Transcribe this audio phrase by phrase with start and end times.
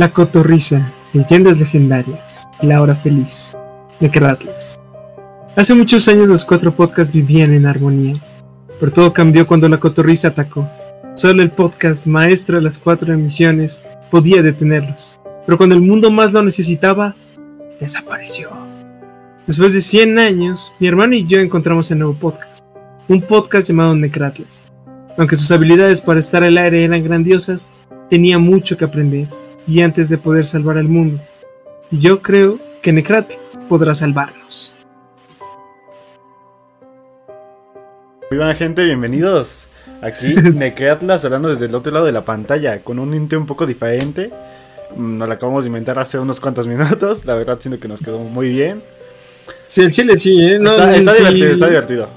[0.00, 3.54] La Cotorrisa, Leyendas Legendarias, La Hora Feliz,
[4.00, 4.80] Necratlas.
[5.56, 8.14] Hace muchos años los cuatro podcasts vivían en armonía,
[8.80, 10.66] pero todo cambió cuando la Cotorrisa atacó.
[11.16, 13.78] Solo el podcast maestro de las cuatro emisiones
[14.10, 17.14] podía detenerlos, pero cuando el mundo más lo necesitaba,
[17.78, 18.48] desapareció.
[19.46, 22.64] Después de 100 años, mi hermano y yo encontramos el nuevo podcast,
[23.06, 24.66] un podcast llamado Necratlas.
[25.18, 27.70] Aunque sus habilidades para estar al aire eran grandiosas,
[28.08, 29.28] tenía mucho que aprender
[29.70, 31.22] y antes de poder salvar al mundo.
[31.92, 34.74] Yo creo que Necratlas podrá salvarnos.
[38.30, 39.68] Muy buena gente, bienvenidos.
[40.02, 43.64] Aquí Necratlas hablando desde el otro lado de la pantalla, con un intro un poco
[43.64, 44.32] diferente.
[44.96, 47.24] Mm, Nos lo acabamos de inventar hace unos cuantos minutos.
[47.24, 48.82] La verdad, siento que nos quedó muy bien.
[49.66, 50.58] Sí, el chile sí, ¿eh?
[50.58, 51.18] No, está, está sí.
[51.18, 52.08] divertido, está divertido.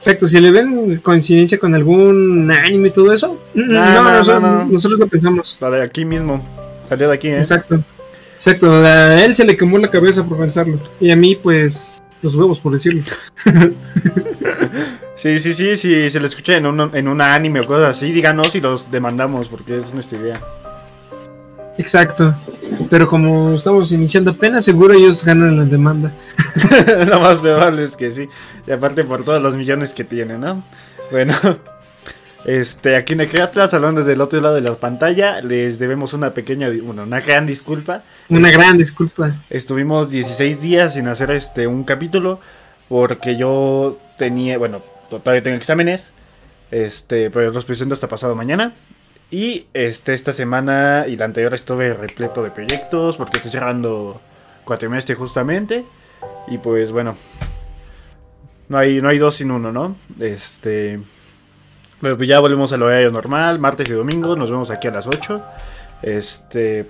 [0.00, 4.10] Exacto, si le ven coincidencia con algún anime y todo eso, mm, No, no, no,
[4.14, 4.64] nosotros, no, no.
[4.64, 5.58] nosotros lo pensamos.
[5.60, 6.42] La de aquí mismo.
[6.88, 7.36] Salió de aquí, ¿eh?
[7.36, 7.84] Exacto.
[8.34, 10.78] Exacto, a él se le quemó la cabeza por pensarlo.
[11.00, 13.02] Y a mí, pues, los huevos, por decirlo.
[15.16, 18.10] Sí, sí, sí, sí, se lo escucha en un, en un anime o cosas así,
[18.10, 20.40] díganos y los demandamos, porque es nuestra idea.
[21.80, 22.34] Exacto.
[22.90, 26.12] Pero como estamos iniciando apenas, seguro ellos ganan la demanda.
[27.06, 28.28] Lo más probable es que sí.
[28.66, 30.62] Y aparte por todos los millones que tiene, ¿no?
[31.10, 31.34] Bueno.
[32.46, 36.32] Este, aquí en Atlas, hablando desde el otro lado de la pantalla, les debemos una
[36.32, 38.02] pequeña, bueno, una gran disculpa.
[38.30, 39.36] Una gran disculpa.
[39.50, 42.40] Estuvimos 16 días sin hacer este un capítulo
[42.88, 46.12] porque yo tenía, bueno, todavía tengo exámenes,
[46.70, 48.72] este, pero los presento hasta pasado mañana.
[49.30, 54.20] Y este esta semana y la anterior estuve repleto de proyectos porque estoy cerrando
[54.64, 55.84] cuatrimestre justamente
[56.48, 57.16] y pues bueno,
[58.68, 59.96] no hay no hay dos sin uno, ¿no?
[60.18, 60.98] Este
[62.00, 65.06] pero pues ya volvemos al horario normal, martes y domingo, nos vemos aquí a las
[65.06, 65.42] 8.
[66.02, 66.86] Este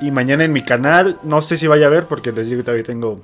[0.00, 2.64] y mañana en mi canal, no sé si vaya a ver porque les digo que
[2.64, 3.20] todavía tengo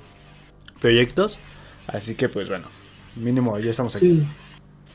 [0.79, 1.39] proyectos.
[1.87, 2.67] Así que pues bueno,
[3.15, 4.19] mínimo ya estamos aquí.
[4.19, 4.27] Sí.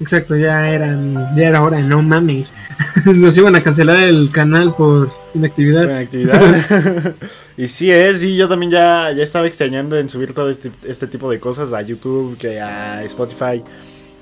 [0.01, 2.55] Exacto, ya eran, ya era hora, no mames.
[3.07, 5.85] Nos iban a cancelar el canal por inactividad.
[5.85, 7.15] Buena actividad.
[7.57, 11.07] y sí es, sí, yo también ya, ya estaba extrañando en subir todo este, este
[11.07, 13.63] tipo de cosas a YouTube, que a Spotify,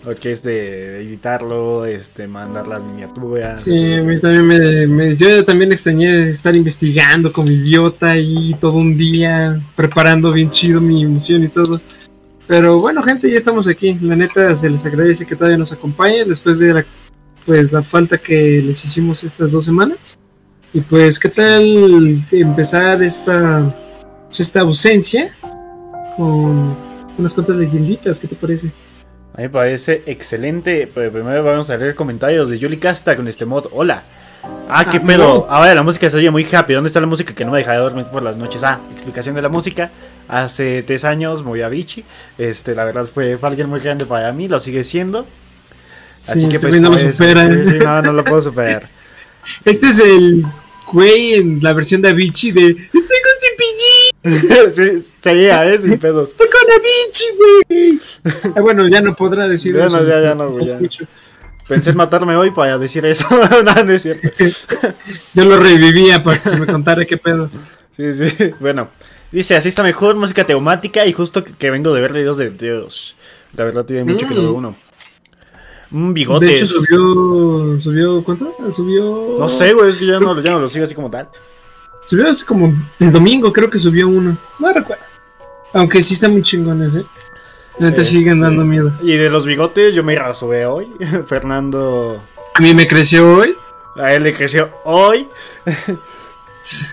[0.05, 3.63] o que es de, editarlo, este, mandar las miniaturas.
[3.63, 8.77] Sí, a mí también me, me- yo también extrañé estar investigando como idiota ahí todo
[8.77, 11.81] un día, preparando bien chido mi emoción y todo.
[12.47, 13.97] Pero bueno, gente, ya estamos aquí.
[14.03, 16.85] La neta se les agradece que todavía nos acompañen después de la,
[17.47, 20.19] pues la falta que les hicimos estas dos semanas.
[20.75, 23.75] Y pues, ¿qué tal empezar esta,
[24.27, 25.31] pues, esta ausencia
[26.17, 26.77] con
[27.19, 28.19] unas cuantas leyenditas?
[28.19, 28.69] ¿Qué te parece?
[29.35, 33.29] A mí me parece excelente, pero primero vamos a leer comentarios de Yuli Casta con
[33.29, 33.67] este mod.
[33.73, 34.03] Hola.
[34.69, 35.47] Ah, qué Ah, pedo.
[35.49, 36.75] Ahora la música se oye muy happy.
[36.75, 38.63] ¿Dónde está la música que no me deja de dormir por las noches?
[38.65, 39.91] Ah, explicación de la música.
[40.33, 42.05] Hace tres años moví a Vichy.
[42.39, 45.27] Este, la verdad fue, fue alguien muy grande para mí, lo sigue siendo.
[46.23, 47.53] Sí, este güey no por lo supera.
[47.53, 48.89] sí, sí, no, no lo puedo superar.
[49.67, 50.43] Este es el
[50.91, 54.71] güey en la versión de Avicii de Estoy con cepillín,
[55.03, 55.79] sí, sería, ¿eh?
[55.79, 56.31] Sin pedos.
[56.31, 58.01] estoy con Avicii, güey.
[58.57, 59.99] Ah, bueno, ya no podrá decir Ya eso.
[60.01, 60.79] no, ya, este, ya no, güey, ya.
[60.79, 61.05] mucho.
[61.69, 63.27] Pensé en matarme hoy para decir eso.
[63.31, 64.29] no, no es cierto.
[65.35, 67.51] Yo lo revivía para que me contara qué pedo.
[67.95, 68.55] Sí, sí.
[68.61, 68.89] Bueno,
[69.33, 73.17] dice, así está mejor, música temática y justo que vengo de ver videos de Dios.
[73.55, 74.45] La verdad tiene mucho que no Mm.
[74.45, 74.77] veo uno.
[75.91, 76.49] Un bigotes.
[76.49, 77.81] De hecho, subió.
[77.81, 78.55] ¿Subió cuánto?
[78.71, 79.37] Subió.
[79.39, 81.29] No sé, güey, es que ya no, ya no lo sigo así como tal.
[82.07, 84.37] Subió hace como el domingo, creo que subió uno.
[84.59, 85.03] No recuerdo.
[85.75, 87.05] Aunque sí está muy chingones, eh.
[87.79, 88.93] Neta Este, siguen dando miedo.
[89.03, 90.89] Y de los bigotes yo me rasuré hoy.
[91.27, 92.23] Fernando...
[92.55, 93.55] A mí me creció hoy.
[93.97, 95.29] A él le creció hoy.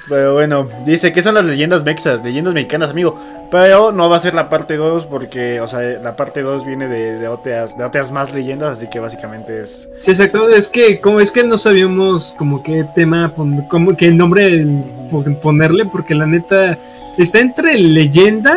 [0.07, 2.23] Pero bueno, dice, ¿qué son las leyendas mexas?
[2.23, 3.19] Leyendas mexicanas, amigo.
[3.51, 6.87] Pero no va a ser la parte 2 porque, o sea, la parte 2 viene
[6.87, 9.89] de, de, otras, de otras más leyendas, así que básicamente es...
[9.97, 10.49] Sí, exacto.
[10.49, 14.67] Es que, como es que no sabíamos como qué tema, como qué nombre
[15.09, 16.77] pon- ponerle, porque la neta
[17.17, 18.55] está entre leyenda,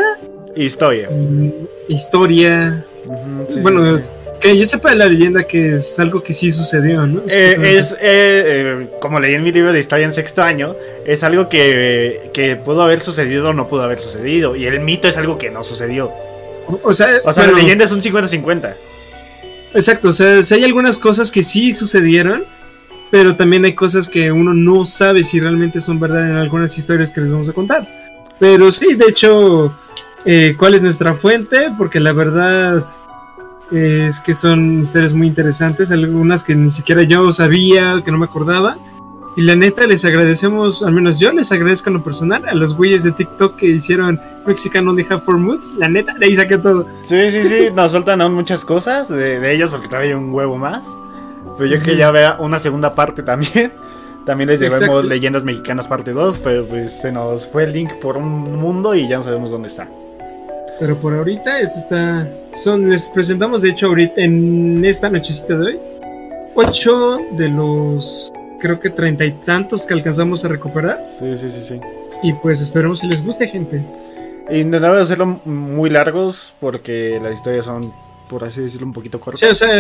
[0.54, 1.08] Historia.
[1.88, 2.84] historia.
[3.48, 4.12] Sí, bueno, sí, sí.
[4.42, 7.22] Que yo sepa de la leyenda que es algo que sí sucedió, ¿no?
[7.28, 10.74] Eh, es, eh, eh, como leí en mi libro de historia en sexto año,
[11.06, 14.56] es algo que, que pudo haber sucedido o no pudo haber sucedido.
[14.56, 16.10] Y el mito es algo que no sucedió.
[16.82, 18.74] O sea, O sea, bueno, la leyenda es un 50-50.
[19.74, 22.44] Exacto, o sea, sí hay algunas cosas que sí sucedieron,
[23.10, 27.10] pero también hay cosas que uno no sabe si realmente son verdad en algunas historias
[27.10, 27.86] que les vamos a contar.
[28.38, 29.72] Pero sí, de hecho,
[30.24, 31.70] eh, ¿cuál es nuestra fuente?
[31.78, 32.84] Porque la verdad
[33.72, 38.26] es que son historias muy interesantes, algunas que ni siquiera yo sabía, que no me
[38.26, 38.76] acordaba.
[39.34, 42.76] Y la neta, les agradecemos, al menos yo les agradezco en lo personal, a los
[42.76, 45.72] güeyes de TikTok que hicieron Mexican Only Have Four Moods.
[45.78, 46.86] La neta, de ahí saqué todo.
[47.02, 50.34] Sí, sí, sí, nos sueltan aún muchas cosas de, de ellos porque todavía hay un
[50.34, 50.96] huevo más.
[51.56, 53.72] Pero yo que ya vea una segunda parte también.
[54.24, 55.02] También les llevamos Exacto.
[55.02, 59.08] Leyendas Mexicanas parte 2, pero pues se nos fue el link por un mundo y
[59.08, 59.88] ya no sabemos dónde está.
[60.82, 62.28] Pero por ahorita, esto está.
[62.54, 65.78] Son, les presentamos, de hecho, ahorita en esta nochecita de hoy,
[66.56, 70.98] ocho de los creo que treinta y tantos que alcanzamos a recuperar.
[71.20, 71.80] Sí, sí, sí, sí.
[72.24, 73.80] Y pues esperemos si les guste, gente.
[74.50, 77.92] Intentamos hacerlo muy largos porque las historias son,
[78.28, 79.38] por así decirlo, un poquito cortas.
[79.38, 79.70] Sí, o sea,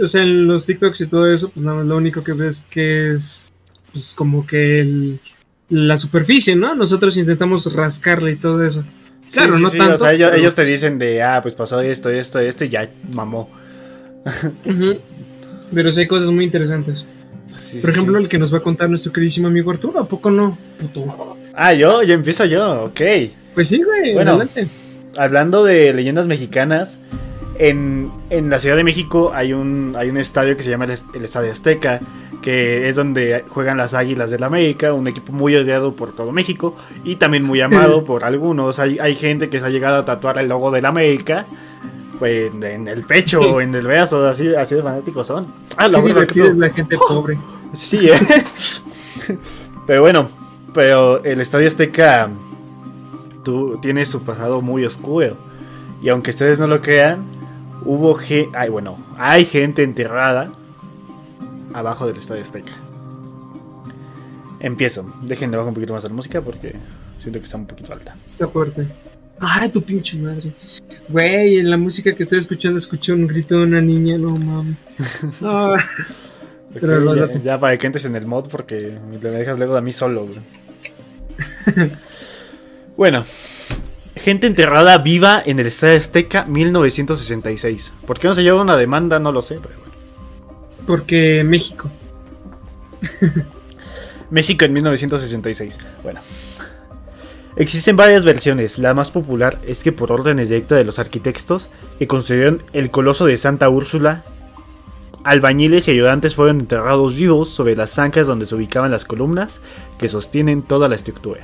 [0.00, 2.60] o sea, en los TikToks y todo eso, pues nada más lo único que ves
[2.70, 3.48] que es
[3.90, 5.20] pues como que el-
[5.70, 6.76] la superficie, ¿no?
[6.76, 8.84] Nosotros intentamos rascarle y todo eso.
[9.32, 9.94] Claro, sí, no sí, tanto.
[9.94, 12.64] O sea, ellos, pero, ellos te pues, dicen de, ah, pues pasó esto, esto, esto
[12.64, 13.48] y ya mamó.
[14.64, 14.98] ujú.
[15.74, 17.06] Pero sí hay cosas muy interesantes.
[17.58, 18.24] Sí, Por sí, ejemplo, sí.
[18.24, 20.58] el que nos va a contar nuestro queridísimo amigo Arturo, ¿a poco no?
[20.78, 21.36] Puto.
[21.54, 23.00] Ah, yo, ya empiezo yo, ok.
[23.54, 24.32] Pues sí, güey, Bueno.
[24.32, 24.66] adelante.
[25.16, 26.98] Hablando de leyendas mexicanas,
[27.58, 30.92] en, en la Ciudad de México hay un, hay un estadio que se llama el,
[31.14, 32.00] el Estadio Azteca,
[32.42, 36.76] que es donde juegan las Águilas del América, un equipo muy odiado por todo México
[37.04, 38.78] y también muy amado por algunos.
[38.78, 41.46] Hay, hay gente que se ha llegado a tatuar el logo del América
[42.18, 45.46] pues, en, el pecho o en el brazo, así, así de fanáticos son.
[45.76, 47.38] Ah, la Qué divertida es la gente pobre.
[47.72, 48.18] Sí, ¿eh?
[49.86, 50.28] pero bueno,
[50.74, 52.28] pero el Estadio Azteca
[53.42, 55.36] tú, tiene su pasado muy oscuro.
[56.02, 57.24] Y aunque ustedes no lo crean,
[57.84, 60.52] hubo gente, ay, bueno, hay gente enterrada
[61.74, 62.72] abajo del Estadio Azteca.
[64.60, 65.04] Empiezo.
[65.22, 66.74] Déjenle bajar un poquito más la música porque
[67.18, 68.14] siento que está un poquito alta.
[68.26, 68.86] Está fuerte.
[69.40, 70.52] Ay, tu pinche madre.
[71.08, 74.86] Güey, en la música que estoy escuchando escuché un grito de una niña, no mames.
[75.42, 75.76] Ah,
[76.80, 79.82] Pero ya, ya para que entres en el mod porque me dejas luego de a
[79.82, 80.26] mí solo.
[80.26, 80.38] güey.
[82.96, 83.24] bueno,
[84.16, 87.92] gente enterrada viva en el Estadio Azteca 1966.
[88.06, 89.18] ¿Por qué no se lleva una demanda?
[89.18, 89.58] No lo sé.
[89.60, 89.91] Pero bueno.
[90.86, 91.90] Porque México.
[94.30, 95.78] México en 1966.
[96.02, 96.20] Bueno.
[97.56, 98.78] Existen varias versiones.
[98.78, 101.68] La más popular es que por órdenes directas de los arquitectos
[101.98, 104.24] que construyeron el coloso de Santa Úrsula,
[105.22, 109.60] albañiles y ayudantes fueron enterrados vivos sobre las zanjas donde se ubicaban las columnas
[109.98, 111.42] que sostienen toda la estructura.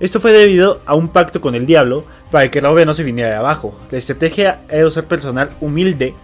[0.00, 3.04] Esto fue debido a un pacto con el diablo para que la obra no se
[3.04, 3.78] viniera de abajo.
[3.90, 6.14] La estrategia era usar personal humilde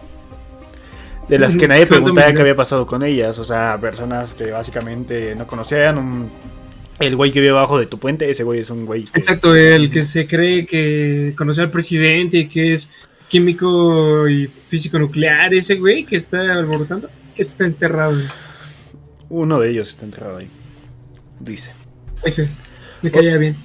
[1.28, 3.38] de las que nadie ¿Cuánto preguntaba qué había pasado con ellas.
[3.38, 5.98] O sea, personas que básicamente no conocían.
[5.98, 6.30] un-
[7.00, 9.04] el güey que vive abajo de tu puente, ese güey es un güey.
[9.04, 12.90] que- Exacto, el que se cree que conoce al presidente y que es
[13.28, 18.16] químico y físico nuclear, ese güey que está alborotando, está enterrado.
[19.28, 20.48] Uno de ellos está enterrado ahí.
[21.38, 21.70] Dice.
[22.24, 22.48] Ay, fe,
[23.02, 23.56] me caía bien.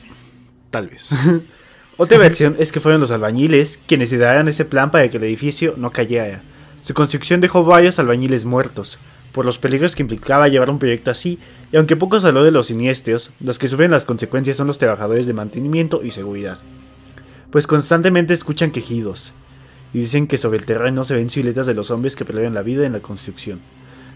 [0.70, 1.10] Tal vez.
[1.98, 5.74] Otra versión es que fueron los albañiles quienes idearon ese plan para que el edificio
[5.78, 6.42] no cayera.
[6.84, 8.98] Su construcción dejó varios albañiles muertos,
[9.32, 11.40] por los peligros que implicaba llevar un proyecto así,
[11.72, 14.80] y aunque poco se habló de los siniestros, los que sufren las consecuencias son los
[14.80, 16.60] trabajadores de mantenimiento y seguridad.
[17.52, 19.32] Pues constantemente escuchan quejidos,
[19.94, 22.64] y dicen que sobre el terreno se ven siluetas de los hombres que perdieron la
[22.64, 23.62] vida en la construcción.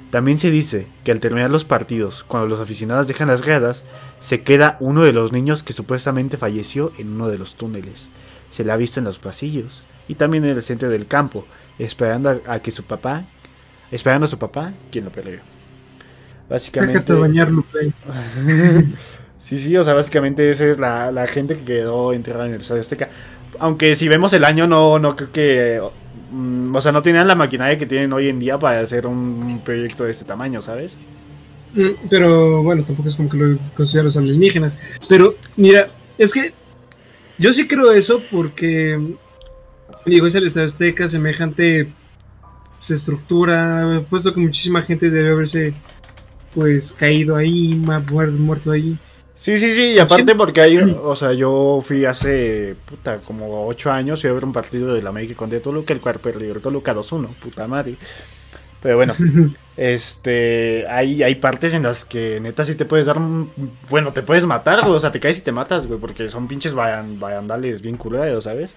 [0.09, 3.85] También se dice que al terminar los partidos, cuando los aficionados dejan las gradas,
[4.19, 8.09] se queda uno de los niños que supuestamente falleció en uno de los túneles.
[8.51, 11.45] Se le ha visto en los pasillos y también en el centro del campo,
[11.77, 13.25] esperando a, a que su papá,
[13.91, 15.41] esperando a su papá, quien lo perdió.
[16.49, 16.99] Básicamente.
[16.99, 17.93] Sácate a bañar, Lupe.
[19.39, 22.61] Sí, sí, o sea, básicamente esa es la, la gente que quedó enterrada en el
[22.61, 23.11] Estadio Azteca.
[23.59, 25.81] Aunque si vemos el año, no, no creo que.
[26.31, 29.61] mm, o sea, no tenían la maquinaria que tienen hoy en día para hacer un
[29.63, 31.01] proyecto de este tamaño, ¿sabes?
[31.73, 34.79] Mm, Pero bueno, tampoco es como que lo consideran los alienígenas.
[35.07, 36.53] Pero mira, es que
[37.37, 39.17] yo sí creo eso porque,
[40.11, 41.89] digo, es el Estadio Azteca, semejante
[42.77, 45.73] pues, estructura, puesto que muchísima gente debe haberse
[46.53, 48.97] pues caído ahí, muerto ahí.
[49.35, 53.91] Sí, sí, sí, y aparte porque hay, o sea, yo fui hace, puta, como ocho
[53.91, 56.95] años, fui a ver un partido de la América contra Toluca, el cual perdió Toluca
[56.95, 57.95] 2-1, puta madre.
[58.81, 59.13] Pero bueno,
[59.77, 63.19] este, hay, hay partes en las que neta sí te puedes dar,
[63.89, 66.47] bueno, te puedes matar, güey, o sea, te caes y te matas, güey, porque son
[66.47, 68.75] pinches vayan- vayandales bien culeros, ¿sabes?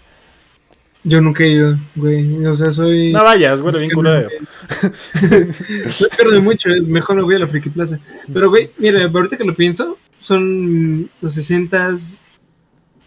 [1.02, 2.45] Yo nunca he ido, güey.
[2.47, 3.12] O sea, soy.
[3.12, 4.28] No vayas, güey, bien culero.
[4.83, 7.99] No pierdo mucho, eh, mejor no voy a la Friki Plaza.
[8.33, 11.95] Pero, güey, mira, ahorita que lo pienso, son los 60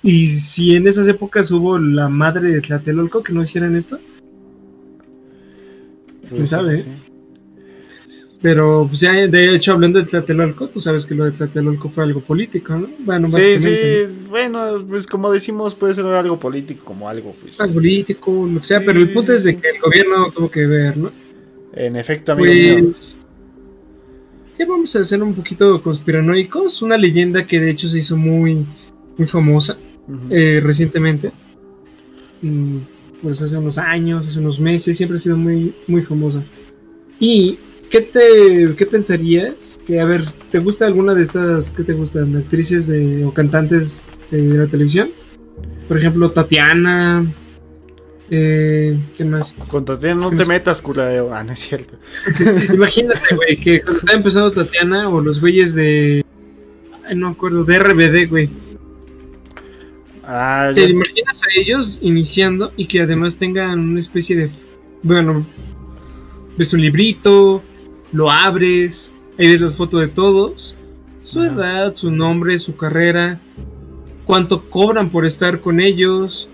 [0.03, 3.99] y si en esas épocas hubo la madre de Tlatelolco que no hicieron esto,
[6.29, 6.85] ¿Quién sabe, eh?
[8.43, 12.03] Pero, pues ya, de hecho, hablando de Tlatelolco, tú sabes que lo de Tlatelolco fue
[12.03, 12.89] algo político, ¿no?
[12.99, 14.07] Bueno, sí, básicamente.
[14.07, 17.57] Sí, bueno, pues como decimos, puede ser algo político, como algo, pues.
[17.61, 20.67] Algo político, lo que sea, pero el punto es de que el gobierno tuvo que
[20.67, 21.09] ver, ¿no?
[21.73, 23.25] En efecto, amigo pues,
[24.59, 26.81] Ya vamos a ser un poquito conspiranoicos.
[26.81, 28.65] Una leyenda que de hecho se hizo muy,
[29.17, 29.77] muy famosa
[30.29, 31.31] eh, recientemente.
[32.41, 32.79] Mm,
[33.21, 36.43] pues hace unos años, hace unos meses, siempre ha sido muy, muy famosa.
[37.21, 37.57] Y
[37.89, 39.79] ¿qué te qué pensarías?
[39.85, 44.05] Que a ver, ¿te gusta alguna de estas qué te gustan actrices de o cantantes
[44.31, 45.11] de la televisión?
[45.87, 47.25] Por ejemplo, Tatiana,
[48.29, 49.53] eh, ¿Qué más?
[49.67, 51.11] Con Tatiana no te metas, cura.
[51.31, 51.99] Ah, no es cierto.
[52.73, 56.25] Imagínate, güey, que cuando estaba empezando Tatiana o los güeyes de.
[57.05, 58.49] Ay, no me acuerdo, de RBD, güey.
[60.23, 64.49] Ah, ¿Te imaginas a ellos iniciando y que además tengan una especie de.
[65.03, 65.45] Bueno,
[66.57, 67.61] ves un librito,
[68.13, 70.75] lo abres, ahí ves las fotos de todos,
[71.21, 73.39] su edad, su nombre, su carrera,
[74.23, 76.49] cuánto cobran por estar con ellos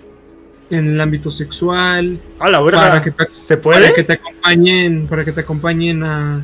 [0.69, 2.19] en el ámbito sexual.
[2.39, 2.89] A la verdad.
[2.89, 3.81] Para que te, ¿Se puede?
[3.81, 6.43] Para que te acompañen, para que te acompañen a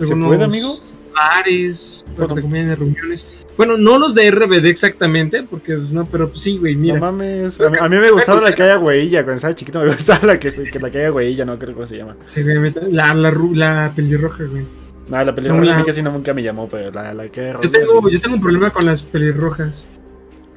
[0.00, 0.80] algunos ¿Se puede, amigo?
[1.12, 3.26] Bares, te acompañen a reuniones.
[3.56, 6.94] Bueno, no los de RBD exactamente, porque pues, no, pero sí, güey, mira.
[6.94, 7.60] No mames.
[7.60, 10.50] A mí, me gustaba la que haya huella, cuando estaba chiquito me gustaba la que,
[10.50, 12.16] que la que haya huella, no creo cómo se llama.
[12.24, 14.64] Sí, güey, la, la, la pelirroja, güey.
[15.08, 18.20] No, la pelirroja no, casi nunca me llamó, pero la, la que yo tengo, yo
[18.20, 19.88] tengo un problema con las pelirrojas.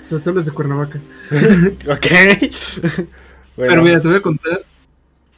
[0.06, 1.00] Sobre todo las de Cuernavaca.
[1.88, 2.06] ok.
[3.56, 4.64] Pero mira, te voy a contar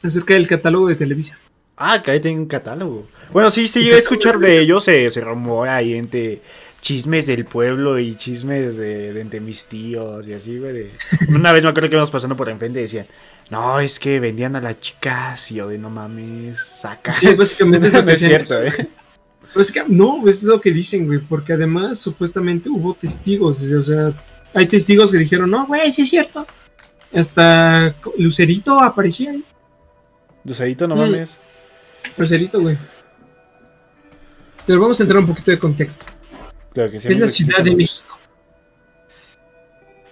[0.04, 1.38] acerca del catálogo de Televisa.
[1.78, 3.08] Ah, que ahí tiene un catálogo.
[3.32, 6.42] Bueno, sí, sí, yo a escuchar de ellos, se, se rumora ahí entre
[6.82, 10.92] chismes del pueblo y chismes de, entre mis tíos y así, güey.
[11.30, 13.06] Una vez me acuerdo que íbamos pasando por enfrente y decían,
[13.52, 17.16] no, es que vendían a las chicas y yo de no mames, saca.
[17.16, 18.72] Sí, básicamente es lo que es cierto, ¿eh?
[18.74, 23.82] Pero es que no, es lo que dicen, güey, porque además supuestamente hubo testigos, o
[23.82, 24.14] sea,
[24.54, 26.46] hay testigos que dijeron, no, güey, sí es cierto.
[27.14, 29.44] Hasta Lucerito aparecía ahí.
[30.44, 31.26] Lucerito, no mm.
[32.16, 32.78] Lucerito, güey.
[34.66, 36.06] Pero vamos a entrar un poquito de contexto.
[36.76, 38.18] es la Ciudad de México.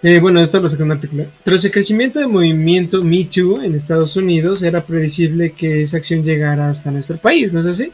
[0.01, 1.25] Eh, bueno, esto lo saca un artículo.
[1.43, 6.23] Tras el crecimiento del movimiento Me Too en Estados Unidos, era previsible que esa acción
[6.23, 7.91] llegara hasta nuestro país, ¿no es así?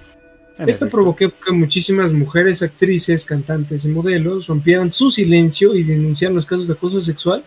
[0.58, 6.46] Esto provocó que muchísimas mujeres, actrices, cantantes y modelos rompieran su silencio y denunciaran los
[6.46, 7.43] casos de acoso sexual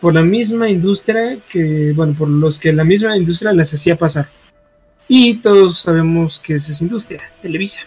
[0.00, 4.28] por la misma industria que, bueno, por los que la misma industria las hacía pasar.
[5.08, 7.80] Y todos sabemos que es esa industria, Televisa.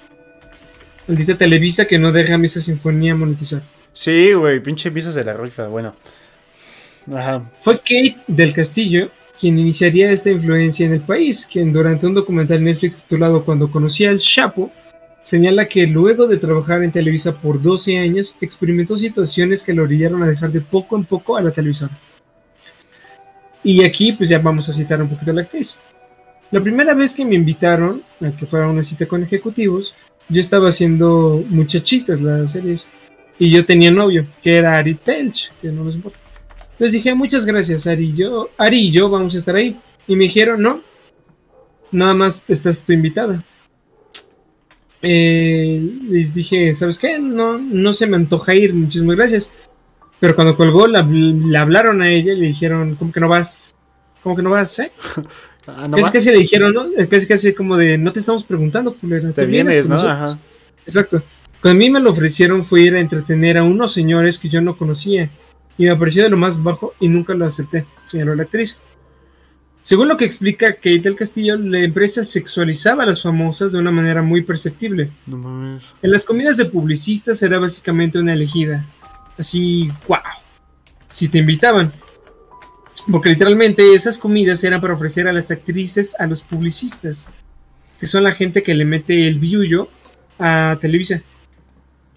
[1.08, 3.62] Maldita Televisa que no deja a Misa Sinfonía monetizar.
[3.94, 5.96] Sí, güey, pinche Misa de la rifa, bueno.
[7.14, 7.50] Ajá.
[7.60, 9.12] Fue Kate del Castillo
[9.42, 14.06] quien iniciaría esta influencia en el país, quien durante un documental Netflix titulado Cuando conocí
[14.06, 14.72] al Chapo,
[15.24, 20.22] señala que luego de trabajar en Televisa por 12 años, experimentó situaciones que lo orillaron
[20.22, 21.98] a dejar de poco en poco a la televisora.
[23.64, 25.76] Y aquí pues ya vamos a citar un poquito a la actriz.
[26.52, 29.96] La primera vez que me invitaron a que fuera una cita con ejecutivos,
[30.28, 32.90] yo estaba haciendo muchachitas las series
[33.40, 36.20] y yo tenía novio, que era Ari Telch, que no nos importa.
[36.74, 39.80] Entonces dije, muchas gracias, Ari yo, Ari y yo vamos a estar ahí.
[40.08, 40.82] Y me dijeron, no,
[41.92, 43.44] nada más estás tu invitada.
[45.02, 45.80] Eh,
[46.10, 47.18] les dije, ¿sabes qué?
[47.18, 49.52] No, no se me antoja ir, muchísimas gracias.
[50.20, 53.76] Pero cuando colgó, le hablaron a ella y le dijeron, ¿cómo que no vas?
[54.22, 54.92] ¿Cómo que no vas, eh?
[55.78, 56.86] Ah, ¿no casi, casi le dijeron, ¿no?
[57.10, 59.32] Casi casi como de, no te estamos preguntando, culera.
[59.32, 59.96] Te, vienes, ¿no?
[59.96, 60.38] Ajá.
[60.86, 61.24] Exacto.
[61.62, 64.62] Cuando a mí me lo ofrecieron fue ir a entretener a unos señores que yo
[64.62, 65.30] no conocía
[65.78, 68.80] y me pareció de lo más bajo y nunca lo acepté, señaló la actriz.
[69.84, 73.90] Según lo que explica Kate del Castillo, la empresa sexualizaba a las famosas de una
[73.90, 75.10] manera muy perceptible.
[75.28, 78.86] En las comidas de publicistas era básicamente una elegida.
[79.40, 80.20] Así, wow.
[81.10, 81.92] Si te invitaban.
[83.10, 87.28] Porque literalmente esas comidas eran para ofrecer a las actrices a los publicistas.
[88.00, 89.90] Que son la gente que le mete el biullo
[90.38, 91.22] a Televisa.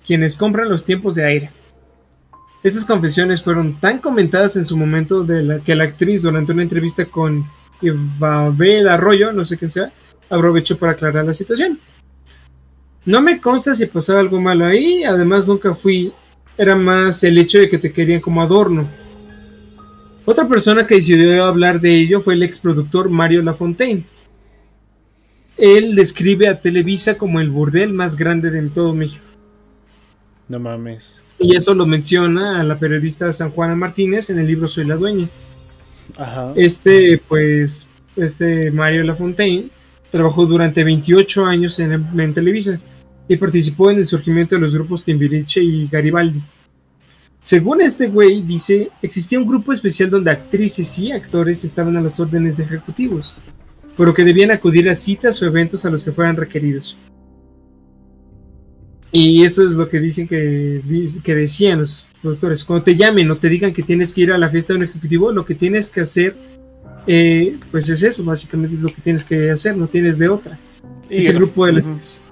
[0.06, 1.50] Quienes compran los tiempos de aire.
[2.62, 6.62] Estas confesiones fueron tan comentadas en su momento de la, que la actriz durante una
[6.62, 7.44] entrevista con
[7.82, 9.92] Ibabel Arroyo, no sé quién sea,
[10.30, 11.78] aprovechó para aclarar la situación.
[13.04, 16.12] No me consta si pasaba algo malo ahí, además nunca fui,
[16.56, 18.88] era más el hecho de que te querían como adorno.
[20.24, 24.04] Otra persona que decidió hablar de ello fue el ex productor Mario Lafontaine.
[25.56, 29.24] Él describe a Televisa como el burdel más grande de todo México.
[30.48, 31.22] No mames.
[31.38, 34.96] Y eso lo menciona a la periodista San Juana Martínez en el libro Soy la
[34.96, 35.28] dueña.
[36.54, 39.70] Este, pues, este Mario Lafontaine
[40.14, 42.78] Trabajó durante 28 años en, en Televisa
[43.26, 46.40] y participó en el surgimiento de los grupos Timbiriche y Garibaldi.
[47.44, 52.18] Según este güey, dice, existía un grupo especial donde actrices y actores estaban a las
[52.18, 53.36] órdenes de ejecutivos,
[53.98, 56.96] pero que debían acudir a citas o eventos a los que fueran requeridos.
[59.12, 60.80] Y esto es lo que dicen que,
[61.22, 62.64] que decían los productores.
[62.64, 64.84] Cuando te llamen o te digan que tienes que ir a la fiesta de un
[64.86, 66.34] ejecutivo, lo que tienes que hacer,
[67.06, 70.58] eh, pues es eso, básicamente es lo que tienes que hacer, no tienes de otra.
[71.10, 72.22] es el grupo de las...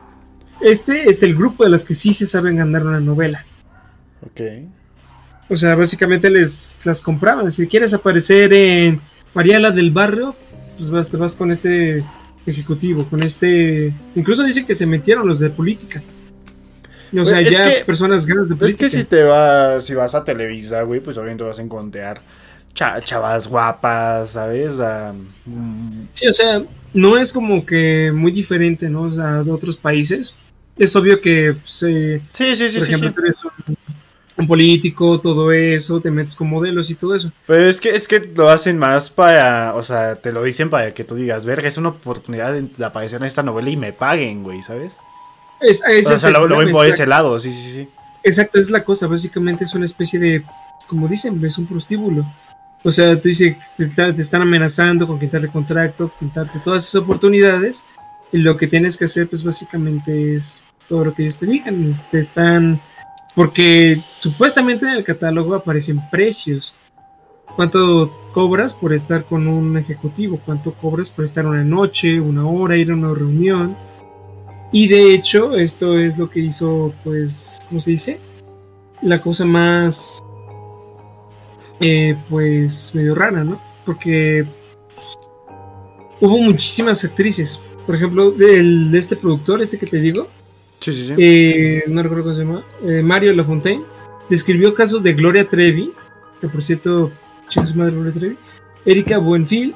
[0.63, 3.45] Este es el grupo de las que sí se saben ganar una novela.
[4.23, 4.41] Ok.
[5.53, 7.51] O sea, básicamente les las compraban.
[7.51, 9.01] Si quieres aparecer en
[9.35, 10.35] Mariala del Barrio,
[10.79, 12.03] pues vas, te vas con este
[12.47, 13.93] ejecutivo, con este...
[14.17, 16.03] Incluso dicen que se metieron los de política.
[17.17, 18.85] O sea, Pues, es ya que- personas ganas de Es política.
[18.87, 22.21] que si te vas, si vas a Televisa, güey, pues obviamente vas a encontrar
[22.73, 24.73] cha- chavas guapas, ¿sabes?
[25.45, 26.63] Mm, Sí, o sea,
[26.95, 29.03] no es como que muy diferente, ¿no?
[29.03, 30.35] O sea, de otros países.
[30.79, 33.15] Es obvio que, pues, eh, sí, sí, sí, por sí, ejemplo, sí.
[33.15, 33.77] tú eres un,
[34.43, 37.33] un político, todo eso, te metes con modelos y todo eso.
[37.47, 40.93] Pero es que, es que lo hacen más para, o sea, te lo dicen para
[40.93, 44.43] que tú digas, verga, es una oportunidad de aparecer en esta novela y me paguen,
[44.43, 44.97] güey, ¿sabes?
[45.61, 47.89] Es, o es sea, lo, problema, por ese lado, sí, sí, sí.
[48.25, 49.07] Exacto, es la cosa.
[49.07, 50.45] Básicamente es una especie de,
[50.89, 52.25] como dicen, es un prostíbulo.
[52.85, 57.03] O sea, tú dices, te, está- te están amenazando con quitarte contrato, quitarte todas esas
[57.03, 57.85] oportunidades.
[58.33, 61.93] Y lo que tienes que hacer, pues básicamente es todo lo que ellos te digan.
[62.11, 62.81] Te están.
[63.35, 66.75] Porque supuestamente en el catálogo aparecen precios.
[67.57, 70.41] ¿Cuánto cobras por estar con un ejecutivo?
[70.45, 73.77] ¿Cuánto cobras por estar una noche, una hora, ir a una reunión?
[74.73, 78.21] Y de hecho, esto es lo que hizo, pues, ¿cómo se dice?
[79.03, 80.23] La cosa más,
[81.81, 83.61] eh, pues, medio rara, ¿no?
[83.85, 84.47] Porque
[86.21, 87.61] hubo muchísimas actrices.
[87.87, 90.29] Por ejemplo, del, de este productor, este que te digo,
[90.83, 91.15] Sí, sí, sí.
[91.17, 93.83] eh, no recuerdo cómo se llama, eh, Mario Lafontaine,
[94.29, 95.93] describió casos de Gloria Trevi,
[96.41, 97.11] que por cierto,
[97.49, 98.37] chinga su madre Gloria Trevi,
[98.85, 99.75] Erika Buenfil,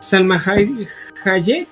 [0.00, 0.88] Salma Hay-
[1.24, 1.68] Hayek,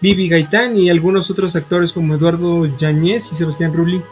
[0.00, 4.02] Vivi Gaitán y algunos otros actores como Eduardo Yañez y Sebastián Rulli.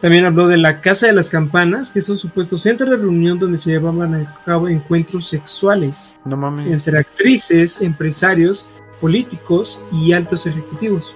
[0.00, 3.38] También habló de la Casa de las Campanas, que es un supuesto centro de reunión
[3.38, 6.68] donde se llevaban a cabo encuentros sexuales No mames.
[6.72, 8.66] entre actrices, empresarios,
[9.00, 11.14] políticos y altos ejecutivos.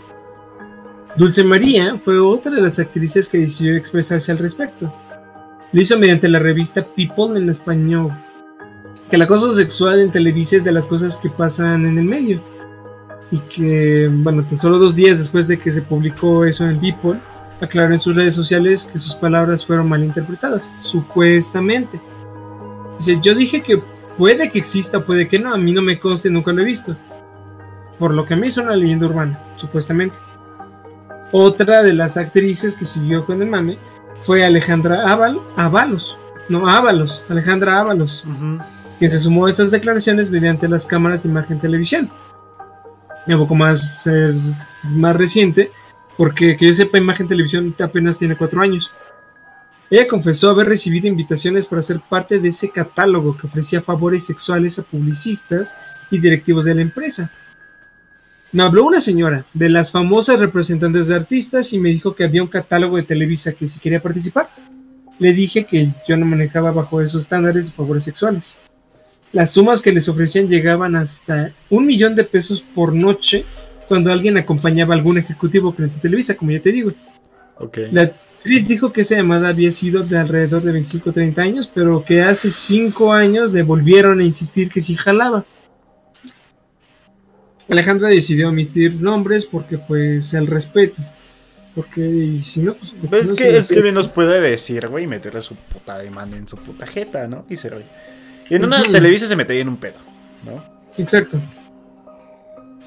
[1.17, 4.93] Dulce María fue otra de las actrices que decidió expresarse al respecto.
[5.73, 8.11] Lo hizo mediante la revista People en español.
[9.09, 12.41] Que el acoso sexual en Televisa es de las cosas que pasan en el medio.
[13.31, 17.21] Y que, bueno, tan solo dos días después de que se publicó eso en People,
[17.61, 22.01] aclaró en sus redes sociales que sus palabras fueron malinterpretadas, supuestamente.
[22.99, 23.81] Dice, yo dije que
[24.19, 26.97] puede que exista, puede que no, a mí no me conste, nunca lo he visto.
[28.01, 30.17] Por lo que a mí es una leyenda urbana, supuestamente.
[31.37, 33.77] Otra de las actrices que siguió con el mame
[34.21, 36.17] fue Alejandra Ábal, Ábalos,
[36.49, 38.61] no Ábalos, Alejandra Ábalos, Ujú.
[39.01, 42.09] quien se sumó a estas declaraciones mediante las cámaras de imagen televisión.
[43.27, 44.33] Un poco más, eh,
[44.91, 45.73] más reciente,
[46.17, 48.93] porque que yo sepa, Imagen Televisión apenas tiene cuatro años.
[49.91, 54.79] Ella confesó haber recibido invitaciones para ser parte de ese catálogo que ofrecía favores sexuales
[54.79, 55.77] a publicistas
[56.13, 57.29] y directivos de la empresa.
[58.55, 62.41] Me habló una señora de las famosas representantes de artistas y me dijo que había
[62.41, 64.49] un catálogo de Televisa que si quería participar.
[65.19, 68.61] Le dije que yo no manejaba bajo esos estándares de favores sexuales.
[69.33, 73.45] Las sumas que les ofrecían llegaban hasta un millón de pesos por noche
[73.89, 76.93] cuando alguien acompañaba a algún ejecutivo frente a Televisa, como ya te digo.
[77.59, 77.79] Ok.
[77.91, 81.73] La actriz dijo que esa llamada había sido de alrededor de 25 o 30 años,
[81.75, 85.45] pero que hace 5 años le volvieron a insistir que sí jalaba.
[87.69, 91.03] Alejandra decidió omitir nombres porque pues el respeto.
[91.75, 92.95] Porque si no, pues...
[93.09, 96.37] Pues no es que, es que bien nos puede decir, güey, meterle su puta demanda
[96.37, 97.45] en su puta jeta, ¿no?
[97.49, 97.81] Y lo
[98.49, 98.93] Y en una Ujú.
[98.93, 99.97] Televisa se metería en un pedo,
[100.45, 100.63] ¿no?
[100.97, 101.41] Exacto.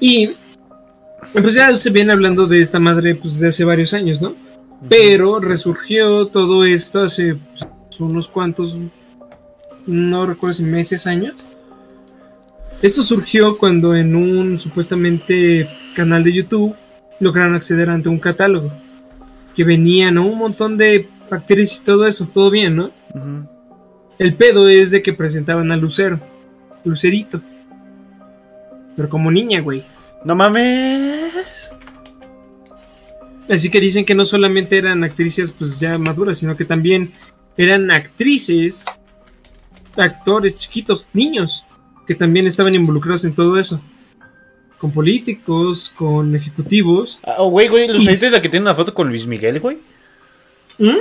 [0.00, 0.28] Y
[1.32, 4.34] pues ya se viene hablando de esta madre pues de hace varios años, ¿no?
[4.88, 8.80] Pero resurgió todo esto hace pues, unos cuantos,
[9.86, 11.46] no recuerdo si meses, años.
[12.80, 16.76] Esto surgió cuando en un supuestamente canal de YouTube
[17.18, 18.72] lograron acceder ante un catálogo.
[19.54, 20.26] Que venían ¿no?
[20.26, 22.90] un montón de actrices y todo eso, todo bien, ¿no?
[24.18, 26.20] El pedo es de que presentaban a Lucero,
[26.84, 27.40] Lucerito.
[28.96, 29.84] Pero como niña, güey.
[30.24, 31.70] No mames.
[33.48, 37.12] Así que dicen que no solamente eran actrices pues ya maduras, sino que también
[37.56, 39.00] eran actrices,
[39.96, 41.64] actores chiquitos, niños,
[42.08, 43.80] que también estaban involucrados en todo eso.
[44.78, 47.18] con políticos, con ejecutivos.
[47.24, 49.78] Ah, oh, güey, güey, Lucito es la que tiene una foto con Luis Miguel, güey.
[50.78, 50.98] ¿Mm?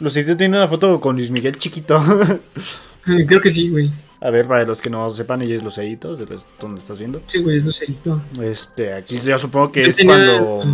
[0.00, 1.98] Lucito tiene una foto con Luis Miguel chiquito.
[3.26, 3.90] Creo que sí, güey.
[4.20, 7.22] A ver, para los que no sepan, ella es Luceitos, de los- donde estás viendo.
[7.26, 8.20] Sí, güey, es Lucerito.
[8.42, 10.64] Este, aquí yo supongo que Yo es tenía- cuando,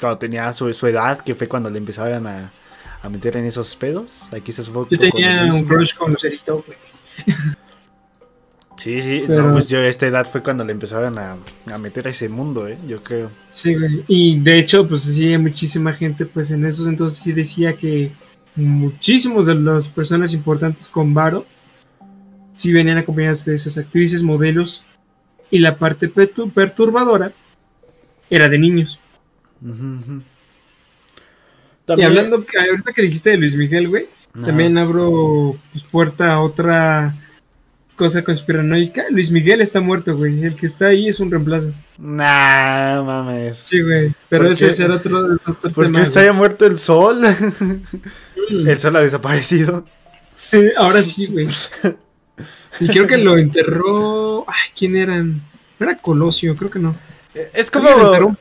[0.00, 2.50] cuando tenía su, su edad, que fue cuando le empezaban a,
[3.02, 4.32] a meter en esos pedos.
[4.32, 6.78] Aquí se que Yo tenía un crush con Lucerito, güey.
[8.78, 11.36] Sí, sí, Pero- no, pues yo a esta edad fue cuando le empezaban a,
[11.72, 12.78] a meter a ese mundo, ¿eh?
[12.86, 13.30] Yo creo.
[13.50, 14.04] Sí, güey.
[14.06, 18.12] Y de hecho, pues sí, muchísima gente, pues en esos entonces sí decía que
[18.54, 21.44] muchísimos de las personas importantes con Varo
[22.54, 24.84] sí venían acompañadas de esas actrices, modelos,
[25.50, 27.32] y la parte pertu- perturbadora
[28.30, 29.00] era de niños.
[29.62, 30.12] Ujú, ujú.
[30.18, 34.06] Y También- hablando, que ahorita que dijiste de Luis Miguel, güey,
[34.44, 37.14] también abro pues, puerta a otra
[37.98, 39.04] cosa conspiranoica.
[39.10, 40.42] Luis Miguel está muerto, güey.
[40.44, 41.72] El que está ahí es un reemplazo.
[41.98, 43.58] Nah, mames.
[43.58, 44.14] Sí, güey.
[44.28, 45.98] Pero ¿Por ese será otro, es otro ¿Por tema.
[45.98, 47.22] qué está ya muerto el sol?
[48.50, 49.84] el sol ha desaparecido.
[50.78, 51.48] Ahora sí, güey.
[52.80, 54.48] Y creo que lo enterró.
[54.48, 55.42] Ay, ¿quién eran?
[55.78, 56.96] No era Colosio, creo que no.
[57.52, 58.36] Es como.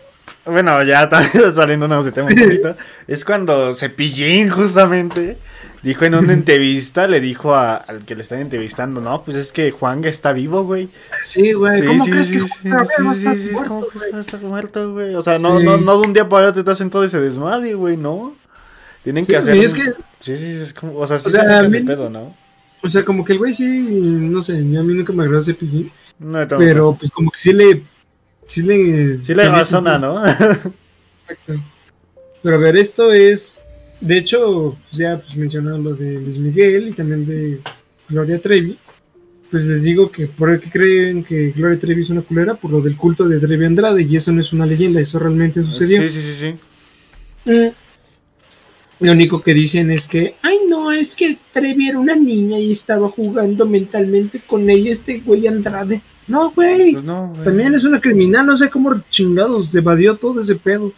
[0.46, 2.76] Bueno, ya está saliéndonos de tema un poquito.
[3.08, 5.38] Es cuando Cepillín, justamente,
[5.84, 9.52] dijo en una entrevista, le dijo a- al que le están entrevistando, no, pues es
[9.52, 10.90] que Juanga está vivo, güey.
[11.22, 11.80] Sí, güey.
[11.80, 15.16] Sí, ¿Cómo sí, crees sí, que Juan va a estar muerto, ¿cómo que muerto, güey?
[15.16, 17.74] O sea, no, no, no de un día para otro te hacen todo ese desmadre,
[17.74, 18.36] güey, ¿no?
[19.04, 19.54] Tienen que hacer.
[19.56, 20.98] güey, es que, Sí, sí, es como.
[20.98, 22.36] O sea, sí O sea, mí- pedo, ¿no?
[22.84, 25.92] o sea, como que el güey sí, no sé, a mí nunca me agradó Cepillín,
[26.20, 26.60] No, yo tampoco.
[26.60, 27.84] pero pues como que sí le,
[28.44, 30.14] sí le, Sí le razona, sentido.
[30.20, 30.28] ¿no?
[30.28, 31.54] Exacto.
[32.44, 33.62] Pero a ver, esto es,
[34.00, 37.60] de hecho, pues ya pues mencionaron lo de Luis Miguel y también de
[38.10, 38.78] Gloria Trevi.
[39.50, 42.82] Pues les digo que por qué creen que Gloria Trevi es una culera por lo
[42.82, 46.02] del culto de Trevi Andrade y eso no es una leyenda, eso realmente sucedió.
[46.02, 46.34] Sí, sí, sí,
[47.46, 47.52] sí.
[47.52, 47.72] Mm.
[49.00, 52.72] Lo único que dicen es que, ay no, es que Trevi era una niña y
[52.72, 56.02] estaba jugando mentalmente con ella este güey Andrade.
[56.28, 56.94] No, güey.
[56.94, 57.34] Pues no.
[57.44, 60.92] También es una criminal, no sé cómo chingados evadió todo ese pedo.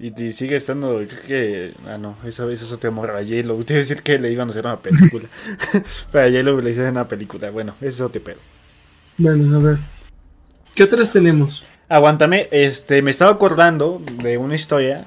[0.00, 1.74] Y, y sigue estando, creo que.
[1.86, 3.18] Ah, no, eso, eso es otro morra.
[3.18, 3.56] A J-Lo.
[3.64, 5.28] Te iba a decir que le iban a hacer una película.
[6.12, 7.50] Pero a J-Lo le hicieron una película.
[7.50, 8.38] Bueno, ese es otro pedo.
[9.16, 9.78] Bueno, a ver.
[10.74, 11.64] ¿Qué otras tenemos?
[11.88, 15.06] Aguántame, este, me estaba acordando de una historia.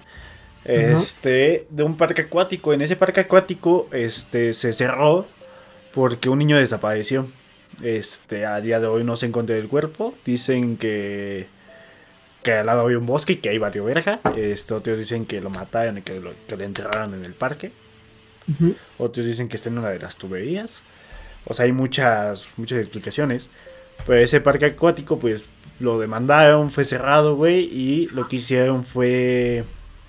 [0.65, 2.73] Este, de un parque acuático.
[2.73, 5.27] En ese parque acuático, este, se cerró
[5.93, 7.27] porque un niño desapareció.
[7.81, 10.13] Este, a día de hoy no se encontró el cuerpo.
[10.25, 11.47] Dicen que
[12.43, 14.19] que al lado había un bosque y que ahí valió verga.
[14.35, 17.71] Este, otros dicen que lo mataron y que lo, que lo enterraron en el parque.
[18.97, 20.81] Otros dicen que está en una de las tuberías.
[21.45, 23.49] O sea, hay muchas, muchas explicaciones.
[24.05, 25.45] Pero ese parque acuático, pues,
[25.79, 27.61] lo demandaron, fue cerrado, güey.
[27.65, 29.63] Y lo que hicieron fue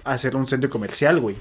[0.04, 1.36] hacer un centro comercial, güey.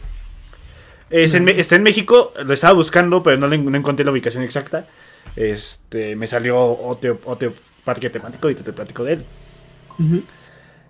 [1.10, 4.12] Es en Me- está en México, lo estaba buscando, pero no, le- no encontré la
[4.12, 4.86] ubicación exacta.
[5.36, 9.26] Este, me salió otro, otro parque temático y te platico de él.
[10.00, 10.24] Ujú.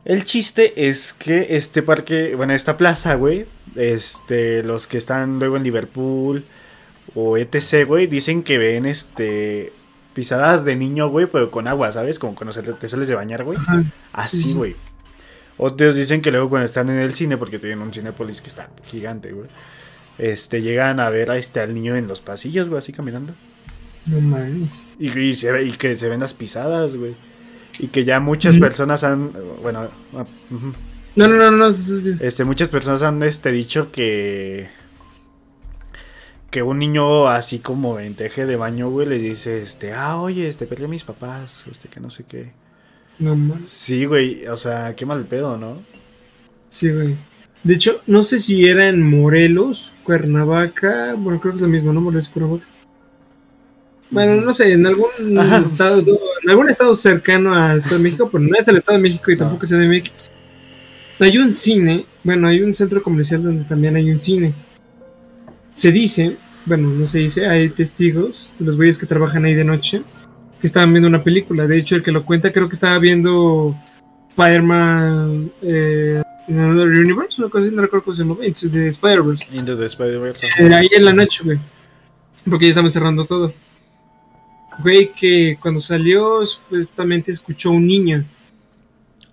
[0.03, 5.57] El chiste es que este parque, bueno, esta plaza, güey, este, los que están luego
[5.57, 6.43] en Liverpool
[7.13, 9.73] o etc, güey, dicen que ven, este,
[10.13, 12.17] pisadas de niño, güey, pero con agua, ¿sabes?
[12.17, 13.59] Como cuando se te, sales de bañar, güey.
[13.59, 13.83] Ajá.
[14.11, 14.57] Así, Sí, sí.
[14.57, 14.75] güey.
[15.57, 18.69] Otros dicen que luego cuando están en el cine, porque tienen un Cinépolis que está
[18.85, 19.47] gigante, güey,
[20.17, 23.33] este, llegan a ver a este, al niño en los pasillos, güey, así caminando.
[24.07, 24.87] No mames.
[24.97, 27.15] Y, y se y que se ven las pisadas, güey.
[27.81, 29.31] Y que ya muchas personas han,
[29.63, 30.25] bueno, ah.
[31.15, 31.75] No, no, no, no.
[32.19, 34.69] Este, muchas personas han este, dicho que.
[36.51, 40.47] Que un niño así como en teje de baño, güey, le dice, este, ah, oye,
[40.47, 42.51] este, peleé a mis papás, este, que no sé qué.
[43.17, 43.71] No mames.
[43.71, 45.81] Sí, güey, o sea, qué mal pedo, ¿no?
[46.69, 47.15] Sí, güey.
[47.63, 51.15] De hecho, no sé si era en Morelos, Cuernavaca.
[51.17, 52.01] Bueno, creo que es lo mismo, ¿no?
[52.01, 52.65] Morelos, Cuernavaca.
[54.11, 55.09] Bueno, no sé, en algún
[55.61, 56.03] estado,
[56.47, 59.37] algún estado cercano a Estado de México, pero no es el Estado de México y
[59.37, 60.31] tampoco es CDMX.
[61.19, 64.53] Hay un cine, bueno, hay un centro comercial donde también hay un cine.
[65.75, 69.63] Se dice, bueno, no se dice, hay testigos de los güeyes que trabajan ahí de
[69.63, 70.01] noche
[70.59, 71.67] que estaban viendo una película.
[71.67, 73.75] De hecho, el que lo cuenta creo que estaba viendo
[74.29, 78.87] Spider-Man eh, in Another Universe, una cosa así, no recuerdo cómo se llama, Into the
[78.87, 79.45] Spider-Verse.
[79.51, 80.47] Into the Spider-Verse.
[80.59, 81.59] Eh, ahí en la noche, güey.
[82.49, 83.53] Porque ya estaban cerrando todo.
[84.81, 88.25] Güey, que cuando salió, supuestamente escuchó a un niño.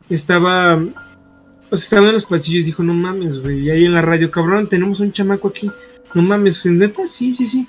[0.08, 0.76] Estaba.
[1.70, 3.60] O sea, estaba en los pasillos y dijo: No mames, güey.
[3.66, 5.70] Y ahí en la radio, cabrón, tenemos un chamaco aquí.
[6.14, 7.06] No mames, ¿neta?
[7.06, 7.66] Sí, sí, sí.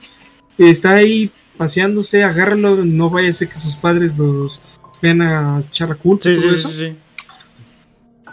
[0.58, 2.84] Está ahí paseándose, agárralo.
[2.86, 4.62] No vaya a ser que sus padres los
[5.02, 6.70] vean a echar la culpa y Sí, todo sí, eso.
[6.70, 6.96] sí.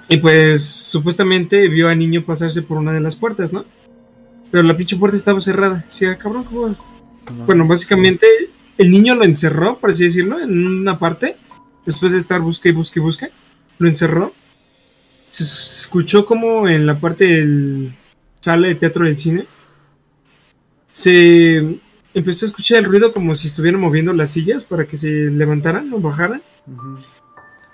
[0.09, 3.65] Y pues supuestamente vio al niño pasarse por una de las puertas, ¿no?
[4.53, 5.85] Pero la pinche puerta estaba cerrada.
[5.89, 6.47] Sí, cabrón.
[6.53, 7.45] No.
[7.45, 8.25] Bueno, básicamente
[8.79, 11.37] el niño lo encerró, por así decirlo, en una parte.
[11.85, 13.31] Después de estar busque y busque y busque,
[13.79, 14.33] lo encerró.
[15.31, 17.89] Se escuchó como en la parte del
[18.41, 19.47] sala de teatro del cine
[20.97, 21.79] se
[22.15, 25.93] empezó a escuchar el ruido como si estuvieran moviendo las sillas para que se levantaran
[25.93, 26.41] o bajaran.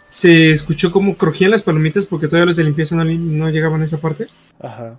[0.08, 3.84] Se escuchó como crujían las palomitas porque todavía los de limpieza no, no llegaban a
[3.84, 4.26] esa parte.
[4.58, 4.98] Ajá.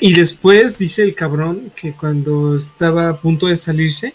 [0.00, 4.12] Y después dice el cabrón que cuando estaba a punto de salirse,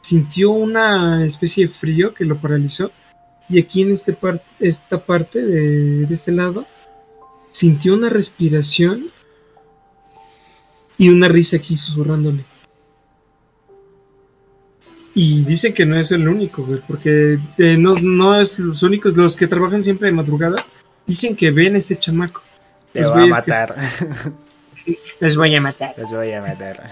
[0.00, 2.90] sintió una especie de frío que lo paralizó.
[3.48, 6.66] Y aquí en este par- esta parte de, de este lado,
[7.50, 9.10] sintió una respiración
[10.98, 12.44] y una risa aquí susurrándole.
[15.14, 19.16] Y dice que no es el único, güey, porque eh, no, no es los únicos,
[19.16, 20.64] los que trabajan siempre de madrugada,
[21.06, 22.42] dicen que ven a este chamaco.
[22.92, 23.76] Te Los voy a güeyes que matar.
[25.20, 25.94] Les voy a matar.
[25.98, 26.88] Les voy a matar.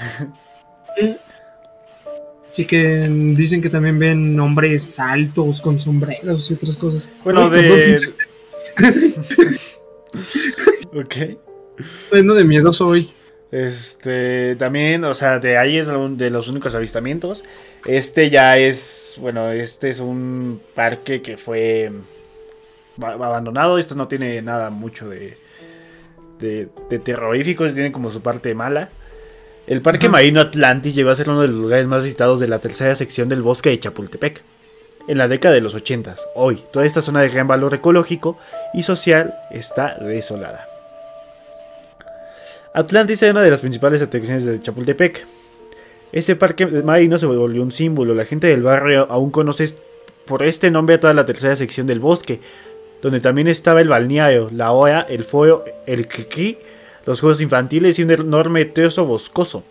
[2.56, 7.06] Sí que dicen que también ven hombres altos con sombreros y otras cosas.
[7.22, 8.00] Bueno, Ay, de.
[10.94, 11.14] ok.
[12.10, 13.10] Bueno, de miedoso hoy.
[13.52, 17.44] Este, también, o sea, de ahí es de los únicos avistamientos.
[17.84, 21.92] Este ya es, bueno, este es un parque que fue
[22.96, 23.76] ba- abandonado.
[23.76, 25.36] Esto no tiene nada mucho de,
[26.40, 28.88] de, de terrorífico, tiene como su parte mala.
[29.66, 30.12] El Parque Ajá.
[30.12, 33.28] Marino Atlantis llegó a ser uno de los lugares más visitados de la tercera sección
[33.28, 34.42] del bosque de Chapultepec.
[35.08, 38.38] En la década de los 80, hoy, toda esta zona de gran valor ecológico
[38.74, 40.66] y social está desolada.
[42.74, 45.24] Atlantis era una de las principales atracciones de Chapultepec.
[46.12, 48.14] Este parque marino se volvió un símbolo.
[48.14, 49.74] La gente del barrio aún conoce
[50.26, 52.40] por este nombre a toda la tercera sección del bosque,
[53.02, 56.58] donde también estaba el balneario, la OEA, el foro, el criqui,
[57.06, 59.64] los juegos infantiles y un enorme trozo boscoso.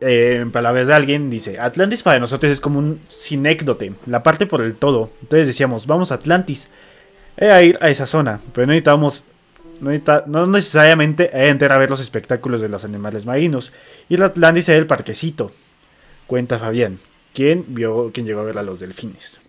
[0.00, 4.46] Eh, en palabras de alguien, dice: Atlantis para nosotros es como un sinécdote, la parte
[4.46, 5.10] por el todo.
[5.22, 6.68] Entonces decíamos: Vamos a Atlantis.
[7.36, 9.24] Era ir a esa zona, pero no necesitábamos
[9.80, 9.90] no,
[10.26, 13.72] no necesariamente que entrar a ver los espectáculos de los animales marinos.
[14.08, 15.52] Ir a Atlantis era el parquecito.
[16.26, 16.98] Cuenta Fabián,
[17.32, 19.40] quien vio, quien llegó a ver a los delfines.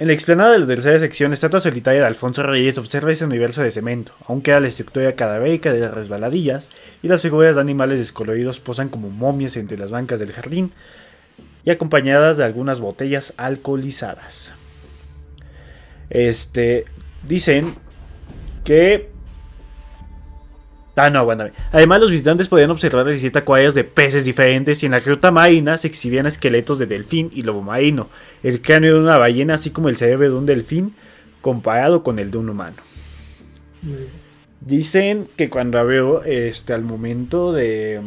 [0.00, 3.62] En la explanada de la tercera sección, estatua solitaria de Alfonso Reyes observa ese universo
[3.62, 4.14] de cemento.
[4.26, 6.70] Aún queda la estructura cadavérica de las resbaladillas
[7.02, 10.72] y las figuras de animales descoloridos posan como momias entre las bancas del jardín
[11.66, 14.54] y acompañadas de algunas botellas alcoholizadas.
[16.08, 16.86] Este,
[17.28, 17.74] dicen
[18.64, 19.10] que...
[21.02, 21.52] Ah, no, aguántame.
[21.72, 25.78] Además, los visitantes podían observar 17 acuarios de peces diferentes y en la gruta marina
[25.78, 28.08] se exhibían esqueletos de delfín y lobo marino,
[28.42, 30.94] el cráneo de una ballena, así como el cerebro de un delfín,
[31.40, 32.76] comparado con el de un humano.
[34.60, 38.02] Dicen que cuando abrió, este, al momento de,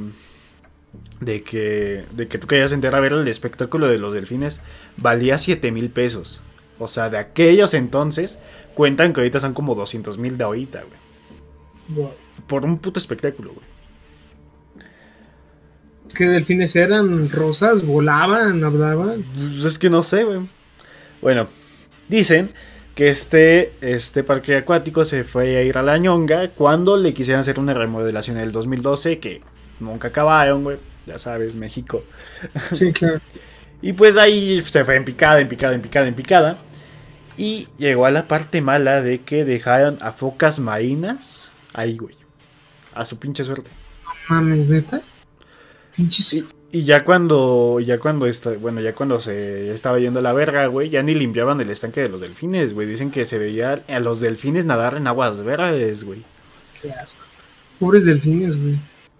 [1.19, 4.61] de que, de que tú querías entrar a ver el espectáculo de los delfines,
[4.97, 6.41] valía 7 mil pesos.
[6.77, 8.37] O sea, de aquellos entonces,
[8.75, 12.07] cuentan que ahorita son como 200 mil de ahorita, güey.
[12.47, 13.73] Por un puto espectáculo, güey.
[16.13, 17.29] ¿Qué delfines eran?
[17.31, 17.85] ¿Rosas?
[17.85, 18.63] ¿Volaban?
[18.63, 19.23] ¿Hablaban?
[19.33, 20.41] Pues es que no sé, güey.
[21.21, 21.47] Bueno,
[22.07, 22.51] dicen
[22.93, 27.41] que este, este parque acuático se fue a ir a la ñonga cuando le quisieran
[27.41, 29.41] hacer una remodelación en el 2012 que
[29.79, 30.77] nunca acabaron, güey.
[31.07, 32.03] Ya sabes, México.
[32.71, 33.19] Sí, claro.
[33.81, 36.57] Y pues ahí se fue en picada, en picada, en picada, en picada.
[37.37, 42.15] Y llegó a la parte mala de que dejaron a focas marinas ahí, güey.
[42.95, 43.69] A su pinche suerte.
[44.29, 45.01] No mames, neta.
[45.95, 46.33] Pinches.
[46.33, 50.33] Y, y ya cuando, ya cuando esta- bueno, ya cuando se estaba yendo a la
[50.33, 52.87] verga, güey, ya ni limpiaban el estanque de los delfines, güey.
[52.87, 56.23] Dicen que se veía a los delfines nadar en aguas verdes, güey.
[56.81, 57.23] Qué asco.
[57.79, 58.75] Pobres delfines, güey.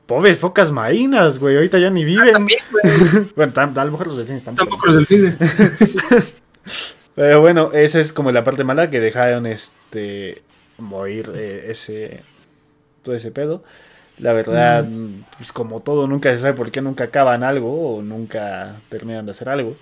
[0.06, 1.56] Pobres focas marinas, güey.
[1.56, 2.34] Ahorita ya ni viven.
[2.34, 3.26] También, güey.
[3.36, 4.70] Bueno, tam- a lo mejor los delfines tampoco.
[4.70, 5.38] Tampoco los delfines.
[7.16, 10.42] Pero bueno, esa es como la parte mala que dejaron este
[10.80, 12.24] morir eh, ese
[13.04, 13.64] todo ese pedo.
[14.18, 14.88] La verdad,
[15.38, 19.32] pues como todo, nunca se sabe por qué nunca acaban algo o nunca terminan de
[19.32, 19.76] hacer algo.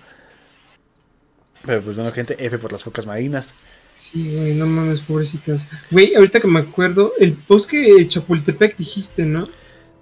[1.64, 3.54] Pero pues bueno, gente, F por las focas marinas.
[3.92, 5.68] Sí, güey, no mames, pobrecitas.
[5.90, 9.48] Güey, ahorita que me acuerdo, el bosque de Chapultepec dijiste, ¿no?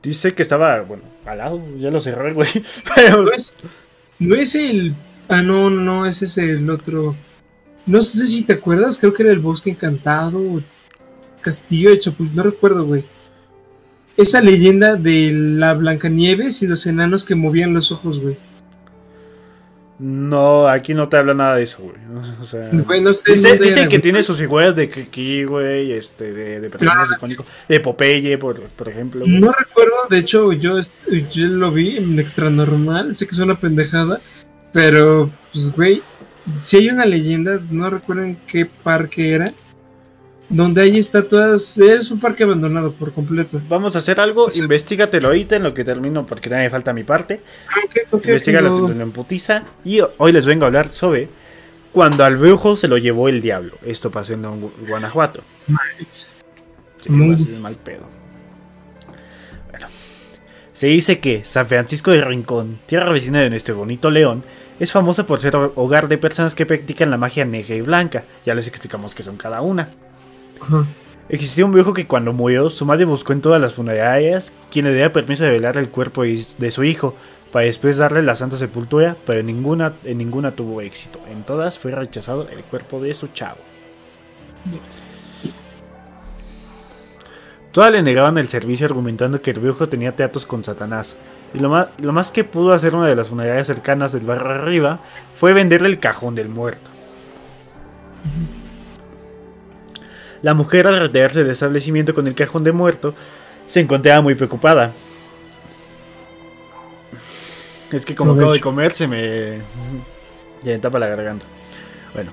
[0.02, 2.48] Dice que estaba, bueno, al lado, ya lo cerré, güey.
[2.94, 3.54] Pero No es,
[4.18, 4.94] no es el.
[5.28, 7.14] Ah, no, no, no, ese es el otro.
[7.87, 10.38] No sé si te acuerdas, creo que era el bosque encantado.
[10.38, 10.62] o
[11.40, 13.05] Castillo de Chapultepec, no recuerdo, güey.
[14.16, 18.37] Esa leyenda de la Blancanieves y los enanos que movían los ojos, güey.
[19.98, 21.96] No, aquí no te habla nada de eso, güey.
[22.40, 25.44] O sea, Güey, no sé dice, dónde dice era, que tiene sus figuras de Kiki,
[25.44, 29.20] güey, este, de, de personajes icónicos, de Popeye, por, por ejemplo.
[29.26, 29.40] güey.
[29.40, 30.79] No recuerdo, de hecho, yo,
[31.33, 34.20] yo lo vi en extra normal, sé que es una pendejada,
[34.72, 36.03] pero, pues, güey,
[36.62, 39.53] si hay una leyenda, no recuerdo en qué parque era,
[40.51, 43.61] donde hay estatuas, es un parque abandonado por completo.
[43.69, 47.41] Vamos a hacer algo, investigatelo ahorita en lo que termino, porque me falta mi parte.
[47.69, 49.63] Ah, ok, ok, Investígalo lo- en putiza.
[49.85, 51.29] Y hoy les vengo a hablar sobre
[51.93, 53.73] cuando al brujo se lo llevó el diablo.
[53.85, 55.41] Esto pasó en Gu- Guanajuato.
[57.01, 57.11] Sí,
[57.61, 58.09] mal pedo.
[59.71, 59.87] Bueno.
[60.73, 64.43] Se dice que San Francisco de Rincón, tierra vecina de nuestro bonito León,
[64.79, 68.25] es famosa por ser hogar de personas que practican la magia negra y blanca.
[68.45, 69.89] Ya les explicamos qué son cada una.
[71.29, 74.92] Existía un viejo que cuando murió, su madre buscó en todas las funerarias quien le
[74.92, 77.14] diera permiso de velar el cuerpo de su hijo,
[77.53, 81.20] para después darle la santa sepultura, pero en ninguna, ninguna tuvo éxito.
[81.31, 83.59] En todas fue rechazado el cuerpo de su chavo.
[87.73, 91.16] Todas le negaban el servicio argumentando que el viejo tenía teatros con Satanás.
[91.55, 94.51] Y lo más, lo más que pudo hacer una de las funerarias cercanas del barrio
[94.51, 95.01] arriba
[95.38, 96.90] fue venderle el cajón del muerto.
[100.42, 103.14] La mujer al retirarse del establecimiento con el cajón de muerto
[103.66, 104.90] se encontraba muy preocupada.
[107.92, 109.59] Es que como acabo de comer se me...
[110.62, 111.46] Ya me tapa la garganta.
[112.14, 112.31] Bueno.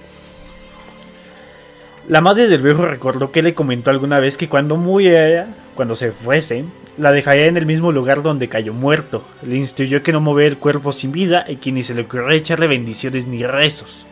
[2.07, 6.11] La madre del viejo recordó que le comentó alguna vez que cuando muriera, cuando se
[6.11, 6.63] fuese,
[6.97, 9.23] la dejaría en el mismo lugar donde cayó muerto.
[9.43, 12.35] Le instruyó que no moviera el cuerpo sin vida y que ni se le ocurriera
[12.35, 14.05] echarle bendiciones ni rezos.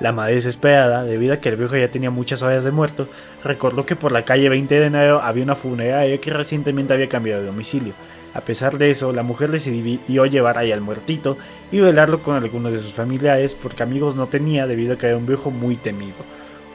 [0.00, 3.08] La madre desesperada, debido a que el viejo ya tenía muchas horas de muerto,
[3.42, 7.40] recordó que por la calle 20 de enero había una funeraria que recientemente había cambiado
[7.40, 7.94] de domicilio.
[8.34, 11.38] A pesar de eso, la mujer decidió llevar ahí al muertito
[11.72, 15.16] y velarlo con algunos de sus familiares porque amigos no tenía debido a que era
[15.16, 16.16] un viejo muy temido.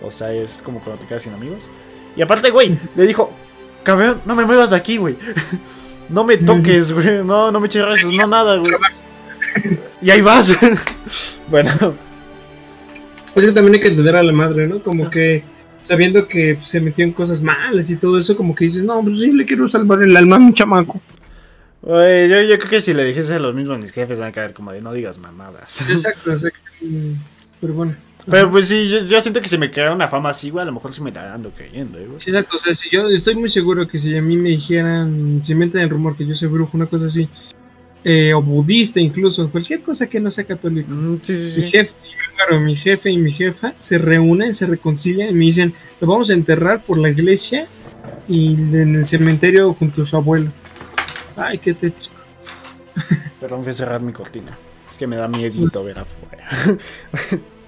[0.02, 1.70] O sea, es como cuando te quedas sin amigos.
[2.16, 3.32] Y aparte, güey, le dijo,
[3.84, 5.16] cabrón, no me muevas de aquí, güey.
[6.10, 7.24] No me toques, güey.
[7.24, 8.74] No, no me eches rezos, no nada, güey.
[10.02, 10.58] Y ahí vas.
[11.50, 11.72] bueno,
[13.36, 14.82] Es que también hay que entender a la madre, ¿no?
[14.84, 15.44] Como que
[15.82, 19.20] sabiendo que se metió en cosas malas y todo eso, como que dices, no, pues
[19.20, 21.02] sí, le quiero salvar el alma a mi chamaco.
[21.82, 24.32] güey, yo, yo creo que si le dijese a los mismos mis jefes van a
[24.32, 25.90] caer como de no digas mamadas.
[25.90, 26.62] Exacto, exacto.
[27.60, 27.96] Pero bueno.
[28.30, 30.66] Pero pues sí, yo, yo siento que si me creara una fama así, güey, a
[30.66, 32.20] lo mejor se me estarán ando creyendo, eh, güey.
[32.20, 35.40] Sí, exacto, o sea, si yo estoy muy seguro que si a mí me dijeran,
[35.42, 37.28] si meten el rumor que yo soy brujo, una cosa así,
[38.04, 41.94] eh, o budista incluso, cualquier cosa que no sea católico, Mm, sí, mi sí, jefe,
[42.36, 46.30] claro, mi jefe y mi jefa se reúnen, se reconcilian y me dicen, lo vamos
[46.30, 47.68] a enterrar por la iglesia
[48.28, 50.52] y en el cementerio junto a su abuelo.
[51.36, 52.14] Ay, qué tétrico.
[53.40, 54.58] Perdón, fui a cerrar mi cortina.
[54.90, 56.48] Es que me da miedito ver afuera.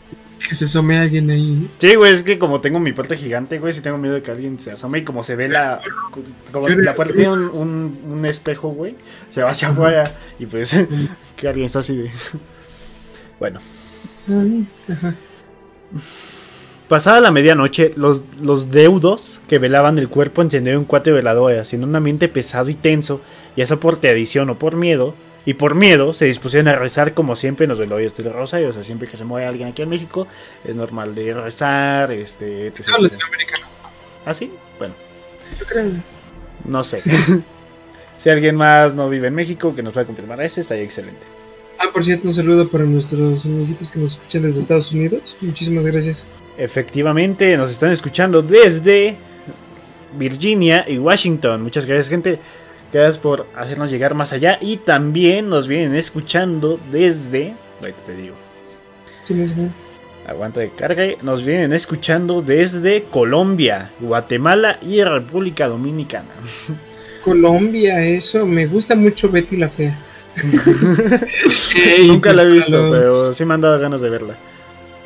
[0.47, 1.71] Que se asome alguien ahí.
[1.77, 4.31] Sí, güey, es que como tengo mi puerta gigante, güey, sí tengo miedo de que
[4.31, 5.81] alguien se asome y como se ve la...
[6.51, 8.95] Como la puerta tiene un, un, un espejo, güey,
[9.31, 10.75] se va hacia afuera y pues
[11.35, 12.11] que alguien está así de...
[13.39, 13.59] Bueno.
[14.89, 15.15] Ajá.
[16.87, 21.95] Pasada la medianoche, los, los deudos que velaban el cuerpo encendieron cuatro veladoras en un
[21.95, 23.21] ambiente pesado y tenso,
[23.55, 27.35] ya sea por tradición o por miedo, y por miedo se dispusieron a rezar como
[27.35, 28.69] siempre en los velorios del Rosario.
[28.69, 30.27] O sea, siempre que se muere alguien aquí en México,
[30.63, 32.67] es normal de rezar, este...
[32.67, 33.01] etc, No, etc.
[33.03, 33.67] latinoamericano,
[34.25, 34.51] ¿Ah, sí?
[34.77, 34.93] Bueno,
[35.59, 35.91] yo creo.
[36.65, 37.01] no sé.
[38.17, 41.21] si alguien más no vive en México, que nos pueda confirmar ese, estaría excelente.
[41.79, 45.35] Ah, por cierto, un saludo para nuestros amiguitos que nos escuchan desde Estados Unidos.
[45.41, 46.25] Muchísimas gracias.
[46.57, 49.17] Efectivamente, nos están escuchando desde
[50.17, 51.63] Virginia y Washington.
[51.63, 52.39] Muchas gracias, gente.
[52.93, 54.59] Gracias por hacernos llegar más allá.
[54.61, 57.55] Y también nos vienen escuchando desde.
[57.81, 58.35] Ahorita te digo.
[59.25, 59.35] Sí.
[60.27, 61.03] Aguanta de carga.
[61.23, 66.29] Nos vienen escuchando desde Colombia, Guatemala y República Dominicana.
[67.23, 68.45] Colombia, eso.
[68.45, 69.97] Me gusta mucho Betty la Fea.
[72.07, 74.35] Nunca la he visto, pero pero sí me han dado ganas de verla.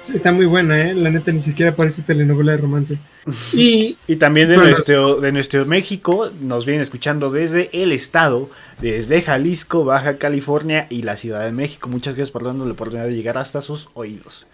[0.10, 0.94] Está muy buena, ¿eh?
[0.94, 2.98] La neta ni siquiera parece telenovela de romance.
[3.54, 8.50] Y Y también de Bueno, nuestro, de nuestro México nos vienen escuchando desde el estado,
[8.82, 11.90] desde Jalisco, Baja California y la Ciudad de México.
[11.90, 14.48] Muchas gracias por darnos la oportunidad de llegar hasta sus oídos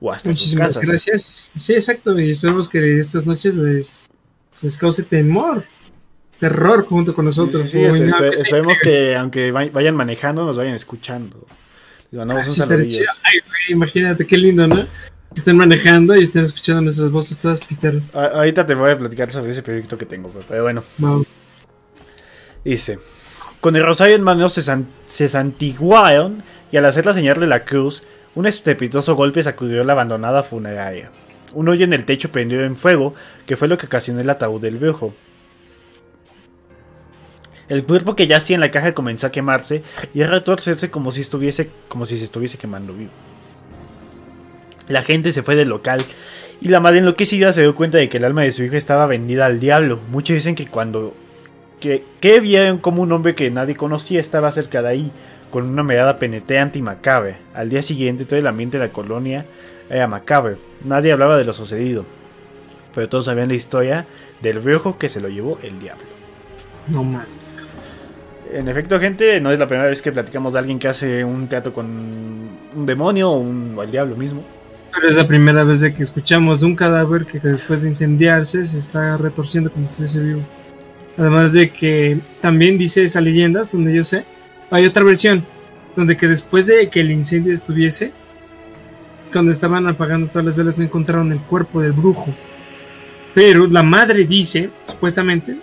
[0.00, 0.86] o hasta sus casas.
[0.86, 1.50] gracias.
[1.56, 2.18] Sí, exacto.
[2.18, 4.08] Y esperemos que estas noches les,
[4.62, 5.64] les cause temor,
[6.38, 7.68] terror junto con nosotros.
[7.70, 11.46] sí, esperemos que aunque vay- vayan manejando nos vayan escuchando.
[12.10, 12.98] Les mandamos un sí estaría saludillo.
[13.02, 13.12] chido.
[13.24, 14.76] Ay, güey, imagínate qué lindo, ¿no?
[14.76, 14.86] Que
[15.40, 18.02] estén manejando y estén escuchando nuestras voces todas piteras.
[18.14, 20.82] Ahorita te voy a platicar sobre ese proyecto que tengo, pero bueno.
[20.98, 21.26] Wow.
[22.64, 22.98] Dice,
[23.60, 26.42] con el rosario en mano se, san- se santiguaron
[26.72, 28.02] y al hacer la señal de la cruz,
[28.34, 31.10] un estrepitoso golpe sacudió la abandonada funeraria.
[31.54, 33.14] Un hoyo en el techo prendió en fuego,
[33.46, 35.14] que fue lo que ocasionó el ataúd del viejo.
[37.68, 39.82] El cuerpo que yacía en la caja comenzó a quemarse
[40.14, 43.10] y a retorcerse como si estuviese como si se estuviese quemando vivo.
[44.88, 46.02] La gente se fue del local
[46.62, 49.06] y la madre enloquecida se dio cuenta de que el alma de su hija estaba
[49.06, 50.00] vendida al diablo.
[50.10, 51.14] Muchos dicen que cuando
[51.78, 55.12] que, que vieron como un hombre que nadie conocía estaba cerca de ahí,
[55.50, 57.36] con una mirada penetrante y macabre.
[57.54, 59.44] Al día siguiente todo el ambiente de la colonia
[59.90, 60.56] era macabre.
[60.84, 62.06] Nadie hablaba de lo sucedido.
[62.94, 64.06] Pero todos sabían la historia
[64.40, 66.17] del viejo que se lo llevó el diablo.
[66.90, 67.56] No mames.
[68.52, 71.48] En efecto, gente, no es la primera vez que platicamos de alguien que hace un
[71.48, 74.42] teatro con un demonio o, un, o el diablo mismo.
[74.94, 78.78] Pero es la primera vez de que escuchamos un cadáver que después de incendiarse se
[78.78, 80.40] está retorciendo como si estuviese vivo.
[81.18, 84.24] Además de que también dice esas leyendas, donde yo sé,
[84.70, 85.44] hay otra versión,
[85.96, 88.12] donde que después de que el incendio estuviese,
[89.32, 92.32] cuando estaban apagando todas las velas no encontraron el cuerpo del brujo.
[93.34, 95.56] Pero la madre dice, supuestamente,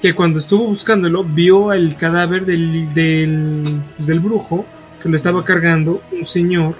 [0.00, 4.64] que cuando estuvo buscándolo vio el cadáver del, del, pues, del brujo
[5.02, 6.74] que lo estaba cargando un señor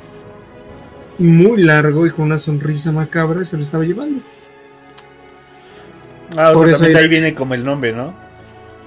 [1.18, 4.23] muy largo y con una sonrisa macabra se lo estaba llevando.
[6.37, 8.14] Ah, o Por sea, eso hay- ahí viene como el nombre, ¿no?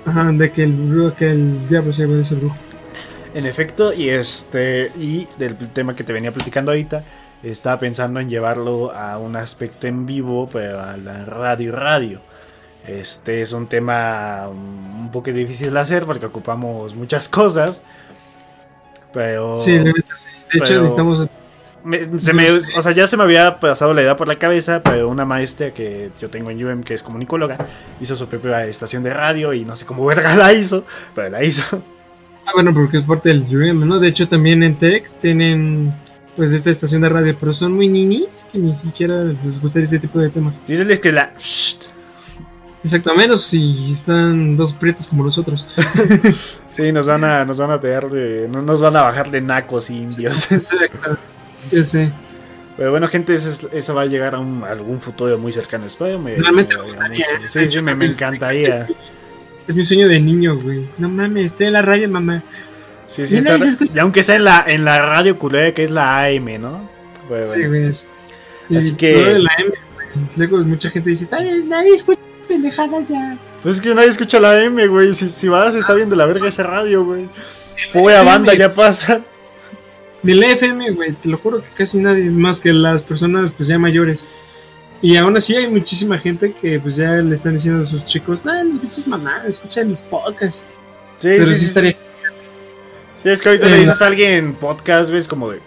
[0.05, 2.55] Ajá, de que el, brujo- que el diablo se llevó de ese brujo.
[3.33, 7.03] En efecto, y este y del tema que te venía platicando ahorita,
[7.41, 12.21] estaba pensando en llevarlo a un aspecto en vivo, pero a la radio radio.
[12.87, 17.81] Este es un tema un poco difícil de hacer porque ocupamos muchas cosas.
[19.13, 20.29] Pero Sí, la neta, sí.
[20.51, 21.31] De hecho, necesitamos.
[21.83, 24.81] me- se me- o sea, ya se me había pasado la idea por la cabeza,
[24.83, 27.57] pero una maestra que yo tengo en UM, que es comunicóloga,
[28.01, 31.43] hizo su propia estación de radio y no sé cómo verga la hizo, pero la
[31.43, 31.81] hizo.
[32.45, 33.99] Ah, bueno, porque es parte del UM, ¿no?
[33.99, 35.93] De hecho, también en Tech tienen
[36.35, 39.99] pues esta estación de radio, pero son muy ninis que ni siquiera les gustaría ese
[39.99, 40.61] tipo de temas.
[40.67, 41.31] Díceles que la...
[42.83, 45.67] Exacto, a menos si están dos prietos como los otros.
[46.69, 49.41] Sí, nos van a, nos van a tirar de, no nos van a bajar de
[49.41, 50.51] nacos y indios.
[50.51, 51.17] Exacto.
[51.71, 52.09] Ya sé.
[52.75, 55.53] Pero bueno, gente, eso, es- eso va a llegar a, un- a algún futuro muy
[55.53, 55.85] cercano.
[55.85, 57.45] Espero me, Realmente me me- gustaría, mucho.
[57.59, 57.65] ¿eh?
[57.67, 58.87] Sí, sí, me, me encantaría.
[59.67, 60.89] Es mi sueño de niño, güey.
[60.97, 62.43] No mames, estoy en la radio, mamá.
[63.07, 63.55] Sí, sí, Y está-
[63.93, 66.89] y aunque sea en la, en la radio culera que es la AM, ¿no?
[67.29, 67.85] Pero Sí, güey.
[67.85, 68.05] es-
[68.67, 70.27] y Así que- todo de la M, güey.
[70.35, 73.37] Luego mucha gente dice, "Ay, nadie escucha pendejadas ya.
[73.61, 75.13] Pues es que nadie escucha la AM, güey.
[75.13, 77.27] Si, si vas, está bien de la verga esa radio, güey.
[77.91, 79.21] Pobre banda, ya pasa.
[80.21, 83.67] De la FM, güey, te lo juro que casi nadie, más que las personas pues
[83.67, 84.25] ya mayores.
[85.01, 88.45] Y aún así hay muchísima gente que pues ya le están diciendo a sus chicos,
[88.45, 90.67] no, no escuches mamá, escucha mis podcasts.
[91.19, 91.97] Sí, Pero sí, sí, sí, estaría...
[93.21, 95.59] Sí, es que ahorita Eh, le dices a alguien podcast, güey, es como de.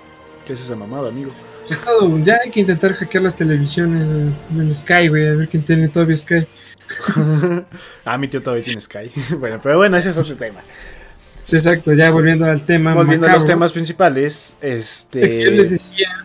[0.47, 1.33] ¿Qué es esa mamada, amigo?
[1.69, 5.49] Ya, todo, ya hay que intentar hackear las televisiones eh, en Sky, güey, a ver
[5.49, 6.47] quién tiene todavía Sky.
[8.05, 9.11] ah, mi tío todavía tiene Sky.
[9.39, 10.61] bueno, pero bueno, ese es otro tema.
[11.43, 12.95] Sí, exacto, ya volviendo al tema.
[12.95, 15.45] Volviendo a los temas principales, este.
[15.45, 16.25] yo les decía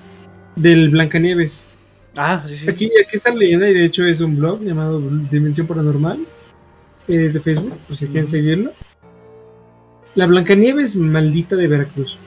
[0.55, 1.67] del Blancanieves.
[2.15, 2.69] Ah, sí, sí.
[2.69, 6.25] Aquí, aquí está la leyenda y de hecho es un blog llamado Dimensión Paranormal.
[7.07, 8.71] Es de Facebook, por si quieren seguirlo.
[10.15, 12.19] La Blancanieves maldita de Veracruz.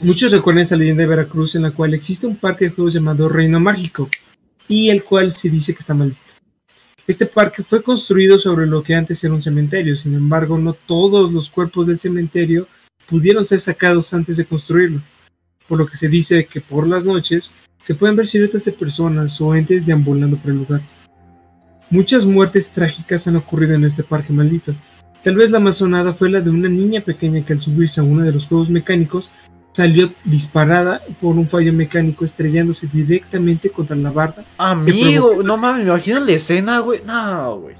[0.00, 3.28] Muchos recuerdan esta leyenda de Veracruz en la cual existe un parque de juegos llamado
[3.28, 4.08] Reino Mágico
[4.68, 6.34] y el cual se dice que está maldito.
[7.06, 11.32] Este parque fue construido sobre lo que antes era un cementerio, sin embargo no todos
[11.32, 12.68] los cuerpos del cementerio
[13.08, 15.02] pudieron ser sacados antes de construirlo,
[15.66, 19.40] por lo que se dice que por las noches se pueden ver siluetas de personas
[19.40, 20.82] o entes deambulando por el lugar.
[21.90, 24.74] Muchas muertes trágicas han ocurrido en este parque maldito.
[25.22, 28.04] Tal vez la más sonada fue la de una niña pequeña que al subirse a
[28.04, 29.32] uno de los juegos mecánicos
[29.78, 34.44] salió disparada por un fallo mecánico estrellándose directamente contra la barda.
[34.58, 37.00] Amigo, no mames, me imagino la escena, güey.
[37.06, 37.76] No, güey.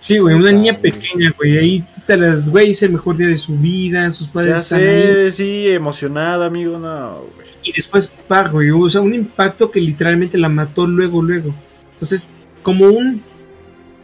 [0.00, 1.58] Sí, güey, una niña pequeña, güey.
[1.58, 4.80] Ahí te las, güey, es el mejor día de su vida, sus padres Ya están
[4.80, 5.30] ahí.
[5.30, 7.46] sí, emocionada, amigo, no, güey.
[7.62, 11.54] Y después, pa, güey, o sea, un impacto que literalmente la mató luego, luego.
[11.92, 12.30] Entonces,
[12.64, 13.22] como un,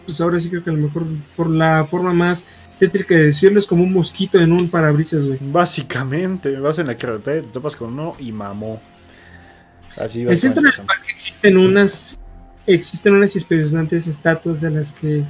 [0.06, 1.02] pues ahora sí creo que a lo mejor
[1.34, 2.46] por la forma más
[2.78, 5.38] tétrica de decirlo es como un mosquito en un parabrisas, güey.
[5.40, 8.80] Básicamente, vas en la carretera, te topas con uno y mamó.
[9.96, 12.18] Así En el centro del parque existen unas,
[12.66, 15.24] existen unas espeluznantes estatuas de las que,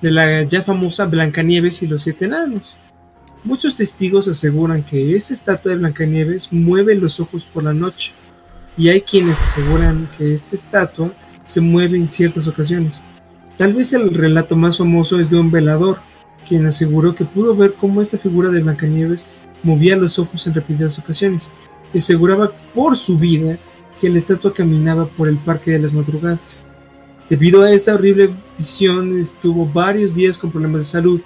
[0.00, 2.76] de la ya famosa Blancanieves y los siete enanos.
[3.44, 8.12] Muchos testigos aseguran que esa estatua de Blancanieves mueve los ojos por la noche,
[8.76, 11.12] y hay quienes aseguran que esta estatua
[11.44, 13.04] se mueve en ciertas ocasiones.
[13.58, 15.98] Tal vez el relato más famoso es de un velador,
[16.46, 19.26] quien aseguró que pudo ver cómo esta figura de Blancanieves
[19.62, 21.50] movía los ojos en repetidas ocasiones
[21.94, 23.58] y aseguraba por su vida
[24.00, 26.60] que la estatua caminaba por el parque de las madrugadas.
[27.30, 31.20] Debido a esta horrible visión, estuvo varios días con problemas de salud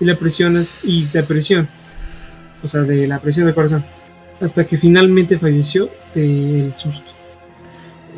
[0.00, 1.68] y la presión y depresión,
[2.62, 3.84] o sea, de la presión del corazón,
[4.40, 7.12] hasta que finalmente falleció del susto.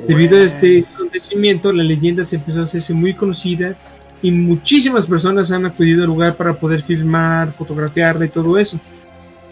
[0.09, 3.76] Debido a este acontecimiento, la leyenda se empezó a hacerse muy conocida
[4.24, 8.80] y muchísimas personas han acudido al lugar para poder filmar, fotografiarla y todo eso.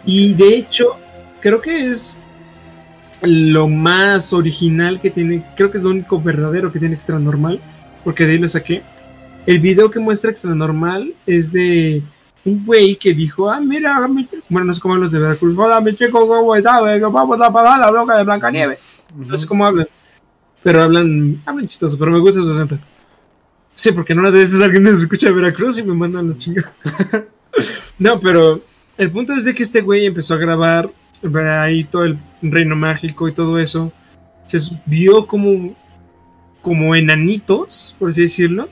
[0.07, 0.97] Y de hecho,
[1.43, 2.19] creo que es
[3.21, 7.61] lo más original que tiene, creo que es lo único verdadero que tiene Extra Normal,
[8.03, 8.83] porque de ahí lo saqué.
[9.45, 12.03] El video que muestra Extra Normal es de
[12.43, 14.09] un güey que dijo, ah, mira,
[14.49, 16.81] bueno, no sé cómo los de Veracruz, hola, mi chico, ¿cómo está?
[16.81, 18.79] Vamos a pagar la bloca de Blancanieves.
[19.15, 19.87] No sé cómo hablan,
[20.63, 22.79] pero hablan, hablan chistoso, pero me gusta su acento.
[23.75, 26.37] Sí, porque no una de estas alguien nos escucha de Veracruz y me mandan la
[26.37, 26.73] chinga.
[27.99, 28.61] no, pero
[28.99, 30.91] el punto es de que este güey empezó a grabar
[31.61, 33.93] ahí todo el reino mágico y todo eso.
[34.47, 35.75] Se vio como,
[36.61, 38.69] como enanitos, por así decirlo.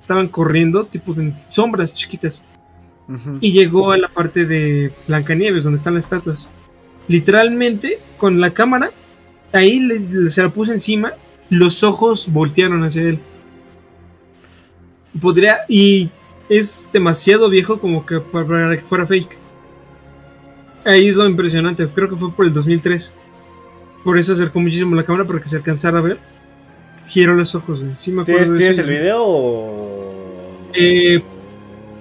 [0.00, 2.44] Estaban corriendo, tipo de sombras chiquitas.
[3.40, 6.50] Y llegó a la parte de Blancanieves, donde están las estatuas.
[7.08, 8.90] Literalmente, con la cámara,
[9.52, 9.86] ahí
[10.30, 11.12] se la puso encima,
[11.50, 13.18] los ojos voltearon hacia él.
[15.20, 16.10] Podría, y
[16.48, 19.38] es demasiado viejo como que para que fuera fake.
[20.84, 23.14] Ahí es lo impresionante, creo que fue por el 2003.
[24.04, 26.18] Por eso acercó muchísimo la cámara para que se alcanzara a ver.
[27.10, 27.92] Quiero los ojos, güey.
[27.96, 30.14] Sí me acuerdo ¿Tienes, el video o.?
[30.74, 31.22] Eh,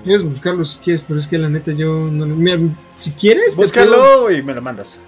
[0.03, 2.25] puedes buscarlo si quieres, pero es que la neta yo no.
[2.25, 2.59] Mira,
[2.95, 3.55] si quieres.
[3.55, 4.99] Búscalo y me lo mandas.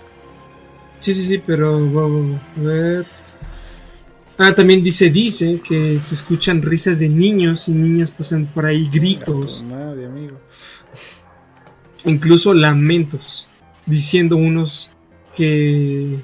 [1.01, 1.76] Sí, sí, sí, pero.
[1.78, 3.06] a ver.
[4.38, 8.89] Ah, también dice, dice que se escuchan risas de niños y niñas pasan por ahí
[8.91, 9.63] gritos.
[9.63, 10.38] Madre, amigo.
[12.05, 13.47] Incluso lamentos
[13.86, 14.91] diciendo unos
[15.36, 16.17] que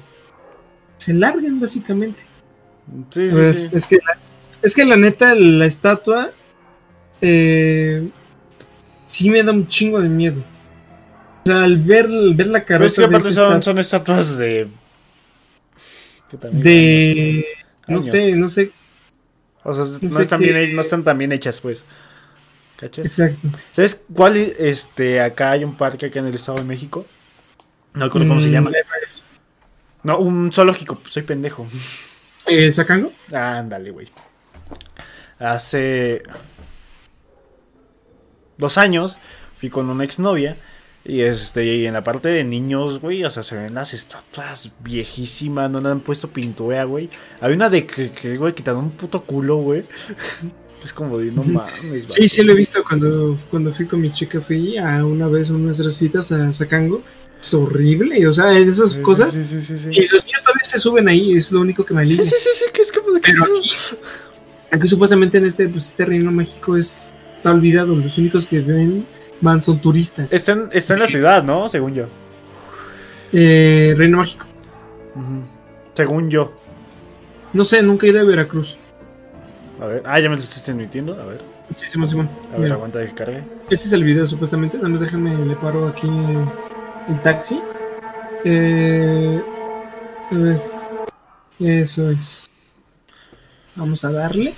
[0.98, 2.22] se larguen básicamente.
[3.10, 3.68] Sí, sí, sí.
[3.72, 4.18] Es, que la,
[4.60, 6.32] es que la neta, la estatua
[7.20, 8.08] eh,
[9.06, 10.42] sí me da un chingo de miedo.
[11.44, 12.86] O sea, al ver, ver la cabeza.
[12.86, 14.68] es que aparte son, son, estatuas de.
[16.52, 17.46] De.
[17.88, 18.72] No sé, no sé.
[19.64, 21.84] O sea, no, están bien, no están tan bien hechas, pues.
[22.76, 23.06] ¿Cachas?
[23.06, 23.48] Exacto.
[23.72, 24.36] ¿Sabes cuál?
[24.36, 27.06] Este, acá hay un parque acá en el Estado de México
[27.94, 28.70] no recuerdo cómo se llama.
[28.70, 28.74] Mm,
[30.04, 31.66] no, un zoológico, soy pendejo.
[32.46, 33.12] ¿El ¿Eh, Sacango?
[33.32, 34.08] Ándale, güey.
[35.38, 36.22] Hace
[38.56, 39.18] dos años
[39.58, 40.56] fui con una exnovia.
[41.04, 44.70] Y este, y en la parte de niños, güey, o sea, se ven las estatuas
[44.84, 47.10] viejísimas, no le han puesto pintura, güey.
[47.40, 49.84] Hay una de que, güey, quitando un puto culo, güey.
[50.82, 52.06] Es como de no mames.
[52.06, 55.48] Sí, sí lo he visto cuando, cuando fui con mi chica, fui a una vez
[55.48, 57.00] unas recitas a Sacango
[57.42, 59.36] es horrible, o sea, esas cosas.
[59.36, 62.22] y los niños todavía se suben ahí, es lo único que me anima.
[62.22, 63.70] Sí, sí, sí, que es que Pero aquí,
[64.70, 69.04] aquí supuestamente en este, pues, este reino mágico es, está olvidado, los únicos que ven
[69.42, 70.32] van son turistas.
[70.32, 71.68] Está en, está en la ciudad, ¿no?
[71.68, 72.06] Según yo.
[73.32, 74.46] Eh, reino mágico.
[75.94, 76.52] Según yo.
[77.52, 78.78] No sé, nunca he ido a Veracruz.
[79.80, 81.40] A ver, ah, ya me lo estás transmitiendo, a ver.
[81.74, 82.30] Sí, Simón, Simón.
[82.54, 83.44] A ver, aguanta de que cargue.
[83.68, 84.76] Este es el video, supuestamente.
[84.76, 86.08] Nada más déjame, le paro aquí
[87.08, 87.60] el taxi.
[88.44, 89.42] Eh,
[90.30, 90.62] a ver.
[91.58, 92.50] Eso es.
[93.74, 94.54] Vamos a darle.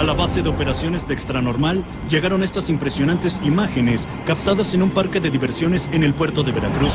[0.00, 5.20] A la base de operaciones de Extranormal llegaron estas impresionantes imágenes captadas en un parque
[5.20, 6.94] de diversiones en el puerto de Veracruz.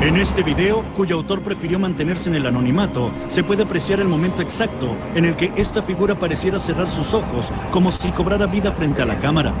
[0.00, 4.40] En este video, cuyo autor prefirió mantenerse en el anonimato, se puede apreciar el momento
[4.40, 9.02] exacto en el que esta figura pareciera cerrar sus ojos, como si cobrara vida frente
[9.02, 9.52] a la cámara.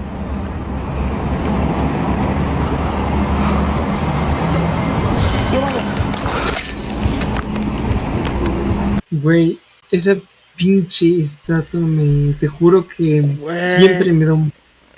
[9.10, 9.58] Güey,
[9.90, 10.14] esa
[10.58, 12.34] pinche estatua me.
[12.34, 13.24] Te juro que
[13.64, 14.52] siempre me da un.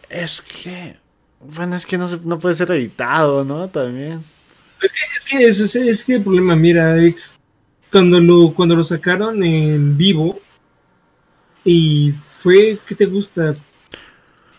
[0.08, 0.96] Es que.
[1.40, 3.68] Bueno, es que no, no puede ser editado, ¿no?
[3.68, 4.22] También.
[4.82, 7.38] Es que, es que, es, es que el problema, mira, ex,
[7.92, 10.40] cuando lo, cuando lo sacaron en vivo
[11.64, 13.54] y fue, ¿qué te gusta?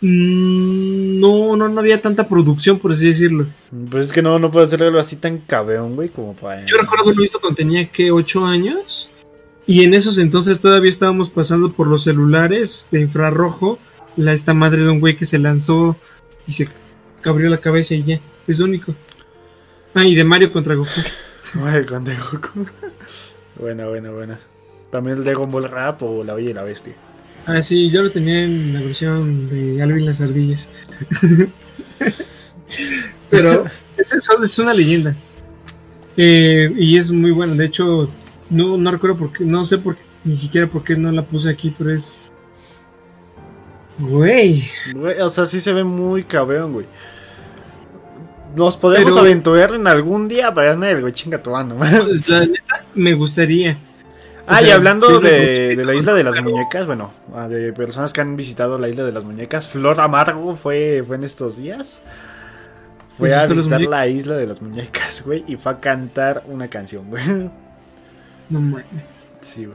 [0.02, 3.48] Mm, no, no, no había tanta producción, por así decirlo.
[3.90, 6.66] Pues es que no, no puede ser algo así tan cabeón, güey, como para...
[6.66, 9.10] Yo recuerdo haberlo visto cuando tenía, que 8 años.
[9.68, 13.80] Y en esos entonces todavía estábamos pasando por los celulares de infrarrojo.
[14.18, 15.96] La, esta madre de un güey que se lanzó
[16.48, 16.68] y se
[17.24, 18.20] abrió la cabeza y ya.
[18.48, 18.94] Es lo único.
[19.94, 20.90] Ah, y de Mario contra Goku.
[21.56, 22.66] Mario contra Goku.
[23.60, 24.40] buena, buena, buena.
[24.92, 26.94] También el Dragon Ball Rap o La Bella y la Bestia.
[27.46, 30.70] Ah, sí, yo lo tenía en la versión de Alvin las Ardillas.
[33.30, 33.66] Pero
[33.98, 35.16] es, es una leyenda.
[36.18, 37.56] Eh, y es muy buena.
[37.56, 38.10] De hecho,
[38.52, 41.50] no, no recuerdo por qué, no sé por ni siquiera por qué no la puse
[41.50, 42.32] aquí, pero es.
[43.98, 44.64] Güey.
[45.22, 46.86] O sea, sí se ve muy cabrón, güey.
[48.56, 51.78] Nos podemos aventurar en algún día para el güey, chinga tu mano.
[52.28, 53.78] La neta, me gustaría.
[54.48, 58.20] Ah, y hablando de, de, la isla de las muñecas, bueno, ah, de personas que
[58.20, 62.02] han visitado la isla de las muñecas, Flor Amargo fue, fue en estos días.
[63.18, 66.68] Fue pues a visitar la isla de las muñecas, güey, y fue a cantar una
[66.68, 67.24] canción, güey.
[68.52, 69.30] No mames.
[69.40, 69.68] Sí,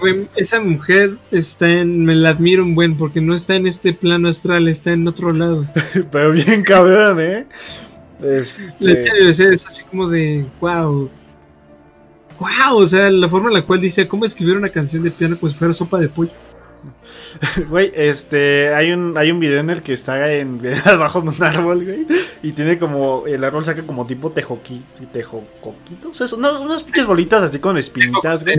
[0.00, 2.04] güey, Esa mujer está en.
[2.04, 5.32] Me la admiro un buen, porque no está en este plano astral, está en otro
[5.32, 5.66] lado.
[6.12, 7.46] Pero bien cabrón, ¿eh?
[8.22, 8.68] Este...
[9.28, 10.46] es así como de.
[10.60, 11.10] ¡Wow!
[12.38, 12.76] ¡Wow!
[12.76, 15.54] O sea, la forma en la cual dice cómo escribir una canción de piano pues
[15.54, 16.32] fuera sopa de pollo.
[17.68, 21.42] Güey, este, hay un, hay un video en el que está en, abajo de un
[21.42, 22.06] árbol, güey,
[22.42, 27.58] y tiene como, el árbol saca como tipo tejoquito, tejocoquitos, eso, unas pinches bolitas así
[27.58, 28.56] con espinitas, güey.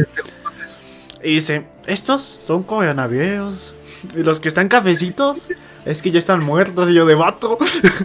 [1.22, 3.74] Y dice, estos son coronavirus,
[4.16, 5.50] y los que están cafecitos,
[5.86, 7.58] es que ya están muertos, y yo de vato.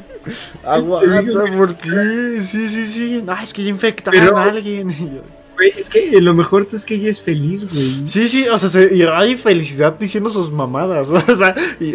[0.65, 2.41] Aguanta, ¿por qué?
[2.41, 4.89] Sí, sí, sí, no, es que ya infectaron a alguien.
[5.59, 8.07] Güey, es que lo mejor es que ella es feliz, güey.
[8.07, 11.11] Sí, sí, o sea, se, y hay felicidad diciendo sus mamadas.
[11.29, 11.95] O sea, y,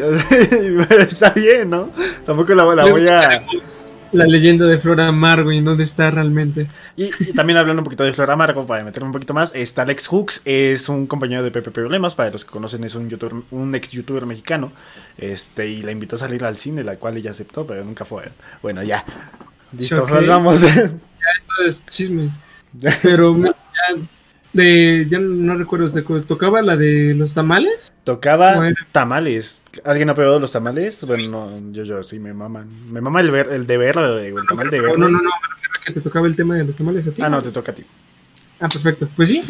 [1.00, 1.90] está bien, ¿no?
[2.26, 3.46] Tampoco la, voy a.
[4.12, 6.68] La leyenda de Flora Amargo y dónde está realmente.
[6.98, 10.08] Y, también hablando un poquito de Flora Amargo, para meterme un poquito más, está Alex
[10.08, 13.74] Hooks, es un compañero de Pepe Problemas, para los que conocen es un youtuber, un
[13.74, 14.74] ex youtuber mexicano,
[15.18, 18.26] este, y la invitó a salir al cine, la cual ella aceptó, pero nunca fue.
[18.62, 19.04] Bueno, ya.
[19.76, 20.62] Listo, vamos.
[20.62, 20.70] Ya
[21.38, 22.40] esto es chismes.
[23.02, 23.54] Pero ya,
[24.54, 25.90] de, ya no recuerdo,
[26.22, 27.92] ¿tocaba la de los tamales?
[28.04, 29.64] Tocaba tamales.
[29.84, 31.04] ¿Alguien ha probado los tamales?
[31.06, 32.70] Bueno, yo, yo sí me maman.
[32.92, 34.98] Me mama el, ver, el de verde, el tamal de verde.
[34.98, 37.12] No, no, no, me refiero a que te tocaba el tema de los tamales a
[37.12, 37.22] ti.
[37.22, 37.84] Ah, no, te toca a ti.
[38.60, 39.10] Ah, perfecto.
[39.16, 39.42] Pues sí,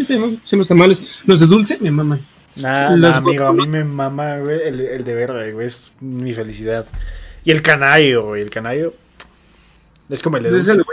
[0.43, 1.21] son los tamales.
[1.26, 2.21] Los de dulce me maman.
[2.55, 6.86] Nada, amigo, a mí me mama, güey, el, el de verde, güey, es mi felicidad.
[7.43, 8.93] Y el canayo, güey, el canayo.
[10.09, 10.63] Es como el de dulce.
[10.63, 10.84] Es el de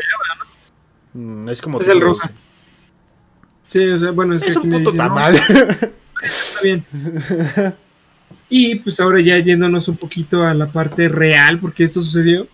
[1.14, 1.80] Mm, es como.
[1.80, 2.30] Es el rosa.
[3.66, 5.34] Sí, o sea, bueno, es, es un puto tamal.
[6.22, 6.84] Está bien.
[8.52, 12.48] Y pues ahora ya yéndonos un poquito a la parte real, porque esto sucedió.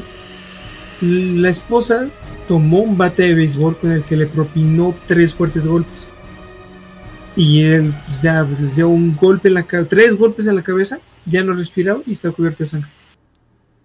[1.02, 2.08] la esposa
[2.48, 6.08] tomó un bate de béisbol con el que le propinó tres fuertes golpes
[7.38, 10.64] y él pues, ya pues, dio un golpe en la cabeza, tres golpes en la
[10.64, 12.90] cabeza, ya no respiraba y estaba cubierto de sangre.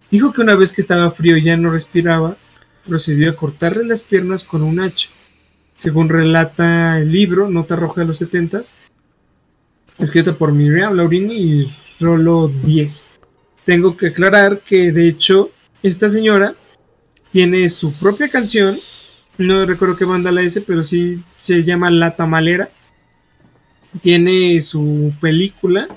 [0.10, 2.36] Dijo que una vez que estaba frío y ya no respiraba,
[2.84, 5.10] procedió a cortarle las piernas con un hacha.
[5.76, 8.74] Según relata el libro Nota Roja de los Setentas,
[10.00, 13.20] escrito por Miriam Laurini y Rolo 10.
[13.66, 15.52] Tengo que aclarar que de hecho
[15.84, 16.56] esta señora
[17.30, 18.80] tiene su propia canción,
[19.38, 22.72] no recuerdo qué banda la es, pero sí se llama La Tamalera
[24.02, 25.88] tiene su película,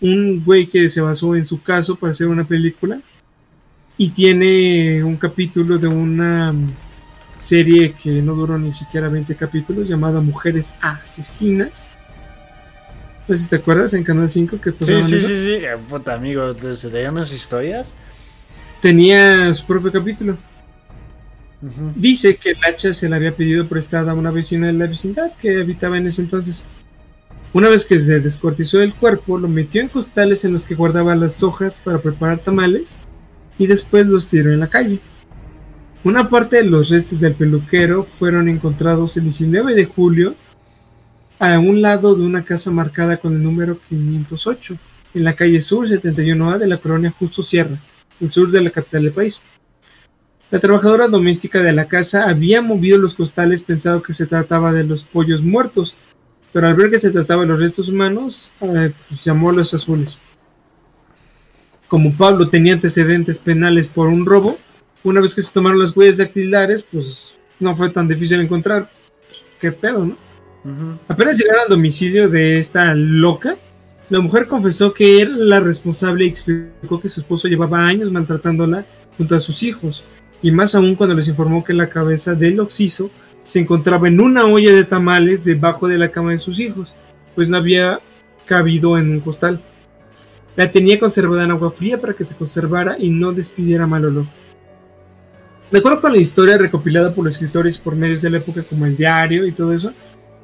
[0.00, 3.00] un güey que se basó en su caso para hacer una película,
[3.96, 6.54] y tiene un capítulo de una
[7.40, 11.98] serie que no duró ni siquiera 20 capítulos llamada Mujeres Asesinas.
[13.26, 15.26] No sé si te acuerdas en Canal 5 que Sí, pasaban sí, eso.
[15.26, 15.50] sí, sí.
[15.64, 17.92] eh, Puta amigo, ¿se tenían unas historias?
[18.80, 20.38] Tenía su propio capítulo.
[21.96, 25.32] Dice que el hacha se la había pedido prestada a una vecina de la vecindad
[25.40, 26.64] que habitaba en ese entonces.
[27.52, 31.16] Una vez que se descuartizó el cuerpo, lo metió en costales en los que guardaba
[31.16, 32.98] las hojas para preparar tamales
[33.58, 35.00] y después los tiró en la calle.
[36.04, 40.34] Una parte de los restos del peluquero fueron encontrados el 19 de julio
[41.38, 44.76] a un lado de una casa marcada con el número 508
[45.14, 47.78] en la calle Sur 71A de la colonia Justo Sierra,
[48.20, 49.42] el sur de la capital del país.
[50.50, 54.84] La trabajadora doméstica de la casa había movido los costales pensando que se trataba de
[54.84, 55.96] los pollos muertos,
[56.52, 59.74] pero al ver que se trataba de los restos humanos, eh, pues llamó a los
[59.74, 60.18] azules.
[61.88, 64.58] Como Pablo tenía antecedentes penales por un robo,
[65.04, 68.90] una vez que se tomaron las huellas dactilares, pues no fue tan difícil encontrar.
[69.26, 70.16] Pues, ¿Qué pedo, no?
[71.06, 73.56] Apenas llegaron al domicilio de esta loca,
[74.10, 78.84] la mujer confesó que era la responsable y explicó que su esposo llevaba años maltratándola
[79.16, 80.04] junto a sus hijos,
[80.42, 83.10] y más aún cuando les informó que la cabeza del occiso
[83.48, 86.94] se encontraba en una olla de tamales debajo de la cama de sus hijos,
[87.34, 87.98] pues no había
[88.44, 89.58] cabido en un costal.
[90.54, 94.26] La tenía conservada en agua fría para que se conservara y no despidiera mal olor.
[95.70, 98.84] De acuerdo con la historia recopilada por los escritores por medios de la época como
[98.84, 99.94] el diario y todo eso,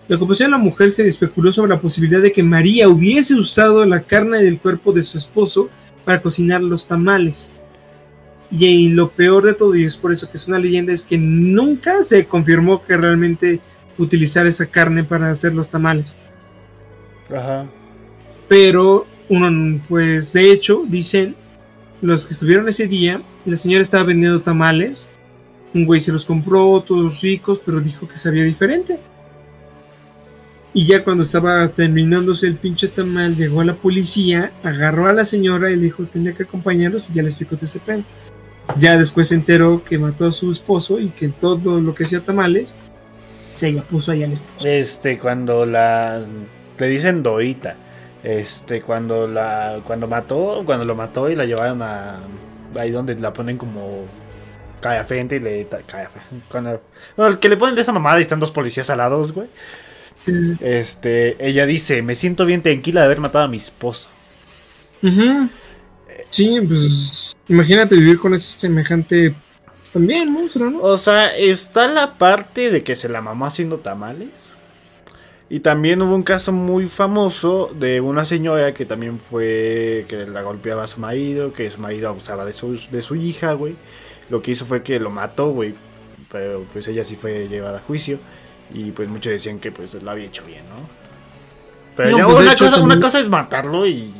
[0.08, 3.84] la ocupación de la mujer se especuló sobre la posibilidad de que María hubiese usado
[3.84, 5.68] la carne del cuerpo de su esposo
[6.06, 7.52] para cocinar los tamales.
[8.50, 11.18] Y, lo peor de todo, y es por eso que es una leyenda, es que
[11.18, 13.60] nunca se confirmó que realmente
[13.98, 16.18] utilizara esa carne para hacer los tamales.
[17.30, 17.66] Ajá.
[18.48, 21.34] Pero, uno, pues de hecho, dicen
[22.00, 25.08] los que estuvieron ese día, la señora estaba vendiendo tamales,
[25.72, 28.98] un güey se los compró, todos ricos, pero dijo que sabía diferente.
[30.72, 35.70] Y ya cuando estaba terminándose el pinche tamal, llegó la policía, agarró a la señora
[35.70, 38.02] y le dijo tenía que acompañarlos y ya le explicó todo este pedo.
[38.76, 42.20] Ya después se enteró que mató a su esposo y que todo lo que hacía
[42.20, 42.74] tamales
[43.54, 44.66] se la puso ahí al esposo.
[44.66, 46.22] Este, cuando la.
[46.78, 47.76] Le dicen Doita.
[48.22, 49.80] Este, cuando la.
[49.86, 50.62] Cuando mató.
[50.64, 52.20] Cuando lo mató y la llevaron a.
[52.76, 54.06] Ahí donde la ponen como.
[54.80, 55.68] Cae frente y le.
[55.86, 56.08] Cae
[56.48, 56.82] cuando,
[57.16, 59.46] bueno, el que le ponen esa mamada y están dos policías alados, güey.
[60.16, 60.56] Sí, sí, sí.
[60.60, 64.08] Este, ella dice: Me siento bien tranquila de haber matado a mi esposo.
[65.02, 65.48] Ujú.
[66.30, 69.34] Sí, pues imagínate vivir con ese semejante
[69.76, 70.80] pues, también monstruo, ¿no?
[70.80, 74.56] O sea, está la parte de que se la mamó haciendo tamales.
[75.50, 80.42] Y también hubo un caso muy famoso de una señora que también fue que la
[80.42, 83.76] golpeaba a su marido, que su marido abusaba de su, de su hija, güey.
[84.30, 85.74] Lo que hizo fue que lo mató, güey.
[86.32, 88.18] Pero pues ella sí fue llevada a juicio.
[88.72, 91.04] Y pues muchos decían que pues lo había hecho bien, ¿no?
[91.96, 92.24] Pero No, ya
[92.56, 94.12] pues, una, cosa es matarlo y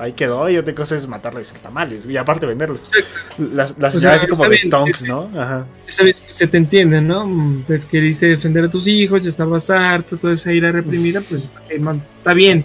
[0.00, 0.48] ahí quedó.
[0.48, 2.06] Y otra cosa es matarlo y hacer tamales.
[2.06, 2.90] Y aparte venderlos.
[3.38, 5.08] Las, las O sea, así como de bien, stonks, sí.
[5.08, 5.30] ¿no?
[5.36, 5.66] Ajá.
[5.86, 7.62] Sabes, se te entiende, ¿no?
[7.66, 12.64] Te Queriste defender a tus hijos, estabas harto, toda esa ira reprimida, pues está, bien.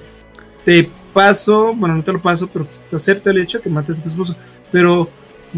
[0.64, 4.04] Te paso, bueno, no te lo paso, pero te acepto el hecho que mates a
[4.04, 4.36] tu esposo.
[4.72, 5.10] Pero,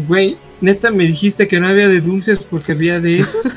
[0.08, 3.38] güey, neta, me dijiste que no había de dulces porque había de eso.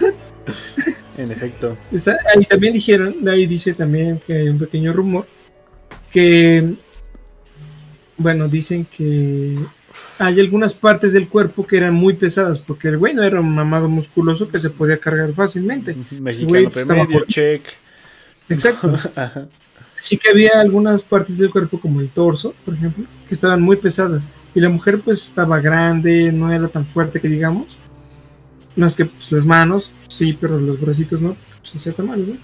[1.17, 1.78] En efecto.
[1.91, 5.28] Está, ahí también dijeron, ahí dice también que hay un pequeño rumor
[6.11, 6.76] que,
[8.22, 9.57] bueno, dicen que
[10.19, 13.53] hay algunas partes del cuerpo que eran muy pesadas porque el güey no era un
[13.53, 15.95] mamado musculoso que se podía cargar fácilmente.
[16.19, 17.63] Mexicano güey estaba promedio, por- check.
[18.49, 18.95] Exacto.
[20.01, 23.76] Sí que había algunas partes del cuerpo como el torso, por ejemplo, que estaban muy
[23.76, 27.78] pesadas y la mujer pues estaba grande, no era tan fuerte que digamos.
[28.76, 32.38] Más que pues, las manos, sí, pero los bracitos no, pues hacía tamales, ¿no?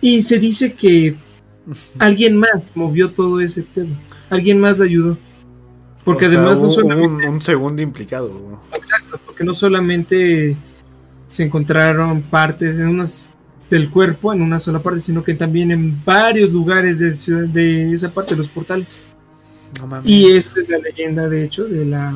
[0.00, 1.14] Y se dice que
[2.00, 3.94] alguien más movió todo ese pedo.
[4.30, 5.18] Alguien más le ayudó.
[6.04, 7.26] Porque O sea, además no solamente.
[7.26, 8.60] un, un segundo implicado.
[8.74, 10.56] Exacto, porque no solamente
[11.26, 13.32] se encontraron partes en unas
[13.68, 17.92] del cuerpo en una sola parte, sino que también en varios lugares de, ciudad- de
[17.92, 19.00] esa parte de los portales.
[19.80, 20.08] No mames.
[20.08, 22.14] Y esta es la leyenda, de hecho, de la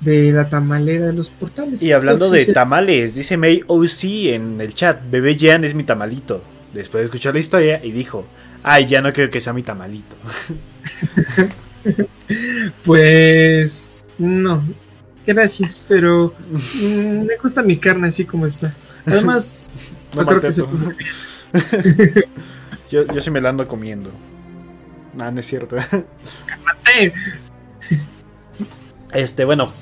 [0.00, 1.82] de la tamalera de los portales.
[1.82, 4.04] Y hablando de tamales, dice May OC
[4.34, 6.42] en el chat, bebé Jan es mi tamalito.
[6.72, 8.24] Después de escuchar la historia y dijo,
[8.62, 10.16] ay, ya no creo que sea mi tamalito.
[12.84, 14.62] Pues no,
[15.26, 18.74] gracias, pero mm, me gusta mi carne así como está.
[19.06, 19.70] Además,
[20.14, 20.62] No yo creo que se
[22.90, 24.10] yo, yo sí me la ando comiendo.
[25.18, 25.76] Ah, no es cierto.
[26.96, 27.12] ¡Eh!
[29.12, 29.72] Este, bueno.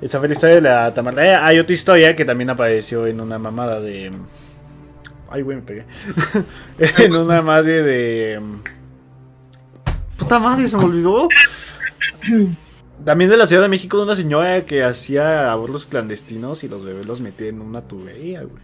[0.00, 1.46] Esa fue la historia de la tamalera.
[1.46, 4.10] Hay otra historia que también apareció en una mamada de.
[5.30, 5.84] Ay, güey, me pegué.
[6.98, 8.42] en una madre de.
[10.18, 11.28] Puta madre, se me olvidó.
[13.04, 16.84] También de la Ciudad de México, de una señora que hacía abortos clandestinos y los
[16.84, 18.62] bebés los metía en una tubería, güey.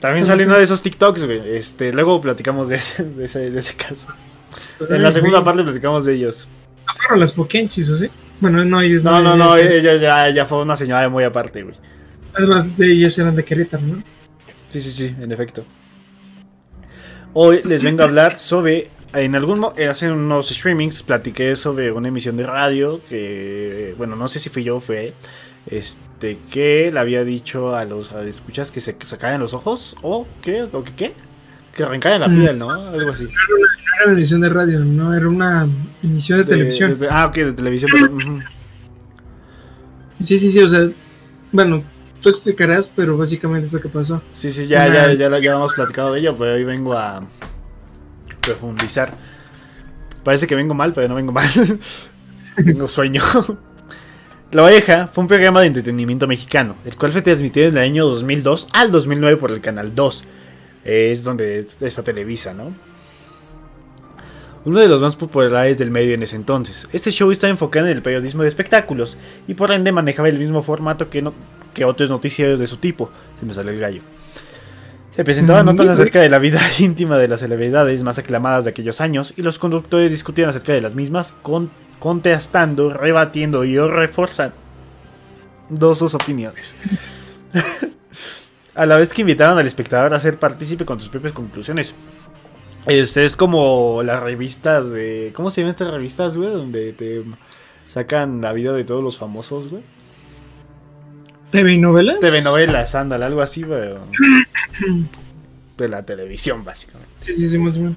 [0.00, 1.56] También salió uno de esos TikToks, güey.
[1.56, 4.08] Este, luego platicamos de ese, de ese, de ese caso.
[4.88, 6.48] En la segunda parte platicamos de ellos.
[6.86, 8.08] ¿No fueron las Pokenchis o sí?
[8.40, 11.76] Bueno, no, ellos No, no, no, ella ya, ya fue una señora muy aparte, güey.
[12.34, 14.02] Además de ellas eran de Querétaro, ¿no?
[14.80, 15.64] Sí, sí, sí, en efecto.
[17.32, 18.88] Hoy les vengo a hablar sobre.
[19.14, 24.28] En algún eh, hace unos streamings platiqué sobre una emisión de radio que, bueno, no
[24.28, 25.14] sé si fui yo o fue él,
[25.68, 30.64] este, que le había dicho a los escuchas que se sacaran los ojos o que,
[30.64, 31.12] o que qué,
[31.74, 32.38] que arrancaran la Mm.
[32.40, 32.70] piel, ¿no?
[32.70, 33.24] Algo así.
[33.24, 35.66] Era una emisión de radio, no, era una
[36.02, 36.98] emisión de, De- televisión.
[36.98, 37.90] de- ah, ok, de televisión.
[37.92, 38.40] perdón, ujú.
[40.20, 40.86] Sí, sí, sí, o sea,
[41.52, 41.82] bueno,
[42.20, 44.22] tú explicarás, pero básicamente es lo que pasó.
[44.34, 46.92] Sí, sí, ya, ya, Una- ya, lo- ya hemos platicado de ello, pero hoy vengo
[46.94, 47.22] a
[48.40, 49.14] profundizar.
[50.24, 51.48] Parece que vengo mal, pero no vengo mal.
[52.64, 53.22] Tengo sueño.
[54.52, 58.06] La Oreja fue un programa de entretenimiento mexicano, el cual fue transmitido en el año
[58.06, 60.22] 2002 al 2009 por el Canal 2.
[60.84, 62.72] Es donde está Televisa, ¿no?
[64.64, 66.88] Uno de los más populares del medio en ese entonces.
[66.92, 70.62] Este show estaba enfocado en el periodismo de espectáculos y por ende manejaba el mismo
[70.62, 71.34] formato que, no-
[71.76, 73.10] que otros noticiarios de su tipo.
[73.38, 74.00] Se me sale el gallo.
[75.14, 79.02] Se presentaban notas acerca de la vida íntima de las celebridades más aclamadas de aquellos
[79.02, 84.54] años y los conductores discutían acerca de las mismas, con, contrastando, rebatiendo y reforzando
[85.94, 86.76] sus opiniones.
[88.74, 91.94] a la vez que invitaban al espectador a ser partícipe con sus propias conclusiones.
[92.86, 95.32] Este es como las revistas de.
[95.34, 96.50] ¿Cómo se llaman estas revistas, güey?
[96.50, 97.22] Donde te
[97.86, 99.82] sacan la vida de todos los famosos, güey.
[101.50, 102.20] ¿TV novelas?
[102.20, 103.90] TV novelas, ándale, algo así, güey.
[105.78, 107.12] De la televisión, básicamente.
[107.16, 107.96] Sí, sí, sí, más o menos.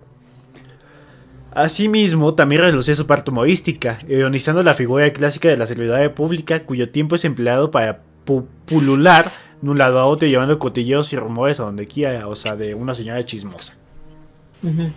[1.52, 6.90] Asimismo, también relucía su parte humorística, ironizando la figura clásica de la celebridad pública cuyo
[6.90, 9.32] tiempo es empleado para pu- pulular
[9.62, 12.76] de un lado a otro llevando cotilleos y rumores a donde quiera, o sea, de
[12.76, 13.74] una señora chismosa.
[14.62, 14.92] Ujú.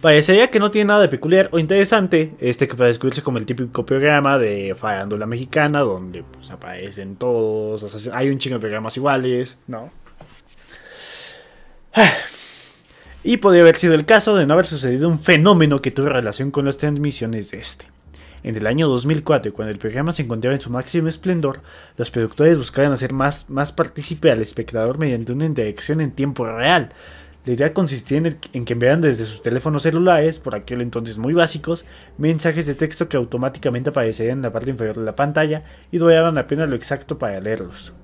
[0.00, 3.46] Parecería que no tiene nada de peculiar o interesante, este que puede descubrirse como el
[3.46, 9.58] típico programa de farándula mexicana, donde pues, aparecen todos, hay un chingo de programas iguales,
[9.66, 9.90] ¿no?
[13.24, 16.52] Y podría haber sido el caso de no haber sucedido un fenómeno que tuvo relación
[16.52, 17.86] con las transmisiones de este.
[18.44, 21.60] En el año 2004, cuando el programa se encontraba en su máximo esplendor,
[21.96, 26.90] los productores buscaban hacer más, más partícipe al espectador mediante una interacción en tiempo real.
[27.46, 31.16] La idea consistía en, el- en que enviaran desde sus teléfonos celulares, por aquel entonces
[31.18, 31.84] muy básicos,
[32.18, 36.36] mensajes de texto que automáticamente aparecerían en la parte inferior de la pantalla y duraban
[36.36, 37.94] apenas lo exacto para leerlos.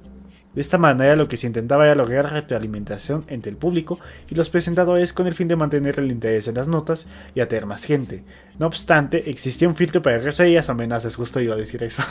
[0.54, 3.98] De esta manera lo que se intentaba era lograr retroalimentación entre el público
[4.30, 7.66] y los presentadores con el fin de mantener el interés en las notas y atraer
[7.66, 8.22] más gente.
[8.58, 12.04] No obstante, existía un filtro para groserías o amenazas, justo iba a decir eso.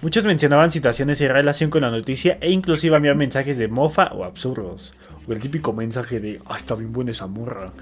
[0.00, 4.24] Muchos mencionaban situaciones en relación con la noticia e inclusive enviaban mensajes de mofa o
[4.24, 4.92] absurdos.
[5.28, 7.72] El típico mensaje de, ah, está bien buena esa morra.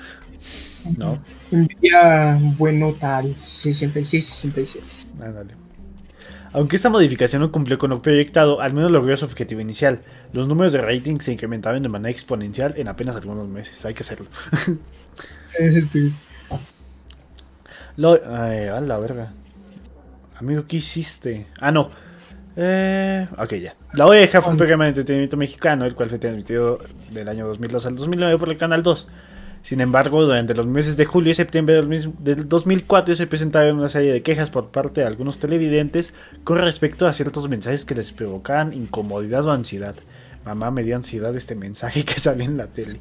[0.97, 1.23] ¿No?
[1.51, 5.07] Envía bueno tal 66-66.
[5.21, 5.55] Ándale.
[6.53, 10.01] Aunque esta modificación no cumplió con lo proyectado, al menos logró su objetivo inicial.
[10.33, 13.85] Los números de rating se incrementaban de manera exponencial en apenas algunos meses.
[13.85, 14.27] Hay que hacerlo.
[15.59, 16.13] Este,
[17.97, 19.33] Lo, ay, a la verga.
[20.39, 21.47] Amigo, ¿qué hiciste?
[21.61, 21.91] Ah, no.
[22.57, 23.77] Eh, ok, ya.
[23.95, 26.79] La Oreja fue un programa de entretenimiento mexicano, el cual fue transmitido
[27.11, 29.09] del año 2002 al 2009 por el Canal 2.
[29.63, 33.79] Sin embargo, durante los meses de julio y septiembre del, mismo- del 2004 se presentaron
[33.79, 37.95] una serie de quejas por parte de algunos televidentes con respecto a ciertos mensajes que
[37.97, 39.95] les provocaban incomodidad o ansiedad.
[40.45, 43.01] Mamá me dio ansiedad este mensaje que sale en la tele.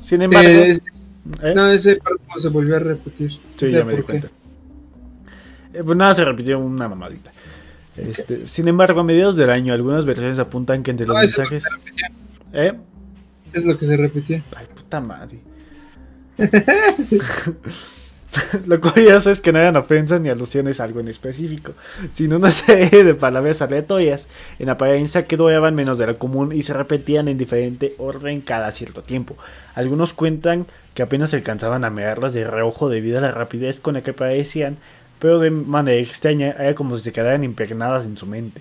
[0.00, 0.48] Sin embargo...
[0.48, 0.72] eh,
[1.42, 1.52] ¿eh?
[1.54, 2.00] no, ese
[2.36, 3.30] se volvió a repetir.
[3.30, 4.28] Sí, ¿Quién ya me di cuenta.
[5.72, 7.30] Eh, pues nada, se repitió una mamadita.
[7.98, 11.42] Este, Sin embargo, a mediados del año, algunas versiones apuntan que entre los No, eso
[11.42, 11.78] es lo mensajes.
[12.52, 12.66] que.
[12.66, 12.74] ¿Eh?
[13.52, 14.42] Es lo que se repetía.
[14.56, 15.38] Ay, puta madre.
[18.66, 21.72] Lo curioso es que no eran ofensas ni alusiones a algo en específico,
[22.12, 24.28] sino una serie de palabras aleatorias
[24.58, 28.70] en apariencia que duraban menos de lo común y se repetían en diferente orden cada
[28.70, 29.36] cierto tiempo.
[29.74, 34.02] Algunos cuentan que apenas alcanzaban a mirarlas de reojo debido a la rapidez con la
[34.02, 34.76] que aparecían,
[35.18, 38.60] pero de manera extraña era como si se quedaran impregnadas en su mente.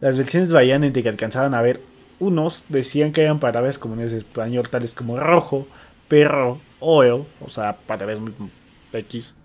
[0.00, 1.80] Las versiones varían entre que alcanzaban a ver
[2.20, 5.66] unos decían que eran palabras comunes de español tales como rojo,
[6.08, 8.32] perro, oil, o sea, palabras muy
[8.92, 9.36] X,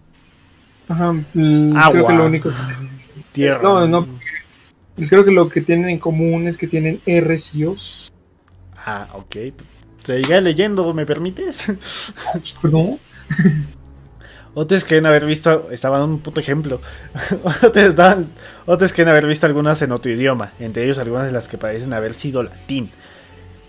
[0.88, 1.12] Ajá.
[1.14, 2.08] mm, Creo Agua.
[2.10, 2.52] que lo único.
[3.32, 3.60] tierra.
[3.62, 4.08] No, no.
[5.10, 8.10] Creo que lo que tienen en común es que tienen R's y O's.
[8.86, 9.36] Ah, ok.
[10.04, 11.74] Seguiré leyendo, ¿me permites?
[12.62, 13.00] ¿Perdón?
[14.56, 16.80] Otros creen haber visto, estaba dando un puto ejemplo.
[17.64, 18.30] otros, dan-
[18.94, 22.14] creen haber visto algunas en otro idioma, entre ellos algunas de las que parecen haber
[22.14, 22.92] sido latín.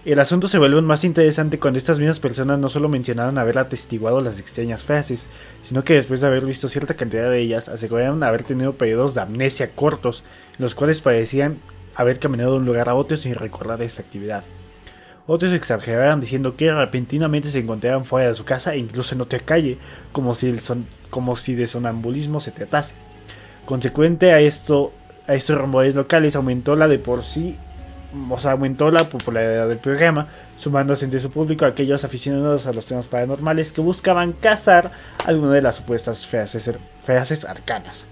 [0.05, 4.21] El asunto se vuelve más interesante cuando estas mismas personas no solo mencionaron haber atestiguado
[4.21, 5.29] las extrañas frases,
[5.63, 9.23] sino que después de haber visto cierta cantidad de ellas, aseguraron haber tenido periodos de
[9.23, 10.23] amnesia cortos,
[10.59, 11.57] en los cuales parecían
[11.95, 14.45] haber caminado de un lugar a otro sin recordar esta actividad.
[15.27, 19.39] Otros exageraban diciendo que repentinamente se encontraban fuera de su casa e incluso en otra
[19.39, 19.79] calle,
[20.13, 20.53] como si,
[21.55, 22.95] de sonambulismo se tratase.
[23.65, 24.93] Consecuente a esto,
[25.27, 27.57] a estos rumores locales, aumentó la de por sí,
[28.29, 32.75] o sea, aumentó la popularidad del programa, sumándose entre su público a aquellos aficionados a
[32.75, 34.91] los temas paranormales que buscaban cazar
[35.25, 36.71] alguna de las supuestas frases,
[37.03, 38.05] frases arcanas.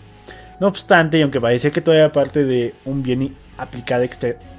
[0.60, 4.02] No obstante, y aunque parecía que todavía parte de un bien aplicado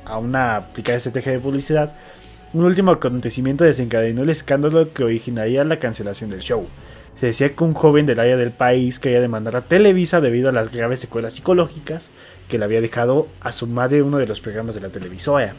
[0.06, 1.93] a una aplicada estrategia de publicidad,
[2.54, 6.68] un último acontecimiento desencadenó el escándalo que originaría la cancelación del show.
[7.16, 10.51] Se decía que un joven del área del país quería demandar a Televisa debido a
[10.51, 12.12] las graves secuelas psicológicas
[12.47, 15.54] que le había dejado a su madre uno de los programas de la televisora.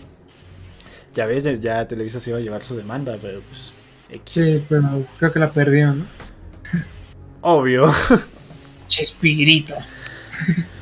[1.14, 3.72] Ya ves, ya Televisa se iba a llevar su demanda, pero pues
[4.10, 4.44] X.
[4.44, 6.06] Sí, pero creo que la perdió, ¿no?
[7.40, 7.92] Obvio.
[8.88, 9.74] Chespirito.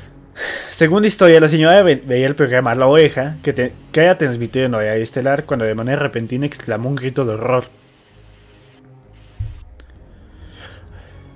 [0.71, 4.19] Según la historia, la señora ve- veía el programa La Oveja, que, te- que era
[4.19, 7.65] transmitido en horario estelar, cuando de manera repentina exclamó un grito de horror.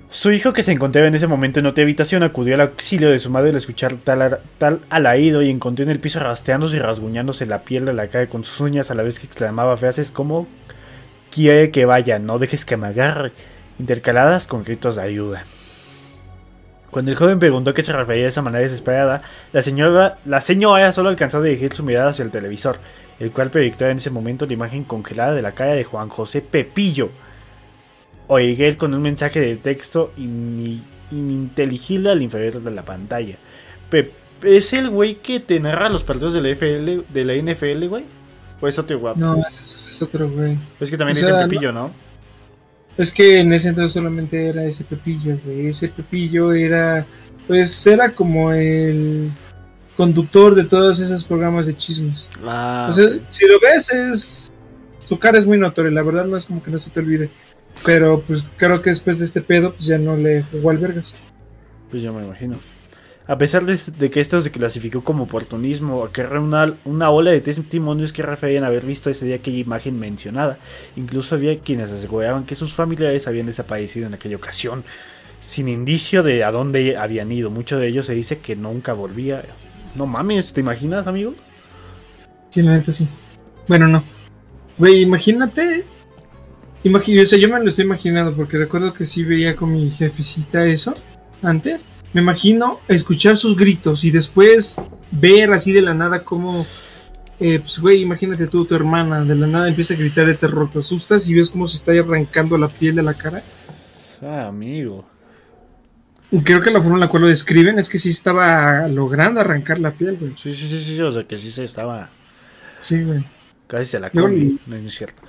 [0.09, 3.19] Su hijo, que se encontraba en ese momento en otra habitación, acudió al auxilio de
[3.19, 7.45] su madre al escuchar tal, tal alarido y encontró en el piso rastreándose y rasguñándose
[7.45, 10.47] la piel de la cara con sus uñas a la vez que exclamaba frases como
[11.29, 13.31] Quiere que vaya, no dejes que me agarre,
[13.79, 15.43] intercaladas con gritos de ayuda.
[16.97, 19.21] Cuando el joven preguntó a qué se refería de esa manera desesperada,
[19.53, 22.79] la señora, la señora solo alcanzó a dirigir su mirada hacia el televisor,
[23.19, 26.41] el cual proyectaba en ese momento la imagen congelada de la cara de Juan José
[26.41, 27.11] Pepillo.
[28.25, 30.81] Oigué con un mensaje de texto ini-
[31.11, 33.35] ininteligible al inferior de la pantalla.
[33.91, 37.85] Pe- ¿Es el güey que te narra los partidos de la, FL, de la NFL,
[37.89, 38.05] güey?
[38.59, 39.19] ¿O es otro guapo?
[39.19, 40.57] No, es, es otro güey.
[40.79, 41.91] Es que también o es el sea, Pepillo, ¿no?
[42.97, 45.67] Es que en ese entonces solamente era ese Pepillo, güey.
[45.67, 47.05] Ese Pepillo era,
[47.47, 49.29] pues, era como el
[49.95, 52.27] conductor de todos esos programas de chismes.
[52.45, 54.51] Ah, O sea, si lo ves, es
[54.99, 57.29] su cara es muy notoria, la verdad no es como que no se te olvide.
[57.85, 61.15] Pero pues creo que después de este pedo, pues ya no le jugó al vergas.
[61.89, 62.59] Pues yo me imagino.
[63.27, 68.13] A pesar de, que esto se clasificó como oportunismo, acarreó una, una ola de testimonios
[68.13, 70.57] que referían haber visto ese día aquella imagen mencionada.
[70.95, 74.85] Incluso había quienes aseguraban que sus familiares habían desaparecido en aquella ocasión,
[75.41, 77.49] sin indicio de a dónde habían ido.
[77.49, 79.43] Mucho de ellos se dice que nunca volvía.
[79.95, 81.33] No mames, ¿te imaginas, amigo?
[82.49, 83.09] Sí, la neta sí.
[83.67, 84.03] Bueno, no.
[84.77, 85.83] Güey, imagínate.
[87.25, 90.93] Sea, yo me lo estoy imaginando porque recuerdo que sí veía con mi jefecita eso
[91.41, 91.87] antes.
[92.13, 94.77] Me imagino escuchar sus gritos y después
[95.11, 96.65] ver así de la nada como.
[97.39, 100.69] eh, pues, güey, imagínate tú, tu hermana, de la nada empieza a gritar de terror,
[100.71, 103.41] te asustas y ves cómo se está arrancando la piel de la cara.
[104.21, 105.07] Ah, amigo.
[106.31, 109.39] Y Creo que la forma en la cual lo describen es que sí estaba logrando
[109.39, 110.33] arrancar la piel, güey.
[110.35, 112.09] Sí, sí, sí, sí, o sea que sí se estaba.
[112.79, 113.23] Sí, güey.
[113.67, 114.57] Casi se la come.
[114.65, 115.21] No, no es cierto.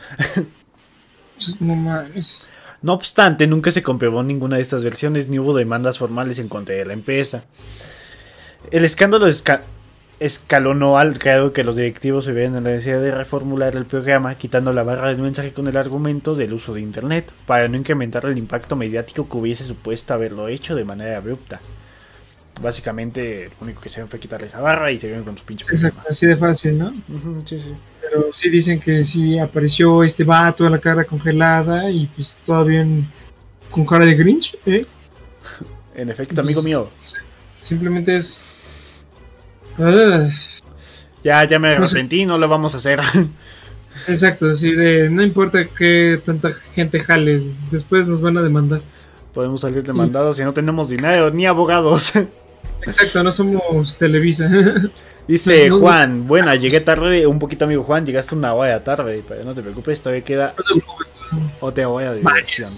[1.60, 2.42] No mames.
[2.80, 6.74] No obstante, nunca se comprobó ninguna de estas versiones ni hubo demandas formales en contra
[6.76, 7.44] de la empresa.
[8.70, 9.62] El escándalo esca-
[10.20, 14.34] escalonó al grado que los directivos se ven en la necesidad de reformular el programa,
[14.36, 18.26] quitando la barra del mensaje con el argumento del uso de Internet, para no incrementar
[18.26, 21.60] el impacto mediático que hubiese supuesto haberlo hecho de manera abrupta.
[22.60, 25.64] Básicamente, lo único que hicieron fue quitarle esa barra y se vieron con su pinche
[25.70, 26.92] Exacto, así de fácil, ¿no?
[27.44, 27.72] Sí, sí.
[28.02, 32.80] Pero sí dicen que sí apareció este vato de la cara congelada y pues todavía
[32.82, 33.06] en-
[33.70, 34.86] con cara de Grinch, ¿eh?
[35.94, 36.88] En efecto, amigo mío.
[37.60, 38.56] Simplemente es...
[39.78, 40.28] Ah,
[41.24, 41.98] Ya, ya me No sé.
[41.98, 43.00] arrepentí, no lo vamos a hacer.
[44.08, 45.10] exacto, así de...
[45.10, 48.80] No importa que tanta gente jale, después nos van a demandar.
[49.34, 52.12] Podemos salir demandados si no tenemos dinero ni abogados.
[52.88, 54.48] Exacto, no somos Televisa.
[55.28, 59.22] Dice Pues no- Juan, buena, llegué tarde, un poquito amigo Juan, llegaste una hora tarde,
[59.28, 60.54] pero no te preocupes, todavía queda
[61.60, 62.68] otra hora de diversión.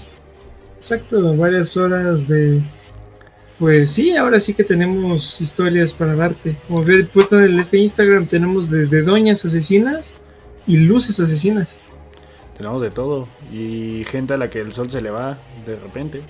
[0.77, 2.61] Exacto, varias horas de...
[3.59, 6.57] Pues sí, ahora sí que tenemos historias para darte.
[6.67, 10.15] Como he puesto en el- este Instagram, tenemos desde doñas asesinas
[10.67, 11.77] y luces asesinas.
[12.57, 16.23] Tenemos de todo y gente a la que el sol se le va de repente.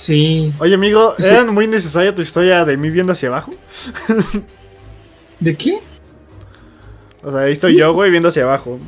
[0.00, 0.52] Sí.
[0.58, 1.28] Oye amigo, Sí.
[1.28, 3.52] ¿era muy necesaria tu historia de mí viendo hacia abajo?
[5.40, 5.78] ¿De qué?
[7.22, 8.78] O sea, ahí estoy yo, güey, viendo hacia abajo.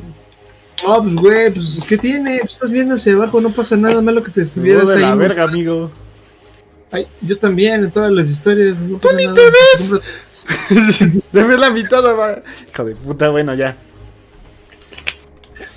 [0.85, 2.39] No, pues güey, pues ¿qué tiene?
[2.41, 5.03] Pues, estás viendo hacia abajo, no pasa nada malo que te estuvieras de ahí.
[5.03, 5.91] la verga, amigo.
[6.91, 8.83] Ay, yo también, en todas las historias.
[8.89, 9.95] No ¡Tú ni te ves!
[11.31, 12.43] De ver la mitad, va.
[12.73, 13.77] Hijo de puta, bueno, ya.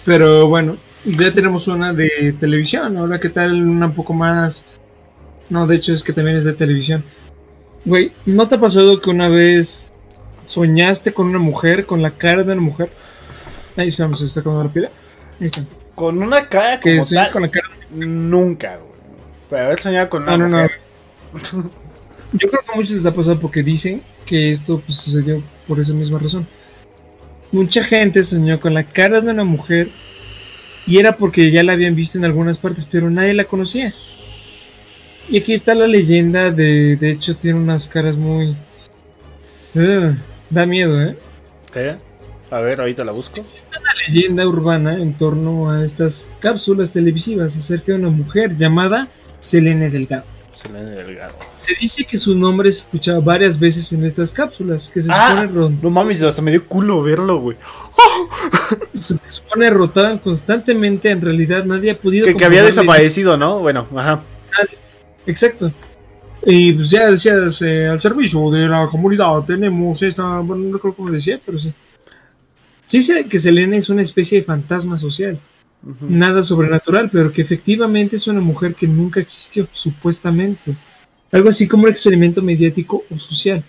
[0.05, 2.97] Pero bueno, ya tenemos una de televisión.
[2.97, 4.65] Ahora, ¿qué tal una un poco más?
[5.49, 7.03] No, de hecho es que también es de televisión.
[7.85, 9.91] Güey, ¿no te ha pasado que una vez
[10.45, 12.89] soñaste con una mujer, con la cara de una mujer?
[13.77, 14.91] Ahí esperamos, se está acabando la pila.
[15.39, 15.63] Ahí está.
[15.93, 17.67] Con una cara Que tal, con la cara.
[17.91, 18.91] Nunca, güey.
[19.49, 20.63] Pero haber soñado con una No, no, no.
[20.63, 20.79] mujer.
[22.33, 25.79] Yo creo que a muchos les ha pasado porque dicen que esto pues, sucedió por
[25.79, 26.47] esa misma razón.
[27.51, 29.89] Mucha gente soñó con la cara de una mujer
[30.87, 33.93] y era porque ya la habían visto en algunas partes, pero nadie la conocía.
[35.27, 38.55] Y aquí está la leyenda de, de hecho tiene unas caras muy...
[39.73, 40.15] Ugh,
[40.49, 41.15] da miedo, ¿eh?
[41.75, 41.97] ¿Eh?
[42.51, 43.37] A ver, ahorita la busco.
[43.37, 49.07] Existe una leyenda urbana en torno a estas cápsulas televisivas acerca de una mujer llamada
[49.39, 50.23] Selene Delgado.
[50.53, 51.35] Selene Delgado.
[51.57, 55.45] Se dice que su nombre se escuchaba varias veces en estas cápsulas, que se Ah.
[55.49, 57.57] supone, No mames, hasta me dio culo verlo, güey.
[58.93, 62.25] se supone rotaban constantemente, en realidad nadie ha podido...
[62.25, 63.59] Que, que había desaparecido, ¿no?
[63.59, 64.21] Bueno, ajá.
[65.25, 65.71] Exacto.
[66.45, 70.39] Y pues ya decías, eh, al servicio de la comunidad tenemos esta...
[70.39, 71.73] Bueno, no creo cómo decía, pero sí.
[72.85, 75.39] Sí sé que Selene es una especie de fantasma social,
[76.01, 80.75] nada sobrenatural, pero que efectivamente es una mujer que nunca existió, supuestamente.
[81.31, 83.63] Algo así como un experimento mediático o social.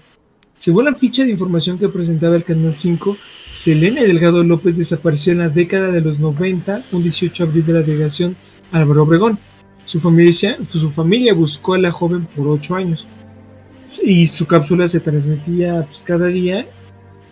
[0.59, 3.16] Según la ficha de información que presentaba el Canal 5,
[3.52, 7.72] Selene Delgado López desapareció en la década de los 90, un 18 de abril de
[7.72, 8.36] la delegación
[8.72, 9.38] Álvaro Obregón.
[9.87, 13.07] Su familia, su familia buscó a la joven por 8 años
[14.03, 16.66] y su cápsula se transmitía pues, cada día,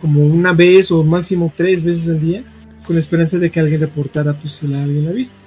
[0.01, 2.43] como una vez o máximo tres veces al día,
[2.87, 5.37] con la esperanza de que alguien reportara pues si la alguien la ha visto.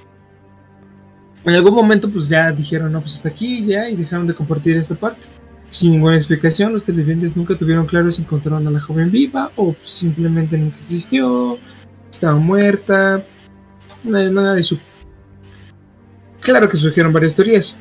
[1.44, 4.76] En algún momento pues ya dijeron, no, pues hasta aquí ya y dejaron de compartir
[4.76, 5.26] esta parte.
[5.70, 9.74] Sin ninguna explicación, los televidentes nunca tuvieron claro si encontraron a la joven viva o
[9.82, 11.58] simplemente nunca existió,
[12.10, 13.24] estaba muerta,
[14.04, 14.78] nada, nada de su...
[16.48, 17.76] Claro que surgieron varias teorías.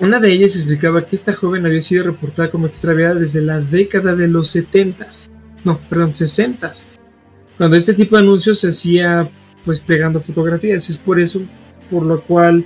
[0.00, 4.16] Una de ellas explicaba que esta joven había sido reportada como extraviada desde la década
[4.16, 5.28] de los 70s,
[5.62, 6.88] no, perdón, 60s,
[7.56, 9.30] cuando este tipo de anuncios se hacía
[9.64, 10.90] pues pegando fotografías.
[10.90, 11.40] Es por eso
[11.88, 12.64] por lo cual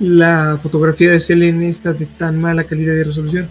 [0.00, 3.48] la fotografía de Selene está de tan mala calidad de resolución.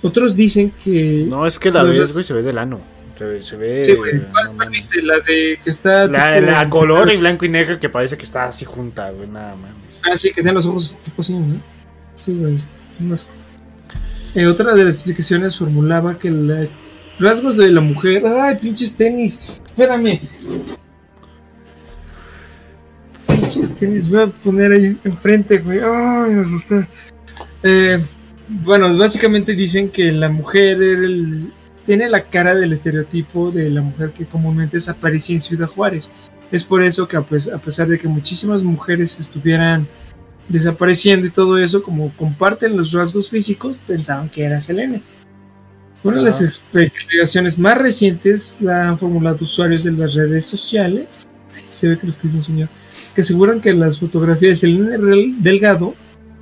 [0.00, 1.26] Otros dicen que...
[1.28, 2.80] No, es que la ves, güey, se ve del ano.
[3.18, 3.42] Se ve.
[3.42, 4.14] Se ve Sí, güey.
[4.14, 4.70] no ¿Cuál, mames.
[4.70, 5.02] viste?
[5.02, 6.06] La de que está...
[6.06, 7.20] la, tipo la color y separos.
[7.20, 10.00] blanco y negro que parece que está así junta, güey, nada mames.
[10.04, 11.60] Ah, sí, que tiene los ojos tipo así, ¿no?
[12.14, 12.56] Sí, güey.
[14.34, 16.68] Eh, otra de las explicaciones formulaba que los
[17.18, 18.24] rasgos de la mujer.
[18.26, 19.60] ¡Ay, pinches tenis!
[19.66, 20.20] Espérame.
[23.26, 25.80] Pinches tenis, voy a poner ahí enfrente, güey.
[25.80, 26.86] ¡Ay, me asusté!
[27.62, 27.98] Eh,
[28.48, 31.52] bueno, básicamente dicen que la mujer era el-
[31.88, 36.12] tiene la cara del estereotipo de la mujer que comúnmente desaparecía en Ciudad Juárez.
[36.52, 39.86] Es por eso que a pes- a pesar de que muchísimas mujeres estuvieran
[40.50, 45.00] desapareciendo y todo eso, como comparten los rasgos físicos, pensaban que era Selene.
[46.04, 46.44] Una de las Ajá.
[46.84, 52.04] explicaciones más recientes la han formulado usuarios de las redes sociales, Ay, se ve que
[52.06, 52.68] lo escribió un señor,
[53.14, 55.94] que aseguran que las fotografías de Selene Delgado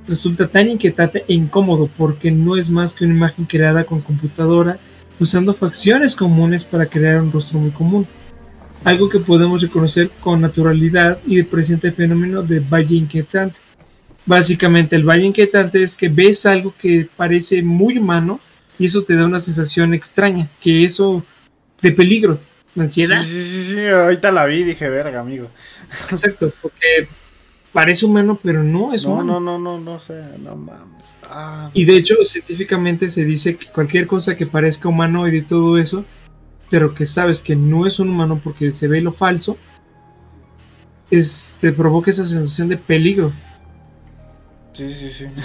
[0.09, 4.77] resulta tan inquietante e incómodo porque no es más que una imagen creada con computadora
[5.19, 8.07] usando facciones comunes para crear un rostro muy común
[8.83, 13.59] algo que podemos reconocer con naturalidad y presenta el fenómeno de valle inquietante.
[14.25, 18.39] Básicamente el valle inquietante es que ves algo que parece muy humano
[18.77, 21.25] y eso te da una sensación extraña, que eso
[21.81, 22.39] de peligro,
[22.73, 25.49] Sí, ansiedad, sí, sí, sí, ahorita la vi y dije, verga, amigo.
[26.11, 27.07] exacto, porque
[27.77, 29.39] parece humano pero no es No, humano.
[29.39, 31.15] no, no, no, no sé, no mames.
[31.29, 35.77] Ah, Y de hecho científicamente se dice que cualquier cosa que parezca humanoide y todo
[35.77, 36.03] eso,
[36.71, 39.57] pero que sabes que no es un humano porque se ve lo falso,
[41.11, 43.31] es, te provoca esa sensación de peligro.
[44.73, 45.25] sí, sí, sí.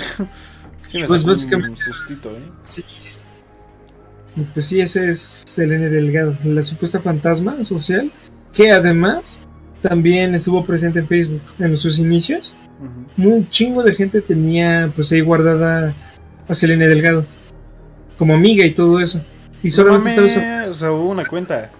[0.88, 2.82] Sí, me Pues un básicamente- sustito, ¿eh?
[4.36, 8.10] Y Pues sí, ese es Selene Delgado, la supuesta fantasma social,
[8.54, 9.40] que además
[9.82, 12.54] también estuvo presente en Facebook en sus inicios.
[13.18, 15.94] Un chingo de gente tenía pues ahí guardada
[16.48, 17.24] a Selene Delgado
[18.16, 19.22] como amiga y todo eso.
[19.62, 21.70] Y No solamente estaba mames, esa- o sea, hubo una cuenta.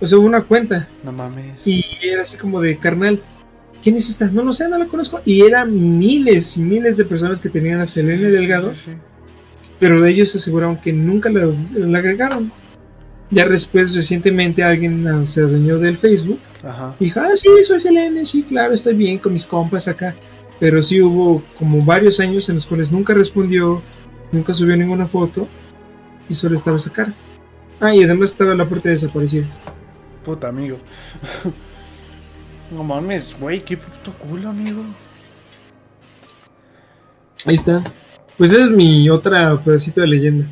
[0.00, 1.66] o sea, hubo una cuenta No mames.
[1.66, 3.20] y era así como de carnal.
[3.82, 4.26] ¿Quién es esta?
[4.26, 5.20] No lo sé, no la conozco.
[5.24, 8.90] Y eran miles y miles de personas que tenían a Selene Delgado, Sí, sí.
[9.78, 12.50] pero de ellos aseguraron que nunca la, la agregaron.
[13.30, 16.40] Ya después, recientemente, alguien ah, se adueñó del Facebook.
[16.64, 16.94] Ajá.
[16.98, 20.14] Y dijo, ah, sí, soy Selene, sí, claro, estoy bien con mis compas acá.
[20.58, 23.82] Pero sí hubo como varios años en los cuales nunca respondió,
[24.32, 25.46] nunca subió ninguna foto
[26.28, 27.14] y solo estaba esa cara.
[27.80, 29.46] Ah, y además estaba la puerta desaparecida.
[30.24, 30.78] Puta, amigo.
[32.70, 34.82] no mames, güey, qué puto culo, amigo.
[37.44, 37.82] Ahí está.
[38.36, 40.46] Pues esa es mi otra pedacito de leyenda.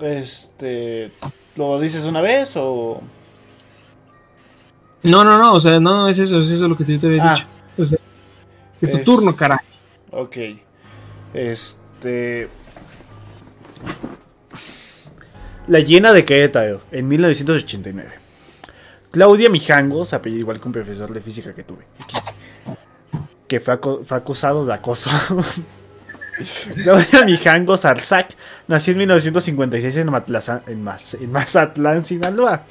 [0.00, 1.12] Este.
[1.56, 3.00] ¿Lo dices una vez o.?
[5.02, 7.32] No, no, no, o sea, no, es eso, es eso lo que yo te había
[7.32, 7.34] Ah.
[7.34, 7.46] dicho.
[7.78, 7.98] O sea,
[8.78, 9.62] que es tu Es- turno, carajo.
[10.12, 10.36] Ok.
[11.34, 12.48] Este.
[15.68, 18.10] La llena de Querétaro, en 1989.
[19.12, 21.84] Claudia Mijangos, apellido igual que un profesor de física que tuve,
[23.48, 25.10] que fue, aco- fue acusado de acoso.
[26.82, 28.34] Claudia Mijangos Arzac
[28.68, 32.62] nació en 1956 en, en Maz- en Mazatlán, Sinaloa.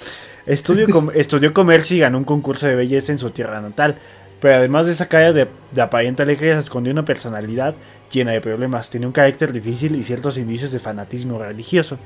[0.46, 3.98] Estudió, com- estudió comercio y ganó un concurso de belleza en su tierra natal.
[4.42, 7.76] Pero además de esa calle de, de aparente alegría, se escondió una personalidad
[8.12, 8.90] llena de problemas.
[8.90, 12.00] Tenía un carácter difícil y ciertos indicios de fanatismo religioso.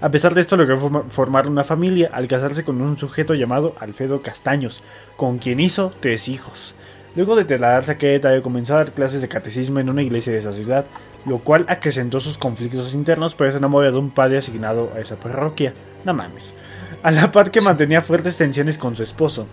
[0.00, 3.74] A pesar de esto, logró forma- formar una familia al casarse con un sujeto llamado
[3.80, 4.82] Alfredo Castaños,
[5.16, 6.74] con quien hizo tres hijos.
[7.16, 10.38] Luego de trasladarse a Querétaro, comenzó a dar clases de catecismo en una iglesia de
[10.38, 10.84] esa ciudad,
[11.26, 15.16] lo cual acrecentó sus conflictos internos, pero se enamoró de un padre asignado a esa
[15.16, 15.74] parroquia.
[16.04, 16.54] No mames.
[17.02, 19.46] A la par que mantenía fuertes tensiones con su esposo.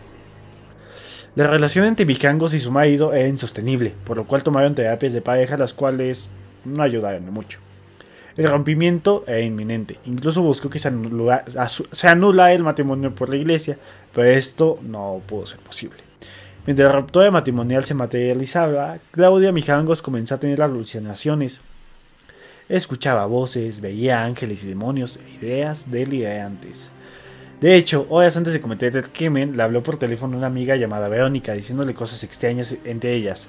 [1.36, 5.22] La relación entre Mijangos y su marido era insostenible, por lo cual tomaron terapias de
[5.22, 6.30] pareja, las cuales
[6.64, 7.60] no ayudaron mucho.
[8.36, 11.44] El rompimiento era inminente, incluso buscó que se anula,
[11.92, 13.80] se anula el matrimonio por la iglesia,
[14.14, 16.07] pero esto no pudo ser posible.
[16.68, 21.62] Mientras la ruptura matrimonial se materializaba, Claudia Mijangos comenzó a tener alucinaciones.
[22.68, 26.92] Escuchaba voces, veía ángeles y demonios e ideas delirantes.
[27.62, 31.08] De hecho, horas antes de cometer el crimen, le habló por teléfono una amiga llamada
[31.08, 33.48] Verónica, diciéndole cosas extrañas entre ellas.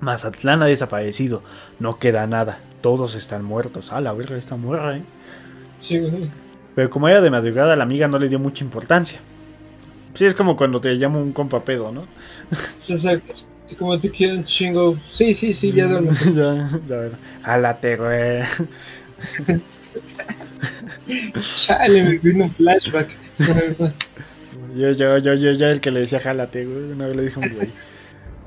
[0.00, 1.42] Mazatlán ha desaparecido,
[1.78, 3.92] no queda nada, todos están muertos.
[3.92, 5.02] Ah, la verga está muerta, eh.
[5.78, 6.30] Sí, güey.
[6.74, 9.20] Pero como era de madrugada, la amiga no le dio mucha importancia.
[10.14, 12.04] Sí, es como cuando te llamo un compa pedo, ¿no?
[12.76, 13.32] Sí, exacto.
[13.66, 14.98] Sí, Como te quiero un chingo.
[15.04, 16.10] Sí, sí, sí, ya duermo.
[16.34, 17.16] ya, ya, ver.
[17.42, 18.42] Jálate, güey.
[21.38, 23.08] Chale, me vino un flashback.
[24.74, 26.92] Yo, yo, yo, yo, yo, el que le decía jálate, güey.
[26.92, 27.70] Una vez le dije un güey.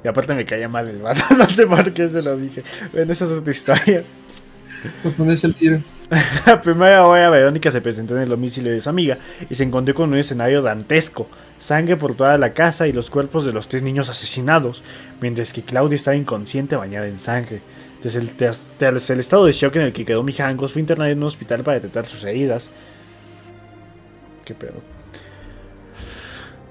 [0.04, 1.24] Y aparte me caía mal el vato.
[1.38, 2.64] No sé por qué se lo dije.
[2.92, 4.04] Bueno, esa es otra historia.
[5.02, 5.82] Por ponerse el tiro.
[6.46, 9.18] La primera hora Verónica se presentó en el domicilio de su amiga
[9.50, 11.30] y se encontró con un escenario dantesco,
[11.64, 14.84] sangre por toda la casa y los cuerpos de los tres niños asesinados,
[15.22, 17.62] mientras que Claudia estaba inconsciente bañada en sangre.
[18.02, 21.10] Desde el, tras- tras el estado de shock en el que quedó Mijangos, fue internada
[21.10, 22.70] en un hospital para detectar sus heridas.
[24.44, 24.82] ¿Qué pedo?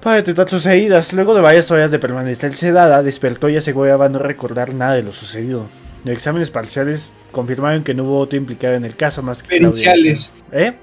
[0.01, 4.19] Para detectar sus heridas, luego de varias horas de permanecer sedada, despertó y aseguraba no
[4.19, 5.65] recordar nada de lo sucedido.
[6.05, 9.71] Los exámenes parciales confirmaron que no hubo otro implicado en el caso más que Claudia.
[9.71, 10.33] Periciales.
[10.51, 10.73] ¿Eh?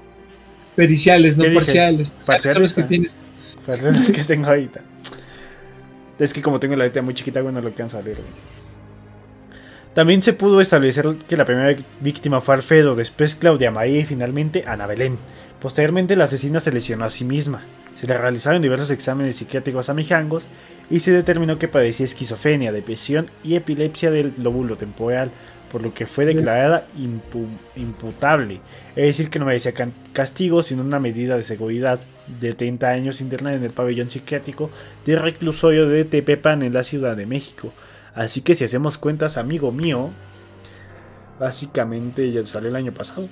[0.75, 2.11] Periciales, no parciales.
[2.25, 2.87] Parciales, Son los que ah.
[2.87, 3.15] tienes.
[3.65, 4.81] Parciales que tengo ahorita.
[6.19, 8.17] Es que como tengo la letra muy chiquita, bueno, lo alcanzo a leer.
[9.93, 14.63] También se pudo establecer que la primera víctima fue Alfredo, después Claudia María y finalmente
[14.65, 15.17] Ana Belén.
[15.59, 17.61] Posteriormente la asesina se lesionó a sí misma.
[17.99, 20.45] Se le realizaron diversos exámenes psiquiátricos a Mijangos
[20.89, 25.29] y se determinó que padecía esquizofrenia, depresión y epilepsia del lóbulo temporal,
[25.71, 28.59] por lo que fue declarada impu- imputable.
[28.95, 29.73] Es decir, que no merecía
[30.13, 31.99] castigo, sino una medida de seguridad
[32.39, 34.69] de 30 años interna en el pabellón psiquiátrico
[35.05, 37.71] de reclusorio de Tepepan en la Ciudad de México.
[38.13, 40.09] Así que si hacemos cuentas, amigo mío,
[41.39, 43.27] básicamente ya salió el año pasado.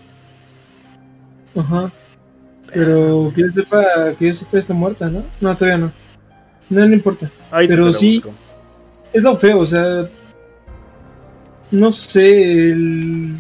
[1.56, 1.92] Ajá.
[2.74, 3.86] Pero que yo sepa,
[4.18, 5.24] que yo sepa está muerta, ¿no?
[5.42, 5.92] No, todavía no.
[6.70, 7.30] No, no importa.
[7.52, 8.18] Ahí Pero sí.
[8.20, 8.34] busco.
[9.12, 10.08] Es lo feo, o sea.
[11.72, 13.36] No sé, el...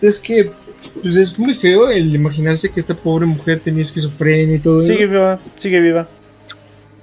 [0.00, 0.50] Es que
[1.02, 5.04] pues es muy feo el imaginarse que esta pobre mujer tenía esquizofrenia y todo Sigue
[5.04, 5.12] eso.
[5.12, 6.08] viva, sigue viva.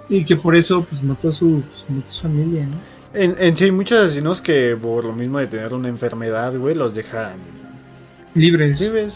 [0.10, 2.76] Y que por eso pues mató a su, pues, mató a su familia, ¿no?
[3.14, 6.76] En, en sí hay muchos asesinos que por lo mismo de tener una enfermedad, güey,
[6.76, 7.34] los dejan
[8.36, 8.82] Libres.
[8.82, 9.16] libres.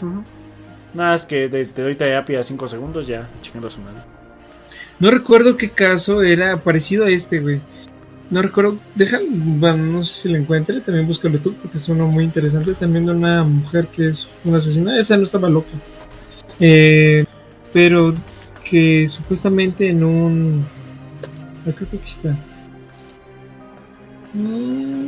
[0.94, 4.00] Nada, es que te, te doy terapia 5 segundos, ya, chingando a su madre.
[4.98, 7.60] No recuerdo qué caso era parecido a este, güey.
[8.34, 12.08] No recuerdo, deja, bueno, no sé si lo encuentre, también búscalo tú, porque es uno
[12.08, 15.70] muy interesante, también de una mujer que es una asesina, esa no estaba loca.
[16.58, 17.24] Eh,
[17.72, 18.12] pero
[18.64, 20.64] que supuestamente en un...
[21.64, 22.36] ah, creo que está.
[24.32, 25.06] Mm.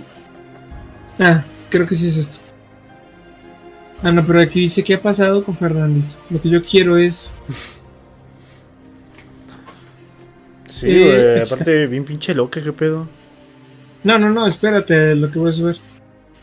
[1.18, 2.38] Ah, creo que sí es esto.
[4.04, 6.14] Ah, no, pero aquí dice qué ha pasado con Fernandito.
[6.30, 7.34] Lo que yo quiero es.
[10.68, 13.08] Sí, Eh, güey, aparte, bien pinche loca, qué pedo.
[14.06, 15.76] No, no, no, espérate lo que voy a subir.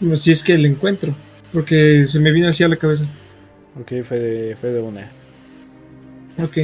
[0.01, 1.15] No, si es que lo encuentro.
[1.53, 3.05] Porque se me vino así a la cabeza.
[3.79, 5.09] Ok, fue de, fue de una.
[6.43, 6.57] Ok.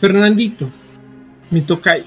[0.00, 0.70] Fernandito,
[1.50, 2.06] mi tocayo.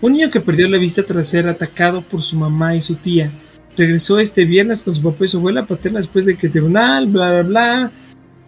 [0.00, 3.30] Un niño que perdió la vista tras ser atacado por su mamá y su tía.
[3.76, 7.06] Regresó este viernes con su papá y su abuela paterna después de que el tribunal,
[7.06, 7.92] bla, bla, bla.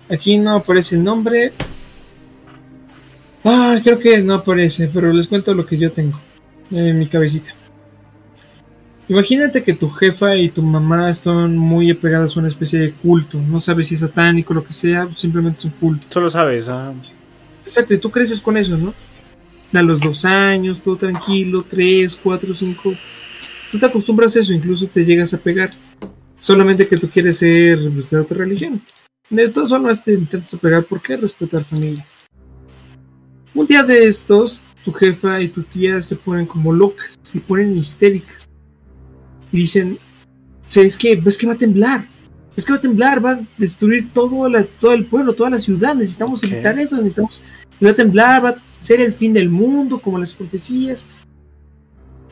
[0.08, 1.52] Aquí no aparece el nombre.
[3.44, 6.18] Ah, creo que no aparece, pero les cuento lo que yo tengo
[6.70, 7.52] en mi cabecita.
[9.08, 13.38] Imagínate que tu jefa y tu mamá son muy apegadas a una especie de culto.
[13.38, 16.06] No sabes si es satánico o lo que sea, simplemente es un culto.
[16.08, 16.94] Solo sabes, ah.
[17.64, 18.94] Exacto, y tú creces con eso, ¿no?
[19.72, 22.94] A los dos años, todo tranquilo, tres, cuatro, cinco.
[23.70, 25.70] Tú te acostumbras a eso, incluso te llegas a pegar.
[26.38, 28.80] Solamente que tú quieres ser pues, de otra religión.
[29.30, 32.06] De todas formas te intentas apegar porque respetar familia.
[33.54, 37.76] Un día de estos, tu jefa y tu tía se ponen como locas, se ponen
[37.76, 38.48] histéricas.
[39.52, 39.98] Y dicen,
[40.66, 41.14] ¿sabes qué?
[41.16, 42.06] ¿Ves que va a temblar?
[42.56, 45.58] Es que va a temblar, va a destruir todo, la- todo el pueblo, toda la
[45.58, 45.94] ciudad.
[45.94, 47.42] Necesitamos evitar eso, necesitamos.
[47.84, 51.06] Va a temblar, va a ser el fin del mundo, como las profecías.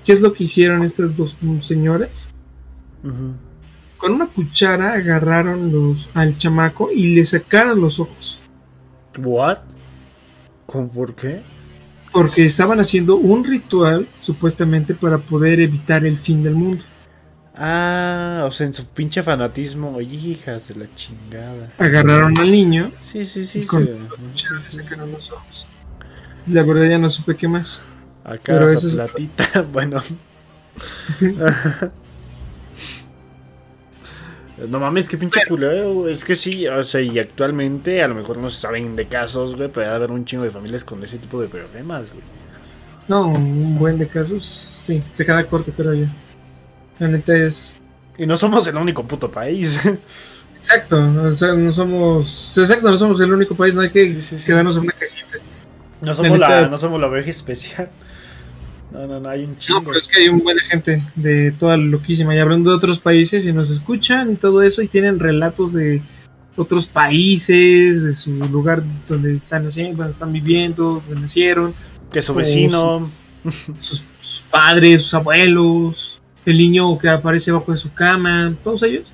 [0.04, 2.30] ¿Qué es lo que hicieron estas dos señoras?
[3.96, 8.40] Con una cuchara agarraron los, al chamaco y le sacaron los ojos.
[9.18, 9.58] ¿What?
[10.66, 11.42] ¿Con por qué?
[12.12, 16.82] Porque estaban haciendo un ritual, supuestamente, para poder evitar el fin del mundo.
[17.56, 21.70] Ah, o sea, en su pinche fanatismo, hijas de la chingada.
[21.78, 23.60] Agarraron al niño Sí, sí, sí.
[23.60, 23.84] y con
[24.34, 25.66] se- le sacaron los ojos.
[26.46, 27.80] La verdad ya no supe qué más.
[28.24, 30.00] Acá Pero esa eso es- platita, bueno.
[34.68, 36.06] No mames, qué pinche culero.
[36.08, 39.56] Es que sí, o sea, y actualmente a lo mejor no se saben de casos,
[39.56, 42.22] güey, pero debe haber un chingo de familias con ese tipo de problemas, güey.
[43.08, 46.04] No, un buen de casos, sí, se queda corto, pero yo.
[47.00, 47.82] La neta es.
[48.16, 49.80] Y no somos el único puto país.
[50.56, 52.56] Exacto, o sea, no somos.
[52.58, 54.44] Exacto, no somos el único país, no hay que Sí, sí, sí.
[54.46, 55.38] quedarnos en una cajita.
[56.02, 57.90] No somos La no somos la oveja especial.
[58.92, 59.84] No, no, no, hay un No, chingo.
[59.84, 62.98] pero es que hay un buen de gente de toda loquísima y hablando de otros
[62.98, 66.02] países y nos escuchan y todo eso y tienen relatos de
[66.56, 71.72] otros países, de su lugar donde están haciendo, donde están viviendo, donde nacieron,
[72.10, 73.08] que su vecino.
[73.78, 76.19] sus, sus padres, sus abuelos,
[76.50, 79.12] el niño que aparece bajo de su cama, todos ellos.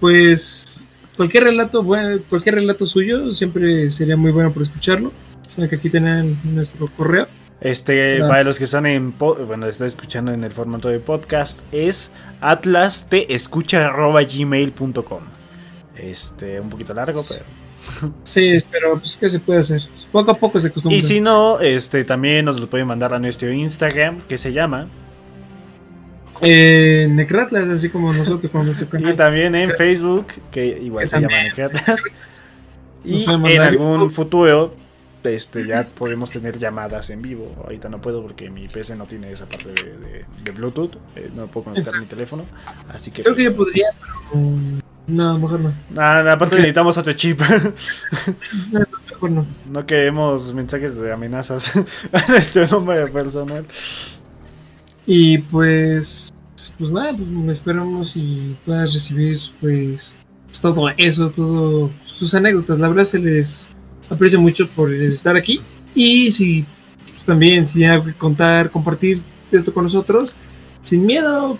[0.00, 5.12] Pues cualquier relato, bueno, cualquier relato suyo siempre sería muy bueno por escucharlo.
[5.42, 7.26] Saben que aquí tienen nuestro correo.
[7.60, 8.28] Este, Ah.
[8.28, 12.10] para los que están en, bueno, está escuchando en el formato de podcast, es
[12.40, 15.20] atlasteescucha.gmail.com.
[15.96, 17.44] Este, un poquito largo, pero.
[18.22, 19.82] Sí, pero pues qué se puede hacer.
[20.10, 20.98] Poco a poco se acostumbra.
[20.98, 24.88] Y si no, este, también nos lo pueden mandar a nuestro Instagram, que se llama.
[26.40, 31.20] Eh, Necratlas, así como nosotros con nuestro Y también en Facebook, que igual Que se
[31.20, 31.34] llama.
[33.04, 33.24] Nos Y
[33.54, 34.74] en algún futuro,
[35.22, 37.54] este, ya podemos tener llamadas en vivo.
[37.62, 40.96] Ahorita no puedo porque mi PC no tiene esa parte de, de- de Bluetooth.
[41.16, 42.44] eh, no puedo conectar mi teléfono.
[42.88, 43.22] Así que.
[43.22, 44.78] Creo que yo podría, pero mm,
[45.08, 45.72] no, mejor no.
[45.96, 47.40] Ah, aparte necesitamos otro chip.
[48.72, 48.80] No,
[49.10, 49.46] Mejor no.
[49.70, 51.76] no queremos mensajes de amenazas
[52.12, 53.64] a este nombre personal.
[55.06, 56.32] Y pues,
[56.78, 60.16] pues nada, pues esperamos y puedas recibir pues,
[60.48, 62.78] pues, todo eso, todo sus anécdotas.
[62.78, 63.74] La verdad se les
[64.08, 65.60] aprecia mucho por estar aquí.
[65.94, 66.64] Y si
[67.08, 69.20] pues, también si tienen algo que contar, compartir
[69.52, 70.34] esto con nosotros,
[70.82, 71.58] sin miedo.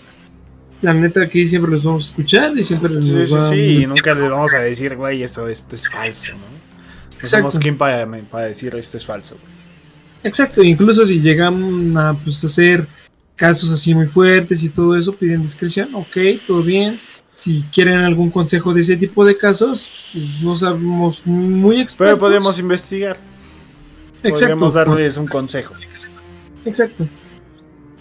[0.81, 3.55] La neta aquí siempre los vamos a escuchar y siempre Sí, nos sí, va- sí.
[3.55, 6.55] Y nunca le vamos a decir, güey, esto, esto es falso, ¿no?
[7.21, 9.35] No somos quien para, para decir esto es falso.
[9.41, 9.55] güey.
[10.23, 12.85] Exacto, incluso si llegan a pues, hacer
[13.35, 16.17] casos así muy fuertes y todo eso, piden discreción, ok,
[16.47, 16.99] todo bien.
[17.35, 22.17] Si quieren algún consejo de ese tipo de casos, pues no sabemos muy expertos.
[22.17, 23.17] Pero podemos investigar.
[24.23, 25.73] exacto, Podemos darles un consejo.
[26.65, 27.07] exacto.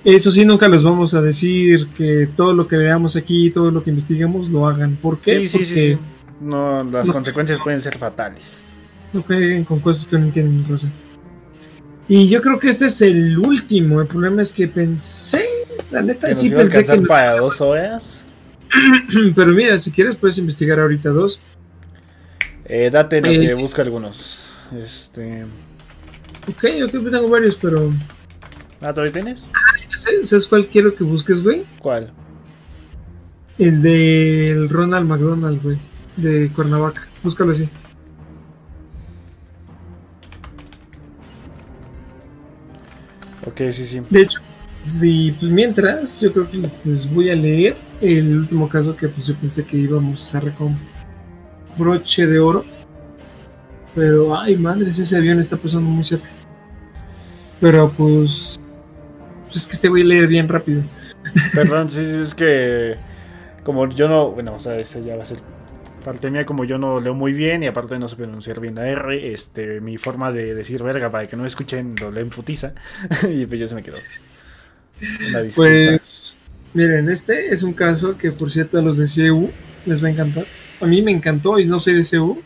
[0.04, 3.82] Eso sí, nunca les vamos a decir que todo lo que veamos aquí, todo lo
[3.82, 4.96] que investiguemos, lo hagan.
[4.96, 5.40] ¿Por qué?
[5.40, 5.98] Sí, sí, sí, Porque sí.
[6.42, 7.12] No, las No.
[7.14, 8.64] consecuencias pueden ser fatales.
[9.14, 10.90] no caigan con cosas que no entienden, Rosa.
[12.08, 14.00] Y yo creo que este es el último.
[14.00, 15.44] El problema es que pensé,
[15.90, 18.24] la neta, Que sí pensé que nos para dos horas.
[19.34, 21.40] Pero mira, si quieres puedes investigar ahorita dos.
[22.66, 23.38] Eh, date lo Eh.
[23.38, 24.52] que busca algunos.
[24.76, 25.44] Este.
[26.48, 27.90] Ok, ok, pues tengo varios, pero...
[28.82, 29.48] ¿Ah, todavía tienes?
[29.94, 31.64] ¿Sabes sabes cuál quiero que busques, güey?
[31.80, 32.12] ¿Cuál?
[33.58, 35.78] El del Ronald McDonald, güey.
[36.16, 37.06] De Cuernavaca.
[37.22, 37.68] Búscalo así.
[43.54, 44.02] Ok, sí, sí.
[44.10, 44.40] De hecho,
[44.80, 49.28] sí, pues mientras, yo creo que les voy a leer el último caso que pues
[49.28, 50.76] yo pensé que íbamos a cerrar con
[51.78, 52.64] broche de oro.
[53.94, 56.28] Pero, ay, madres, ese avión está pasando muy cerca.
[57.60, 58.58] Pero pues,
[59.46, 60.82] pues es que este voy a leer bien rápido.
[61.54, 62.96] Perdón, sí, sí, es que
[63.62, 65.38] como yo no, bueno, o sea, este ya va a ser
[66.04, 68.86] parte mía, como yo no leo muy bien y aparte no sé pronunciar bien la
[68.86, 72.74] R, este, mi forma de decir verga para que no escuchen lo leen putiza
[73.28, 73.96] y pues ya se me quedó.
[75.56, 76.38] Pues,
[76.72, 79.50] miren, este es un caso que por cierto a los de CEU
[79.86, 80.46] les va a encantar.
[80.80, 82.40] A mí me encantó y no soy de CEU.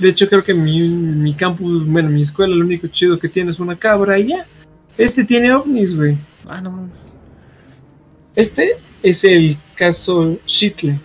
[0.00, 3.50] De hecho creo que mi, mi campus, bueno, mi escuela lo único chido que tiene
[3.50, 4.46] es una cabra y ya.
[4.98, 6.18] Este tiene ovnis, güey.
[6.48, 6.98] Ah, no mames.
[8.34, 10.98] Este es el caso Shitle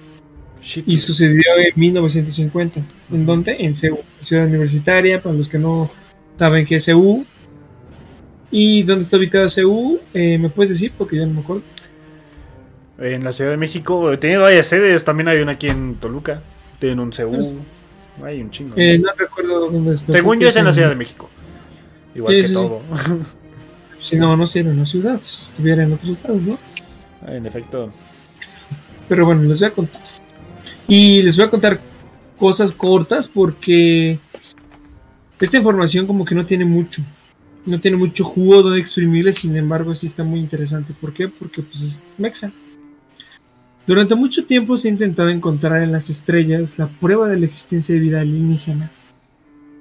[0.61, 0.87] Shit.
[0.87, 2.81] y sucedió en 1950.
[3.11, 3.55] ¿En dónde?
[3.59, 5.89] En CEU, ciudad universitaria, para los que no
[6.37, 7.25] saben qué es CEU.
[8.51, 9.99] ¿Y dónde está ubicada CEU?
[10.13, 10.91] Eh, ¿Me puedes decir?
[10.97, 11.63] Porque ya no me acuerdo.
[12.99, 16.41] En la Ciudad de México tiene varias sedes, también hay una aquí en Toluca,
[16.79, 17.53] tienen un CEU, Pues-
[18.23, 18.73] hay un chingo.
[18.77, 20.05] Eh, no recuerdo dónde es.
[20.07, 21.27] Según yo es en la Ciudad de México.
[22.13, 22.53] Igual Sí, que sí.
[22.53, 22.81] todo.
[23.99, 26.57] Si no, no sería en la ciudad, si estuviera en otros estados, ¿no?
[27.27, 27.91] en efecto.
[29.07, 30.01] Pero bueno, les voy a contar.
[30.87, 31.79] Y les voy a contar
[32.37, 34.19] cosas cortas porque
[35.39, 37.03] esta información como que no tiene mucho.
[37.65, 40.93] No tiene mucho jugo donde exprimirle, sin embargo sí está muy interesante.
[40.99, 41.27] ¿Por qué?
[41.27, 42.51] Porque pues es mexa.
[43.85, 47.93] Durante mucho tiempo se ha intentado encontrar en las estrellas la prueba de la existencia
[47.93, 48.91] de vida alienígena.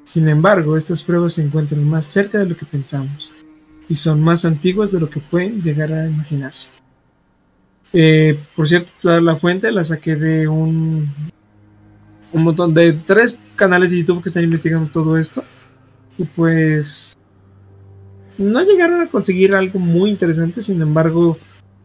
[0.05, 3.31] Sin embargo, estas pruebas se encuentran más cerca de lo que pensamos
[3.89, 6.71] y son más antiguas de lo que pueden llegar a imaginarse.
[7.93, 11.13] Eh, por cierto, toda la fuente la saqué de un,
[12.33, 15.45] un montón de tres canales de YouTube que están investigando todo esto.
[16.19, 17.17] Y pues
[18.39, 21.39] no llegaron a conseguir algo muy interesante, sin embargo,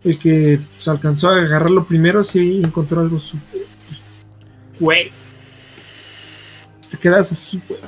[0.03, 3.61] el que pues, alcanzó a agarrarlo primero sí encontró algo súper.
[3.87, 4.03] pues,
[4.79, 5.11] Güey.
[6.89, 7.79] Te quedas así, güey.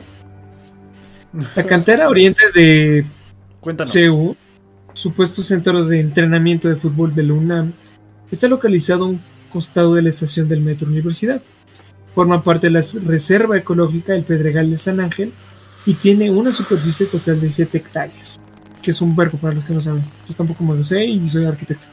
[1.56, 3.06] La cantera oriente de
[3.60, 3.92] Cuéntanos.
[3.92, 4.36] CEU,
[4.94, 7.74] supuesto centro de entrenamiento de fútbol de la UNAM,
[8.32, 9.22] está localizado a un
[9.52, 11.42] costado de la estación del Metro Universidad.
[12.14, 15.32] Forma parte de la Reserva Ecológica del Pedregal de San Ángel
[15.86, 18.40] y tiene una superficie total de 7 hectáreas,
[18.82, 20.04] que es un verbo para los que no saben.
[20.28, 21.88] Yo tampoco me lo sé y soy arquitecto.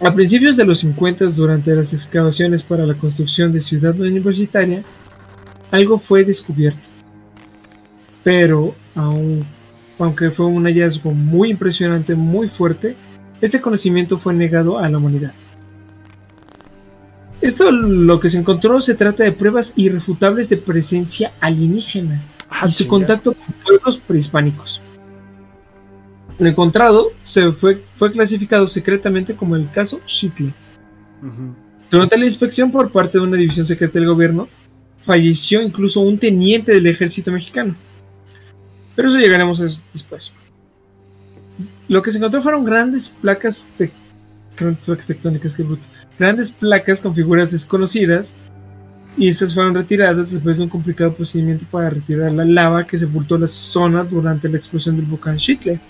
[0.00, 4.82] A principios de los 50, durante las excavaciones para la construcción de Ciudad Universitaria,
[5.70, 6.88] algo fue descubierto.
[8.24, 9.44] Pero, aun-
[9.98, 12.96] aunque fue un hallazgo muy impresionante, muy fuerte,
[13.42, 15.34] este conocimiento fue negado a la humanidad.
[17.42, 22.22] Esto lo que se encontró se trata de pruebas irrefutables de presencia alienígena
[22.54, 24.80] Ah, y su contacto con pueblos prehispánicos.
[26.38, 30.52] Lo encontrado se fue, fue clasificado secretamente como el caso Shitley.
[31.22, 31.54] Ujú.
[31.90, 34.48] Durante la inspección por parte de una división secreta del gobierno,
[35.00, 37.74] falleció incluso un teniente del ejército mexicano.
[38.94, 40.32] Pero eso llegaremos a eso después.
[41.88, 43.90] Lo que se encontró fueron grandes placas, te-
[44.56, 45.86] grandes placas tectónicas, qué bruto.
[46.18, 48.34] Grandes placas con figuras desconocidas
[49.16, 53.36] y esas fueron retiradas después de un complicado procedimiento para retirar la lava que sepultó
[53.36, 55.80] la zona durante la explosión del volcán Shitle.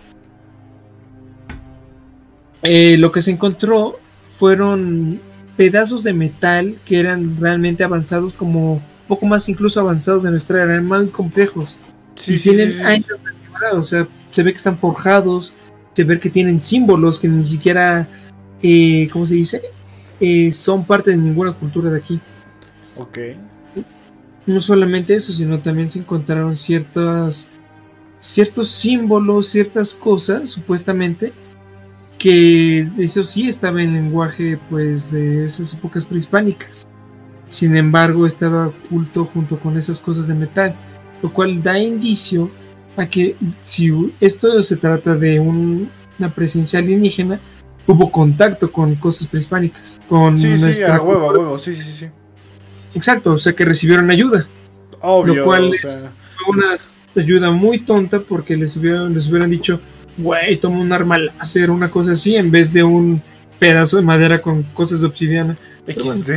[2.62, 3.98] Eh, lo que se encontró
[4.32, 5.20] fueron
[5.56, 10.73] pedazos de metal que eran realmente avanzados, como poco más incluso avanzados de nuestra era,
[10.74, 11.77] eran muy complejos
[12.14, 14.78] Sí, y sí, tienen sí, sí, años de antigüedad, o sea, se ve que están
[14.78, 15.52] forjados,
[15.93, 18.09] se ve que tienen símbolos que ni siquiera,
[18.62, 19.62] eh, ¿cómo se dice?
[20.20, 22.20] Eh, son parte de ninguna cultura de aquí.
[22.97, 23.19] Ok.
[24.47, 27.51] No solamente eso, sino también se encontraron ciertas,
[28.20, 31.32] ciertos símbolos, ciertas cosas, supuestamente,
[32.19, 36.86] que eso sí estaba en lenguaje pues de esas épocas prehispánicas.
[37.48, 40.74] Sin embargo, estaba oculto junto con esas cosas de metal,
[41.23, 42.51] lo cual da indicio
[42.97, 43.90] a que si
[44.20, 45.89] esto se trata de un-
[46.19, 47.40] una presencia alienígena,
[47.86, 52.06] hubo contacto con cosas prehispánicas, con Sí, sí, nuestra a huevo, sí, sí, sí.
[52.94, 54.47] Exacto, o sea que recibieron ayuda.
[55.01, 56.77] Obvio, Lo cual o es- sea, fue una
[57.16, 59.81] ayuda muy tonta porque les hubieran, les hubieran dicho,
[60.19, 63.20] güey, toma un arma láser, una cosa así, en vez de un
[63.59, 65.56] pedazo de madera con cosas de obsidiana.
[65.86, 66.02] Bueno.
[66.12, 66.31] XD.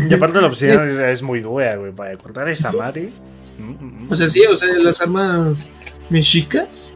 [0.10, 3.12] y aparte la obsidiana es, es muy dura, güey, para cortar esa madre.
[4.08, 5.70] O sea, sí, o sea, las armas
[6.10, 6.94] mexicas,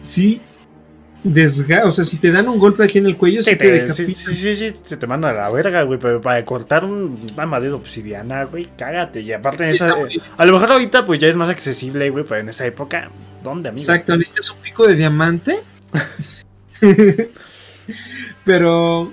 [0.00, 0.40] sí,
[1.22, 3.80] desga o sea, si te dan un golpe aquí en el cuello, Sí, sí, te
[3.80, 5.98] te, sí, sí, sí, se te manda a la verga, güey.
[5.98, 9.20] Pero para cortar un- una madera de obsidiana, güey, cágate.
[9.20, 12.24] Y aparte, en esa, eh, a lo mejor ahorita, pues ya es más accesible, güey.
[12.26, 13.10] Pero en esa época,
[13.44, 13.82] ¿dónde, amigo?
[13.82, 15.58] Exacto, necesitas un pico de diamante.
[18.44, 19.12] Pero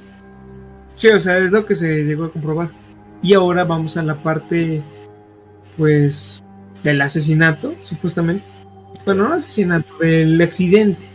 [0.95, 2.70] sí, o sea, es lo que se llegó a comprobar.
[3.22, 4.82] Y ahora vamos a la parte,
[5.78, 6.44] pues,
[6.89, 8.43] del asesinato, supuestamente.
[9.05, 11.05] Bueno, no asesinato, del accidente.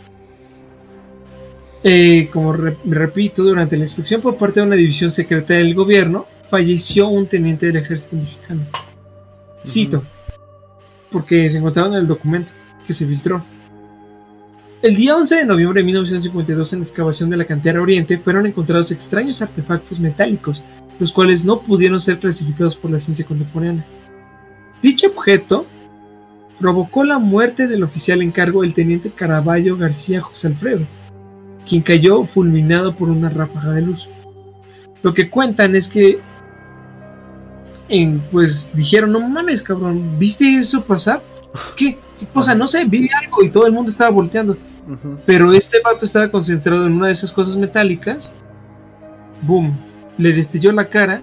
[1.83, 6.25] Eh, como re- repito, durante la inspección por parte de una división secreta del gobierno,
[6.49, 8.61] falleció un teniente del ejército mexicano.
[9.65, 10.03] Cito,
[11.11, 12.53] porque se encontraba en el documento
[12.85, 13.43] que se filtró.
[14.81, 18.45] El día 11 de noviembre de 1952, en la excavación de la cantera Oriente, fueron
[18.45, 20.61] encontrados extraños artefactos metálicos,
[20.99, 23.85] los cuales no pudieron ser clasificados por la ciencia contemporánea.
[24.83, 25.65] Dicho objeto
[26.59, 30.85] provocó la muerte del oficial en cargo, el teniente Caraballo García José Alfredo,
[31.67, 34.09] quien cayó fulminado por una ráfaga de luz.
[35.01, 36.19] Lo que cuentan es que,
[37.87, 41.23] en, pues dijeron, no mames, cabrón, ¿viste eso pasar?
[41.77, 41.97] ¿Qué?
[42.19, 42.53] ¿Qué cosa?
[42.53, 44.57] No sé, vi algo y todo el mundo estaba volteando.
[45.25, 48.35] Pero este vato estaba concentrado en una de esas cosas metálicas.
[49.43, 49.77] Boom.
[50.17, 51.21] Le destelló la cara.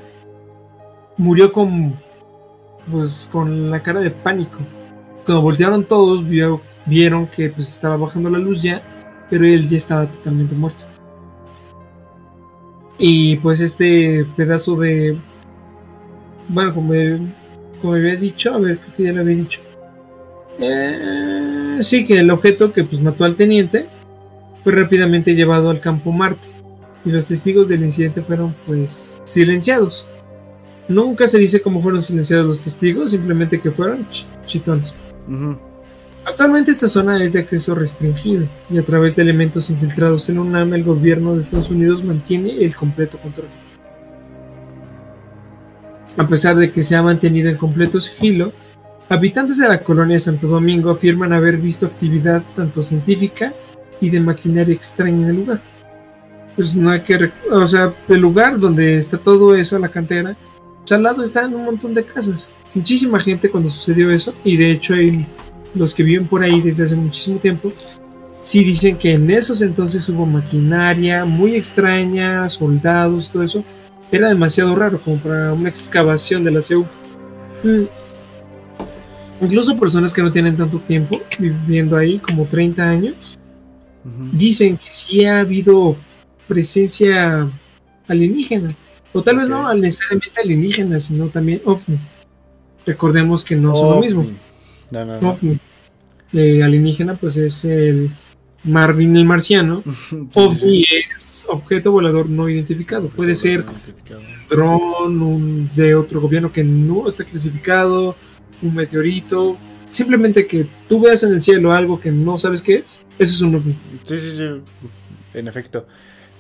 [1.19, 1.95] Murió con.
[2.91, 4.59] Pues con la cara de pánico.
[5.25, 8.83] Cuando voltearon todos, vio- vieron que pues estaba bajando la luz ya.
[9.29, 10.85] Pero él ya estaba totalmente muerto.
[12.99, 15.17] Y pues este pedazo de.
[16.49, 16.93] Bueno, como,
[17.81, 19.61] como había dicho, a ver, creo que ya lo había dicho.
[20.59, 23.87] Eh, sí, que el objeto que pues mató al teniente
[24.63, 26.49] fue rápidamente llevado al campo Marte
[27.05, 30.07] y los testigos del incidente fueron pues silenciados.
[30.91, 34.93] Nunca se dice cómo fueron silenciados los testigos, simplemente que fueron ch- chitones.
[35.29, 35.57] Ujú.
[36.25, 40.75] Actualmente esta zona es de acceso restringido y a través de elementos infiltrados en UNAM
[40.75, 43.47] el gobierno de Estados Unidos mantiene el completo control.
[46.17, 48.53] A pesar de que se ha mantenido en completo sigilo,
[49.09, 53.55] habitantes de la colonia de Santo Domingo afirman haber visto actividad tanto científica
[54.01, 55.61] y de maquinaria extraña en el lugar.
[56.57, 60.37] Pues no hay que, o sea, el lugar donde está todo eso, la cantera,
[60.81, 62.53] pues al lado están un montón de casas.
[62.75, 65.27] Muchísima gente cuando sucedió eso y de hecho hay
[65.75, 67.73] los que viven por ahí desde hace muchísimo tiempo,
[68.43, 73.65] sí dicen que en esos entonces hubo maquinaria muy extraña, soldados, todo eso.
[74.13, 76.85] Era demasiado raro como para una excavación de la CEU.
[77.63, 77.85] Mm.
[79.43, 83.39] Incluso personas que no tienen tanto tiempo viviendo ahí, como 30 años,
[84.33, 85.97] dicen que sí ha habido
[86.47, 87.49] presencia
[88.09, 88.75] alienígena.
[89.13, 91.99] O tal vez no necesariamente alienígena, sino también ovni.
[92.87, 94.27] Recordemos que no son lo mismo.
[94.91, 95.31] No, no, no.
[95.31, 95.59] ovni.
[96.33, 98.11] Eh, alienígena, pues es el
[98.65, 99.83] Marvin el marciano.
[100.35, 100.85] OVNI
[101.17, 103.09] es objeto volador no identificado.
[103.09, 108.17] Puede ser un dron, un de otro gobierno que no está clasificado,
[108.63, 109.57] un meteorito.
[109.91, 113.41] Simplemente que tú veas en el cielo algo que no sabes qué es, eso es
[113.41, 113.77] un ovni.
[114.05, 114.45] Sí, sí, sí.
[115.35, 115.87] En efecto.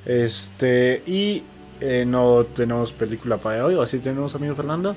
[0.04, 1.02] Este.
[1.06, 1.42] Y
[1.80, 3.74] eh, no tenemos película para hoy.
[3.74, 4.94] ¿O así tenemos, amigo Fernando?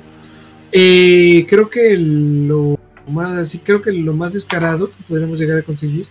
[0.71, 2.77] Eh, creo que lo
[3.07, 6.07] más, así creo que lo más descarado que podríamos llegar a conseguir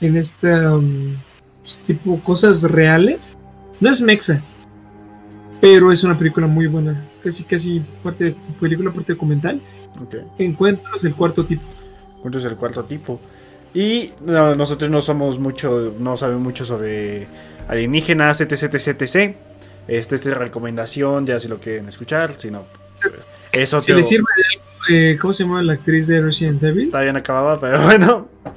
[0.00, 1.14] en esta um,
[1.62, 3.36] pues, tipo cosas reales
[3.80, 4.42] no es Mexa,
[5.60, 9.60] pero es una película muy buena, casi casi parte de película parte documental.
[10.02, 10.14] Ok.
[10.38, 11.62] Encuentros del cuarto tipo.
[12.22, 13.20] ¿Cuánto es el cuarto tipo?
[13.74, 17.26] Y no, nosotros no somos mucho, no sabemos mucho sobre
[17.68, 19.36] alienígenas, etc, etc, etc.
[19.88, 22.64] Este, esta es recomendación, ya si lo quieren escuchar, si no,
[22.94, 23.08] Sí.
[23.52, 26.90] eso Si le sirve de algo, eh, ¿cómo se llama la actriz de Resident Evil?
[26.90, 28.28] Todavía no acababa, pero bueno.
[28.44, 28.52] Ah,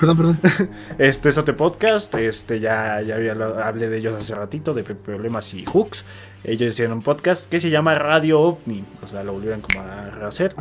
[0.00, 0.38] Perdón, perdón.
[0.98, 5.54] Este es otro podcast, este ya, ya había hablé de ellos hace ratito, de problemas
[5.54, 6.04] y hooks.
[6.44, 10.10] Ellos hicieron un podcast que se llama Radio OVNI, o sea, lo volvieron como a
[10.10, 10.54] rehacer.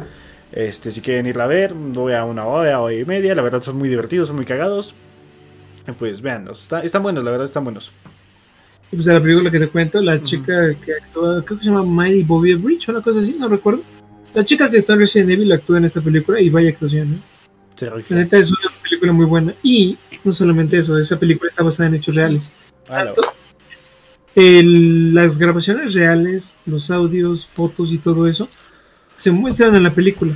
[0.51, 3.61] Este, si quieren irla a ver, voy a una hora, hora y media, la verdad
[3.63, 4.93] son muy divertidos, son muy cagados.
[5.97, 7.91] Pues véanlos, está- están buenos, la verdad están buenos.
[8.91, 11.69] Y pues a la película que te cuento, la chica que actúa, creo que se
[11.71, 13.83] llama Miley Bobby Bridge o una cosa así, no recuerdo.
[14.33, 17.17] La chica que actúa en Resident Evil actúa en esta película y vaya actuación, ¿no?
[18.09, 19.53] La neta es una película muy buena.
[19.63, 22.51] Y no solamente eso, esa película está basada en hechos reales.
[22.89, 23.13] Ah, no.
[23.13, 23.33] Tanto
[24.35, 28.47] el- las grabaciones reales, los audios, fotos y todo eso
[29.15, 30.33] se muestran en la película.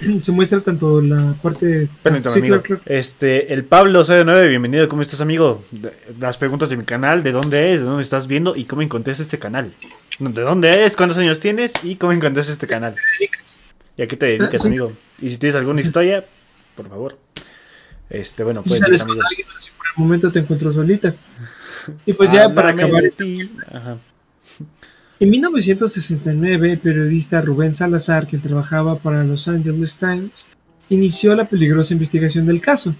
[0.22, 1.88] Se muestra tanto la parte.
[2.02, 2.60] Permítame, Sí, amigo.
[2.62, 2.82] claro, claro.
[2.98, 5.64] Este, el Pablo 09, bienvenido, ¿cómo estás, amigo?
[5.70, 7.80] De- Las preguntas de mi canal, ¿de dónde es?
[7.80, 8.54] ¿De dónde estás viendo?
[8.56, 9.72] ¿Y cómo encontraste este canal?
[10.18, 10.96] ¿De dónde es?
[10.96, 11.72] ¿Cuántos años tienes?
[11.82, 12.94] ¿Y cómo encontraste este canal?
[13.96, 14.68] ¿Y a qué te dedicas, Ah, sí.
[14.68, 14.92] amigo?
[15.20, 16.24] Y si tienes alguna historia,
[16.74, 17.18] por favor.
[18.10, 18.76] Este, bueno, pues.
[18.78, 21.14] si por el momento te encuentro solita.
[22.04, 23.24] Y pues ya para acabar esta
[23.72, 23.96] Ajá.
[25.18, 30.48] En 1969, el periodista Rubén Salazar, que trabajaba para Los Angeles Times,
[30.90, 32.94] inició la peligrosa investigación del caso.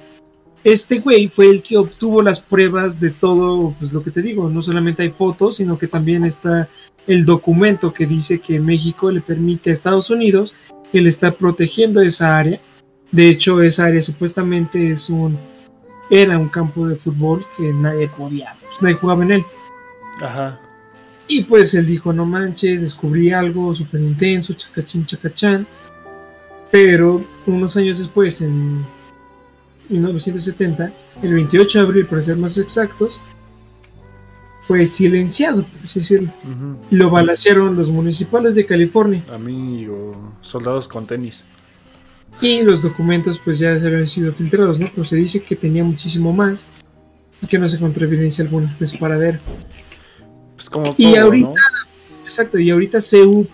[0.64, 4.48] Este güey fue el que obtuvo las pruebas de todo, pues lo que te digo,
[4.48, 6.68] no solamente hay fotos, sino que también está
[7.06, 10.56] el documento que dice que México le permite a Estados Unidos
[10.90, 12.60] que le está protegiendo esa área.
[13.12, 15.38] De hecho, esa área supuestamente es un
[16.08, 19.44] era un campo de fútbol que nadie podía, pues nadie jugaba en él.
[20.20, 20.60] Ajá.
[21.28, 25.66] Y pues él dijo, no manches, descubrí algo súper intenso, chacachín, chacachán.
[26.70, 28.84] Pero unos años después, en
[29.88, 30.92] 1970,
[31.22, 33.20] el 28 de abril, para ser más exactos,
[34.60, 36.32] fue silenciado, por así decirlo.
[36.90, 39.24] Y lo balacearon los municipales de California.
[39.32, 41.44] Amigo, soldados con tenis.
[42.40, 44.90] Y los documentos pues ya se habían sido filtrados, ¿no?
[44.90, 46.68] Pero se dice que tenía muchísimo más
[47.40, 49.38] y que no se encontró evidencia alguna de su paradero.
[50.56, 51.54] Pues como Y todo, ahorita- ¿no?
[52.24, 53.46] Exacto, y ahorita CEU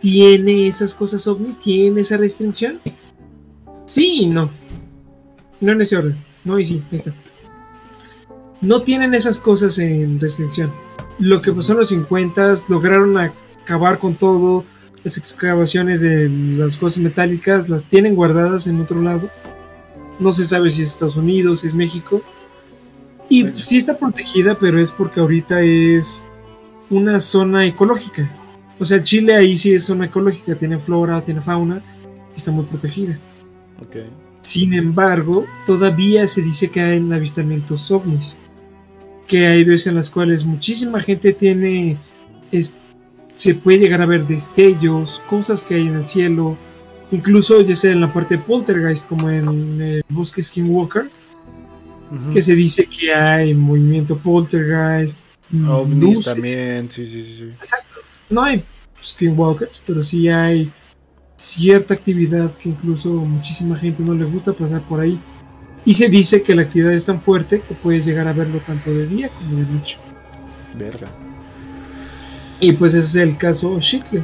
[0.00, 2.78] tiene esas cosas ovni, tiene esa restricción.
[3.86, 4.50] Sí y no.
[5.60, 6.16] No en ese orden.
[6.44, 7.12] No y sí, ahí está.
[8.60, 10.70] No tienen esas cosas en restricción.
[11.18, 14.64] Lo que pasó en los 50 lograron acabar con todo.
[15.02, 19.30] Las excavaciones de las cosas metálicas las tienen guardadas en otro lado.
[20.18, 22.22] No se sabe si es Estados Unidos, si es México.
[23.30, 23.58] Y Bueno.
[23.58, 26.26] sí está protegida, pero es porque ahorita es
[26.90, 28.28] una zona ecológica.
[28.78, 31.82] O sea, Chile ahí sí es zona ecológica, tiene flora, tiene fauna,
[32.36, 33.18] está muy protegida.
[33.80, 33.96] Ok.
[34.42, 38.36] Sin embargo, todavía se dice que hay avistamientos ovnis.
[39.26, 41.96] Que hay veces en las cuales muchísima gente tiene.
[42.52, 42.74] es-
[43.36, 46.56] se puede llegar a ver destellos, cosas que hay en el cielo.
[47.12, 51.08] Incluso ya sea en la parte de poltergeist, como en el bosque Skinwalker,
[52.32, 55.24] Que se dice que hay movimiento poltergeist.
[55.68, 56.34] Ovnis luces.
[56.34, 57.44] también, sí, sí, sí.
[57.44, 58.00] Exacto.
[58.28, 58.64] No hay
[59.00, 60.72] skinwalkers, pero sí hay
[61.36, 65.18] cierta actividad que incluso muchísima gente no le gusta pasar por ahí.
[65.84, 68.90] Y se dice que la actividad es tan fuerte que puedes llegar a verlo tanto
[68.90, 69.96] de día como de noche.
[70.76, 71.08] Verga.
[72.60, 74.22] Y pues ese es el caso Shitley,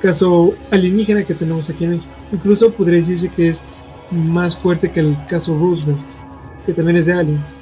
[0.00, 2.12] caso alienígena que tenemos aquí en México.
[2.32, 3.64] Incluso podría decirse que es
[4.12, 6.00] más fuerte que el caso Roosevelt,
[6.66, 7.54] que también es de aliens.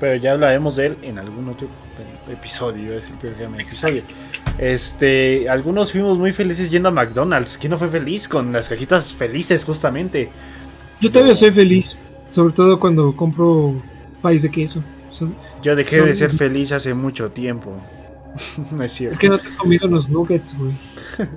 [0.00, 1.68] Pero ya hablaremos de él en algún otro
[2.30, 4.02] episodio, a decir, pero ya me- episodio.
[4.58, 7.56] Este, algunos fuimos muy felices yendo a McDonald's.
[7.58, 10.30] ¿Quién no fue feliz con las cajitas felices justamente?
[11.00, 11.96] Yo todavía soy feliz,
[12.30, 13.74] sobre todo cuando compro
[14.20, 14.82] país de queso.
[15.10, 16.38] Son- Yo dejé de ser felices.
[16.38, 17.72] feliz hace mucho tiempo.
[18.72, 19.12] no es cierto.
[19.12, 20.72] Es que no te has comido los nuggets, güey.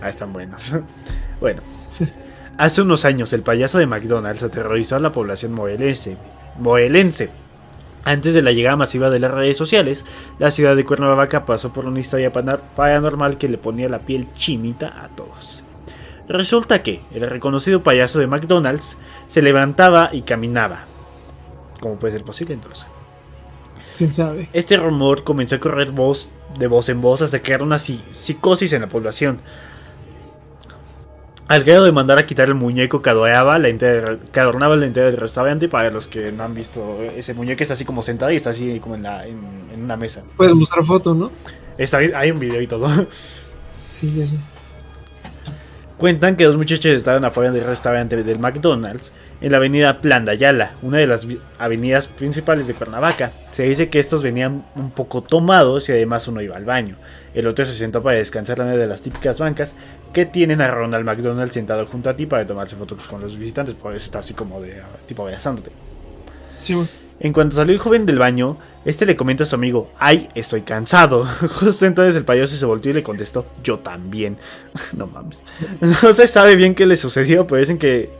[0.00, 0.76] Ah, están buenos.
[1.40, 2.04] bueno, Sí.
[2.58, 6.16] Hace unos años el payaso de McDonald's aterrorizó a la población moelense.
[6.58, 7.30] moelense.
[8.04, 10.04] Antes de la llegada masiva de las redes sociales,
[10.38, 15.02] la ciudad de Cuernavaca pasó por una historia paranormal que le ponía la piel chinita
[15.02, 15.62] a todos.
[16.28, 20.84] Resulta que el reconocido payaso de McDonald's se levantaba y caminaba.
[21.80, 22.58] ¿Cómo puede ser posible?
[22.72, 22.86] Sé.
[23.98, 24.48] ¿Quién sabe?
[24.52, 28.72] Este rumor comenzó a correr voz de voz en voz hasta crear una psi- psicosis
[28.72, 29.40] en la población.
[31.48, 34.84] Al grado de mandar a quitar el muñeco que adornaba la entera, que adornaba la
[34.84, 35.66] entrada del restaurante.
[35.68, 38.78] Para los que no han visto, ese muñeco está así como sentado y está así
[38.80, 39.38] como en, la, en,
[39.72, 40.22] en una mesa.
[40.36, 41.32] Puedes mostrar foto, ¿no?
[41.78, 42.88] Está, hay un video y todo.
[43.88, 44.36] Sí, ya sé.
[45.96, 49.10] Cuentan que dos muchachos estaban afuera del restaurante del McDonald's
[49.40, 51.26] en la avenida Plan de Ayala, una de las
[51.58, 53.30] avenidas principales de Cuernavaca.
[53.50, 56.96] Se dice que estos venían un poco tomados y además uno iba al baño.
[57.34, 59.74] El otro se sentó para descansar en una de las típicas bancas
[60.12, 63.74] que tienen a Ronald McDonald sentado junto a ti para tomarse fotos con los visitantes,
[63.74, 65.70] por eso está así como de tipo abrazándote.
[66.62, 66.76] Sí.
[67.20, 70.62] En cuanto salió el joven del baño, este le comenta a su amigo, ay, estoy
[70.62, 71.26] cansado.
[71.60, 74.36] Justo entonces el payaso se volteó y le contestó, yo también.
[74.96, 75.40] no mames.
[76.02, 78.10] No se sabe bien qué le sucedió, pero dicen que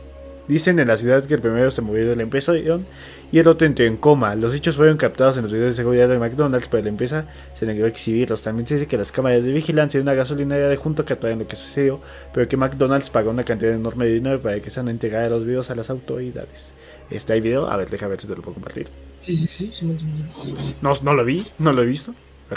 [0.49, 3.67] dicen en la ciudad que el primero se murió de la empresa y el otro
[3.67, 4.35] entró en coma.
[4.35, 7.67] Los hechos fueron captados en los videos de seguridad de McDonald's, pero la empresa se
[7.67, 8.41] negó a exhibirlos.
[8.41, 11.47] También se dice que las cámaras de vigilancia de una gasolinera de junto captaron lo
[11.47, 12.01] que sucedió,
[12.33, 15.69] pero que McDonald's pagó una cantidad enorme de dinero para que sean entregados los videos
[15.69, 16.73] a las autoridades.
[17.11, 18.87] Este hay video, a ver, déjame ver si te lo puedo compartir.
[19.19, 19.69] Sí, sí, sí.
[19.71, 20.75] sí, sí, sí.
[20.81, 22.13] No, no lo vi, no lo he visto.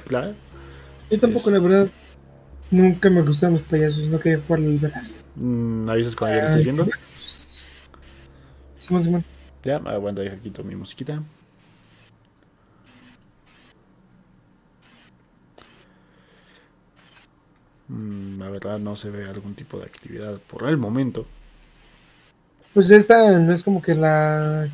[0.07, 0.33] Claro.
[1.11, 1.89] Yo tampoco, la verdad.
[2.71, 5.13] Nunca me gustaron los payasos, no quería jugar al veras.
[5.37, 6.87] Mm, ¿Avisas cuando ya lo estás viendo?
[8.93, 9.25] Simón, Simón.
[9.65, 11.23] Ya, aguanta, deja quito mi musiquita.
[17.89, 21.27] Mm, la verdad no se ve algún tipo de actividad por el momento.
[22.75, 24.69] Pues esta no es como que la.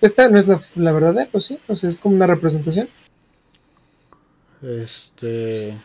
[0.00, 1.58] Esta no es la, la verdadera, pues sí.
[1.66, 2.88] O sea, es como una representación.
[4.62, 5.76] Este.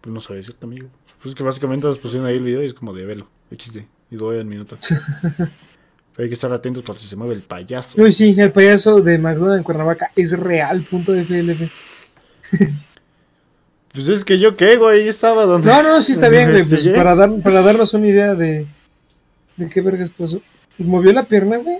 [0.00, 0.88] Pues no sabía decirte, amigo.
[1.16, 3.28] Pues es que básicamente nos pusieron ahí el video y es como de velo.
[3.50, 3.97] XD.
[4.10, 4.88] Y en minutos.
[5.36, 8.00] Pero hay que estar atentos por si se mueve el payaso.
[8.02, 10.82] Uy, sí, el payaso de McDonald's en Cuernavaca es real.
[10.82, 11.70] Punto de FLF.
[13.90, 15.08] Pues es que yo qué, güey.
[15.08, 15.66] Estaba donde.
[15.66, 16.60] No, no, sí está bien, güey.
[16.60, 16.96] Pues Investigué.
[16.96, 18.66] para, dar, para darnos una idea de.
[19.56, 20.40] ¿De qué vergas pasó?
[20.76, 21.78] ¿Movió la pierna, güey?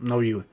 [0.00, 0.46] No vi, güey.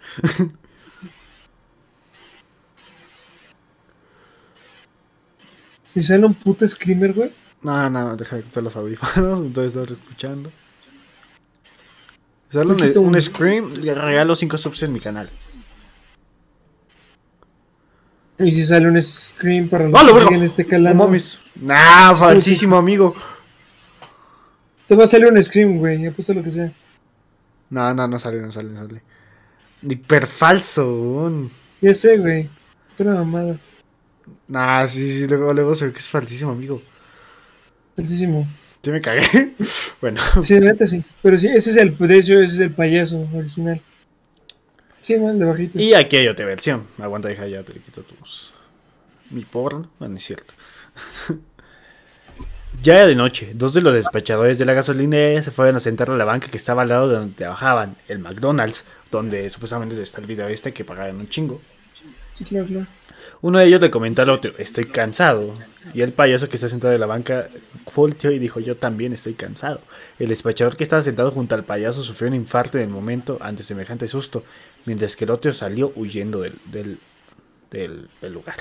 [5.93, 7.31] Si sale un puto screamer, güey.
[7.63, 9.39] No, no, deja de quitar los audífonos.
[9.39, 10.51] Entonces estás escuchando.
[12.49, 13.73] Sale un, un scream.
[13.75, 15.29] Le regalo 5 subs en mi canal.
[18.39, 21.03] Y si sale un scream para los ¡Hola, que siguen este No calando.
[21.05, 21.37] mames.
[21.55, 23.13] Nah, falsísimo, amigo.
[24.87, 26.05] Te va a salir un scream, güey.
[26.07, 26.71] Apuesta lo que sea.
[27.69, 29.01] No, no, no sale, no sale, no sale.
[29.81, 30.87] Hiper falso.
[30.89, 31.51] un-
[31.81, 32.49] Ya sé, güey.
[32.97, 33.57] Pero mamada.
[34.47, 36.81] Nah, sí, sí, luego, luego se ve que es falsísimo, amigo.
[37.97, 38.47] Altísimo.
[38.83, 39.53] Sí me cagué.
[40.01, 41.03] bueno, Sí, neta sí.
[41.21, 43.81] Pero sí, ese es el precio, ese es el payaso original.
[45.01, 45.79] Sí, el de bajito.
[45.79, 46.87] y aquí hay otra versión.
[46.97, 48.53] Aguanta, deja ya, te quito tus...
[49.31, 49.89] Mi porno.
[49.99, 50.53] Bueno, es cierto.
[52.81, 53.51] ya era de noche.
[53.53, 56.57] Dos de los despachadores de la gasolinera se fueron a sentar a la banca que
[56.57, 60.85] estaba al lado de donde trabajaban, el McDonald's, donde supuestamente está el video este que
[60.85, 61.61] pagaban un chingo.
[62.33, 62.87] Sí, claro, claro.
[63.41, 65.53] Uno de ellos le comentó al otro, estoy cansado.
[65.93, 67.47] Y el payaso que está sentado en la banca
[67.95, 69.81] volteó y dijo, yo también estoy cansado.
[70.19, 73.63] El despachador que estaba sentado junto al payaso sufrió un infarto en el momento ante
[73.63, 74.43] semejante susto,
[74.85, 76.99] mientras que el otro salió huyendo del, del,
[77.71, 78.57] del- del lugar.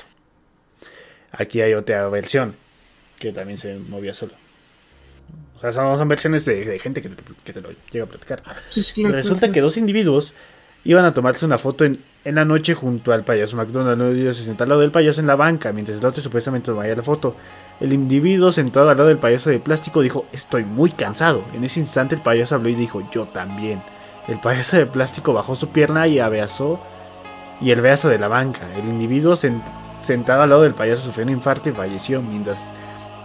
[1.31, 2.55] Aquí hay otra versión,
[3.19, 4.33] que también se movía solo.
[5.57, 8.41] O sea, son, versiones de, de gente que te, que te lo llega a platicar.
[8.69, 9.15] Sí, sí, claro.
[9.15, 10.33] Resulta que dos individuos
[10.85, 14.01] iban a tomarse una foto en, en la noche junto al payaso McDonald.
[14.01, 16.87] Uno se sentó al lado del payaso en la banca, mientras el otro supuestamente tomaba
[16.87, 17.35] la foto.
[17.79, 21.43] El individuo sentado al lado del payaso de plástico dijo, estoy muy cansado.
[21.53, 23.81] En ese instante el payaso habló y dijo, yo también.
[24.27, 26.79] El payaso de plástico bajó su pierna y abrazó
[27.61, 28.61] y el brazo de la banca.
[28.77, 29.61] El individuo sen-
[30.01, 32.71] sentado al lado del payaso sufrió un infarto y falleció, mientras,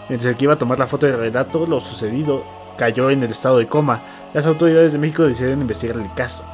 [0.08, 2.44] mientras el que iba a tomar la foto del relato, lo sucedido
[2.78, 4.02] cayó en el estado de coma.
[4.32, 6.44] Las autoridades de México decidieron investigar el caso.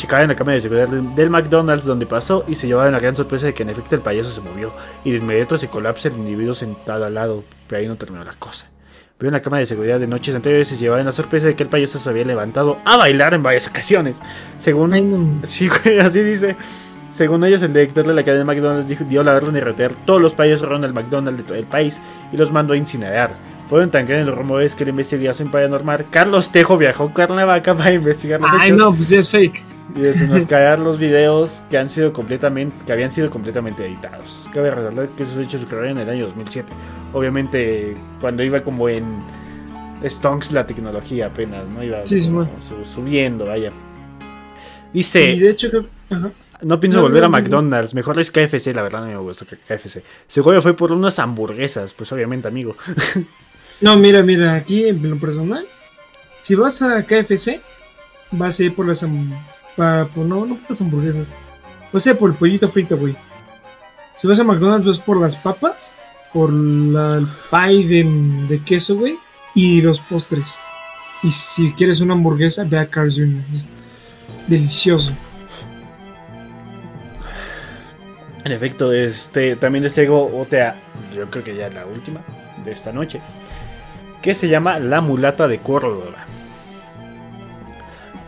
[0.00, 3.44] Checaron la cámara de seguridad del McDonald's donde pasó y se llevaron la gran sorpresa
[3.44, 4.72] de que en efecto el payaso se movió
[5.04, 8.32] y de inmediato se colapsa el individuo sentado al lado, pero ahí no terminó la
[8.32, 8.66] cosa.
[9.18, 11.64] Vieron la cámara de seguridad de noches anteriores y se llevaron la sorpresa de que
[11.64, 14.22] el payaso se había levantado a bailar en varias ocasiones.
[14.56, 15.46] Según Ay, no.
[15.46, 15.68] Sí,
[16.00, 16.56] así dice.
[17.12, 19.92] Según ellos, el director de la cadena de McDonald's dijo, dio la orden de retear
[20.06, 22.00] todos los payasos Ronald McDonald de todo el país
[22.32, 23.32] y los mandó a incinerar.
[23.68, 27.92] Fueron tan grandes los rumores que la investigación paranormal, Carlos Tejo viajó a Cuernavaca para
[27.92, 29.69] investigar los Ay, hechos no, pues es fake.
[29.96, 34.48] y desenmascarar los videos que han sido completamente, que habían sido completamente editados.
[34.52, 36.72] Cabe recordar que esos hechos ocurrieron en el año 2007.
[37.12, 39.04] Obviamente, cuando iba como en
[40.04, 41.82] stonks la tecnología apenas, ¿no?
[41.82, 42.48] Iba Sí, como
[42.84, 43.72] subiendo, vaya.
[44.92, 45.32] Dice...
[45.32, 45.68] Y de hecho.
[46.10, 46.30] Ajá.
[46.62, 47.38] No pienso No, volver no, a no.
[47.38, 50.02] McDonald's, mejor es KFC, la verdad no me gusta que KFC.
[50.28, 52.76] Seguro fue por unas hamburguesas, pues obviamente, amigo.
[53.80, 55.66] No, mira, mira, aquí en lo personal,
[56.42, 57.62] si vas a KFC,
[58.30, 59.32] vas a ir por las ham-
[59.76, 61.28] pa- por- no, no por las hamburguesas.
[61.92, 63.16] A ir por el pollito frito, güey.
[64.16, 65.92] Si vas a McDonald's, vas por las papas,
[66.32, 68.04] por la, el pie
[68.48, 69.16] de, queso, güey,
[69.54, 70.58] y los postres.
[71.22, 73.42] Y si quieres una hamburguesa, ve a Carl's Jr.
[73.52, 73.70] Es
[74.46, 75.12] delicioso.
[78.44, 80.76] En efecto, este también les traigo otra,
[81.14, 82.20] yo creo que ya la última
[82.64, 83.20] de esta noche,
[84.22, 86.24] que se llama La mulata de Córdoba.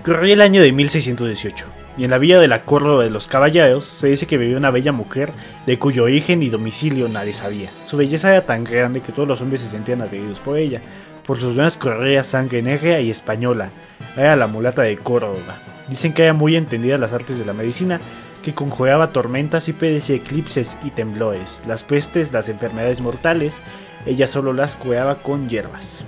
[0.05, 1.65] Corría el año de 1618,
[1.97, 4.73] y en la villa de la Córdoba de los Caballeros se dice que vivía una
[4.73, 5.33] bella mujer
[5.65, 7.70] de cuyo origen y domicilio nadie sabía.
[7.87, 10.83] Su belleza era tan grande que todos los hombres se sentían atraídos por ella.
[11.24, 13.70] Por sus venas corría sangre negra y española.
[14.16, 15.55] Era la mulata de Córdoba.
[15.89, 18.01] Dicen que era muy entendida en las artes de la medicina,
[18.43, 23.62] que conjuraba tormentas y predecía eclipses y temblores, las pestes, las enfermedades mortales,
[24.05, 26.05] ella solo las curaba con hierbas.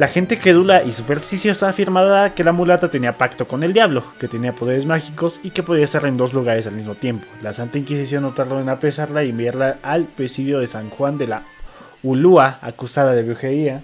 [0.00, 4.28] La gente crédula y supersticiosa afirmaba que la mulata tenía pacto con el diablo, que
[4.28, 7.26] tenía poderes mágicos y que podía estar en dos lugares al mismo tiempo.
[7.42, 11.26] La Santa Inquisición no tardó en apresarla y enviarla al presidio de San Juan de
[11.26, 11.42] la
[12.02, 13.82] Ulúa, acusada de brujería.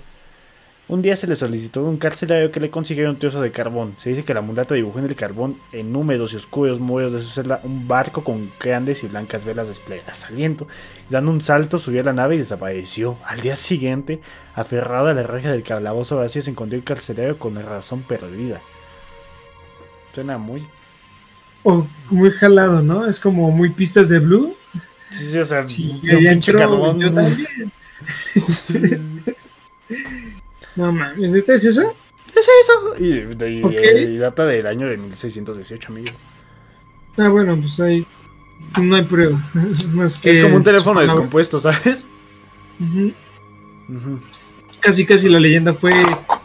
[0.88, 3.94] Un día se le solicitó a un carcelario que le consiguiera un trozo de carbón.
[3.96, 7.20] Se dice que la mulata dibujó en el carbón, en húmedos y oscuros muros de
[7.20, 10.68] su celda, un barco con grandes y blancas velas desplegadas al viento.
[11.10, 13.18] Dando un salto, subió a la nave y desapareció.
[13.24, 14.20] Al día siguiente,
[14.54, 18.60] aferrado a la reja del calabozo vacío, se encontró el carcelario con la razón perdida.
[20.14, 20.68] Suena muy.
[21.64, 23.08] O muy jalado, ¿no?
[23.08, 24.56] Es como muy pistas de blue.
[25.10, 27.72] Sí, sí, o sea, Sí, yo también.
[30.76, 31.94] No mames, ¿neta es eso?
[32.34, 32.94] Es eso.
[33.02, 33.72] Y, y- Ok.
[34.08, 36.14] y data del año de 1618, amigo.
[37.16, 38.06] Ah, bueno, pues ahí
[38.80, 39.38] no hay prueba.
[39.94, 42.06] Más que es como un teléfono descompuesto, ¿sabes?
[44.80, 45.92] Casi, casi la leyenda fue: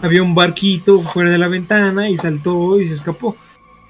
[0.01, 3.35] había un barquito fuera de la ventana y saltó y se escapó.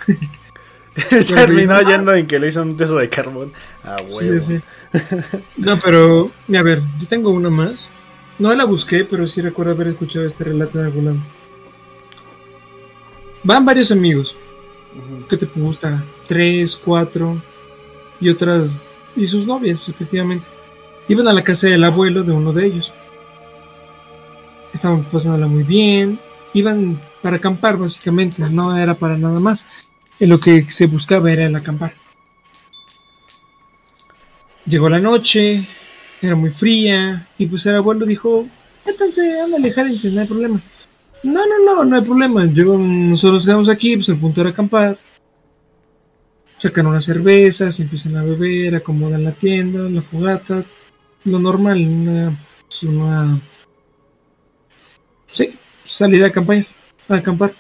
[1.27, 3.51] Terminó yendo en que le hizo un teso de carbón.
[3.83, 4.33] Ah, Sí, huevo.
[4.33, 4.61] ya sé.
[5.57, 7.89] No, pero, a ver, yo tengo una más.
[8.41, 11.17] No la busqué, pero sí recuerdo haber escuchado este relato en algún lado.
[13.43, 14.35] Van varios amigos.
[15.29, 16.03] ¿Qué te gusta?
[16.25, 17.39] Tres, cuatro.
[18.19, 18.97] Y otras.
[19.15, 20.47] Y sus novias, respectivamente.
[21.07, 22.91] Iban a la casa del abuelo de uno de ellos.
[24.73, 26.19] Estaban pasándola muy bien.
[26.55, 28.41] Iban para acampar, básicamente.
[28.49, 29.67] No era para nada más.
[30.17, 31.93] Lo que se buscaba era el acampar.
[34.65, 35.67] Llegó la noche,
[36.21, 38.45] era muy fría, y pues el abuelo dijo,
[38.85, 40.61] métanse, ándale, jálense, no hay problema.
[41.23, 42.45] No, no, no, no hay problema.
[42.45, 44.97] Yo, nosotros quedamos aquí, pues el punto era acampar.
[46.57, 50.63] Sacan unas cervezas, empiezan a beber, acomodan la tienda, la fogata,
[51.25, 53.41] lo normal, una, pues, una
[55.25, 56.65] sí, salida a acampar,
[57.09, 57.53] a acampar.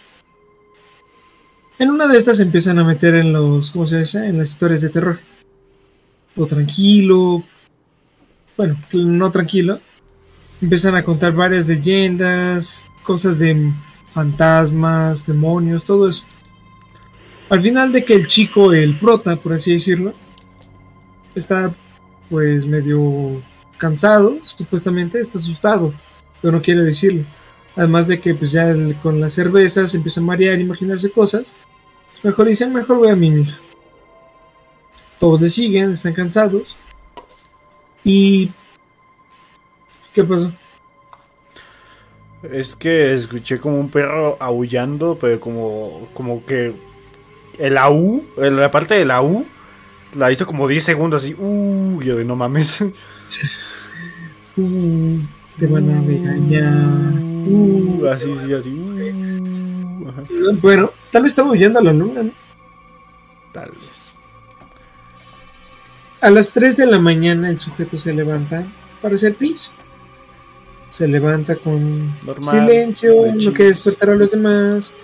[1.79, 4.27] En una de estas se empiezan a meter en los, ¿cómo se dice?
[4.27, 5.19] En las historias de terror.
[6.35, 7.43] Todo tranquilo.
[8.61, 9.79] Bueno, no tranquilo.
[10.61, 13.73] Empiezan a contar varias leyendas, cosas de
[14.05, 16.23] fantasmas, demonios, todo eso.
[17.49, 20.13] Al final de que el chico, el prota, por así decirlo,
[21.33, 21.73] está
[22.29, 23.41] pues medio
[23.79, 25.91] cansado, supuestamente, está asustado,
[26.39, 27.23] pero no quiere decirlo.
[27.75, 31.55] Además de que pues ya con la cerveza se empieza a marear, imaginarse cosas.
[32.13, 33.47] Es mejor dicen, mejor voy a mimir.
[35.17, 36.77] Todos le siguen, están cansados.
[38.03, 38.51] Y...
[40.13, 40.51] ¿Qué pasó?
[42.43, 46.73] Es que escuché como un perro aullando, pero como, como que
[47.59, 49.45] el AU, la parte del AU,
[50.15, 51.35] la hizo como 10 segundos así.
[51.37, 52.83] Uh, yo de no mames.
[54.57, 55.17] Uh,
[55.57, 57.13] te van a regañar.
[57.47, 58.69] Uh, así, sí, así.
[58.69, 62.31] Uh, Bueno, tal vez estaba huyendo a la luna, ¿no?
[63.53, 64.00] tal vez.
[66.21, 68.63] A las 3 de la mañana el sujeto se levanta
[69.01, 69.71] para hacer pis.
[70.89, 73.83] Se levanta con Normal, silencio, no que chilis.
[73.83, 74.95] despertar a los demás.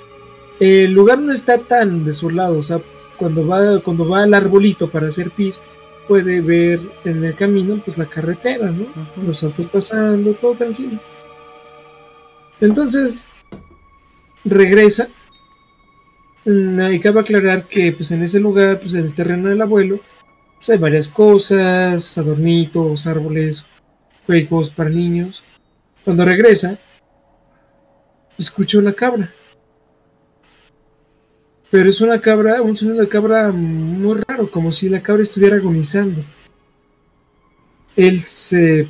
[0.59, 2.79] El lugar no está tan desolado, o sea,
[3.17, 5.61] cuando va, cuando va al arbolito para hacer pis,
[6.07, 8.85] puede ver en el camino pues la carretera, ¿no?
[9.25, 10.99] Los autos pasando, todo tranquilo.
[12.61, 13.25] Entonces,
[14.45, 15.09] regresa.
[16.45, 19.99] Mm, Y cabe aclarar que pues en ese lugar, pues en el terreno del abuelo,
[20.57, 23.69] pues hay varias cosas, adornitos, árboles,
[24.25, 25.43] juegos para niños.
[26.03, 26.77] Cuando regresa,
[28.37, 29.31] escucha una cabra.
[31.69, 35.57] Pero es una cabra, un sonido de cabra muy raro, como si la cabra estuviera
[35.57, 36.23] agonizando.
[37.95, 38.87] Él se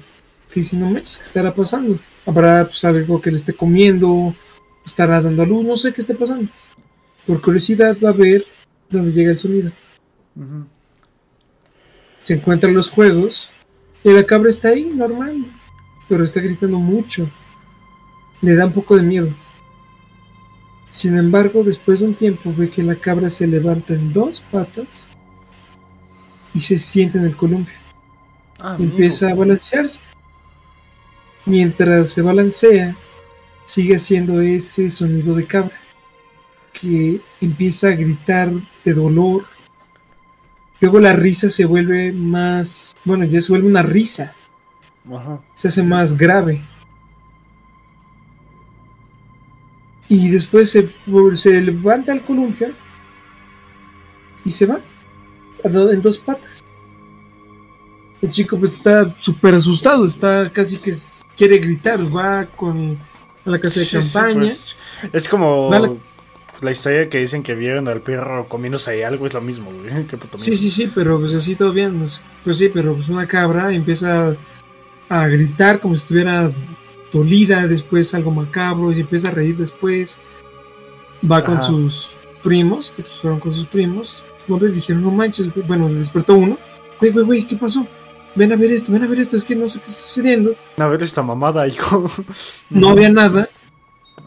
[0.54, 2.00] dice, no manches, ¿qué estará pasando?
[2.26, 4.36] Habrá pues, algo que le esté comiendo,
[4.86, 6.52] estará dando a luz, no sé qué esté pasando.
[7.26, 8.46] Por curiosidad va a ver
[8.90, 9.72] dónde llega el sonido.
[12.28, 13.50] Se encuentran los juegos
[14.04, 15.46] y la cabra está ahí, normal,
[16.10, 17.30] pero está gritando mucho.
[18.42, 19.30] Le da un poco de miedo.
[20.92, 25.08] Sin embargo, después de un tiempo ve que la cabra se levanta en dos patas
[26.54, 27.74] y se sienta en el columpio.
[28.60, 30.02] Ah, empieza a balancearse.
[31.46, 32.94] Mientras se balancea,
[33.64, 35.80] sigue haciendo ese sonido de cabra
[36.74, 38.52] que empieza a gritar
[38.84, 39.46] de dolor.
[40.80, 44.34] Luego la risa se vuelve más, bueno, ya se vuelve una risa.
[45.12, 45.42] Ajá.
[45.56, 46.62] se hace más grave.
[50.10, 50.90] Y después se,
[51.36, 52.72] se levanta el columpio
[54.46, 54.80] y se va
[55.64, 56.64] en dos patas.
[58.22, 60.94] El chico pues está súper asustado, está casi que
[61.36, 62.98] quiere gritar, va con
[63.46, 64.40] a la casa de Sí, sí, campaña.
[64.40, 64.76] pues,
[65.14, 65.70] es como.
[66.62, 70.06] La historia que dicen que vieron al perro comiéndose ahí algo, es lo mismo, güey.
[70.08, 72.02] Qué puto Sí, sí, sí, pero pues así todo bien.
[72.02, 74.36] es- Pues sí, pero pues una cabra empieza
[75.10, 76.52] a gritar como si estuviera
[77.12, 80.18] dolida, después algo macabro, y se empieza a reír después.
[81.30, 84.24] Va con sus primos, que pues fueron con sus primos.
[84.34, 85.66] Los hombres dijeron, no manches, güey".
[85.66, 86.58] bueno, despertó uno.
[87.00, 87.88] Güey, güey, güey, ¿qué pasó?
[88.36, 90.56] Ven a ver esto, ven a ver esto, es que no sé qué está sucediendo.
[90.78, 92.10] A ver esta mamada, hijo.
[92.70, 93.50] No había nada.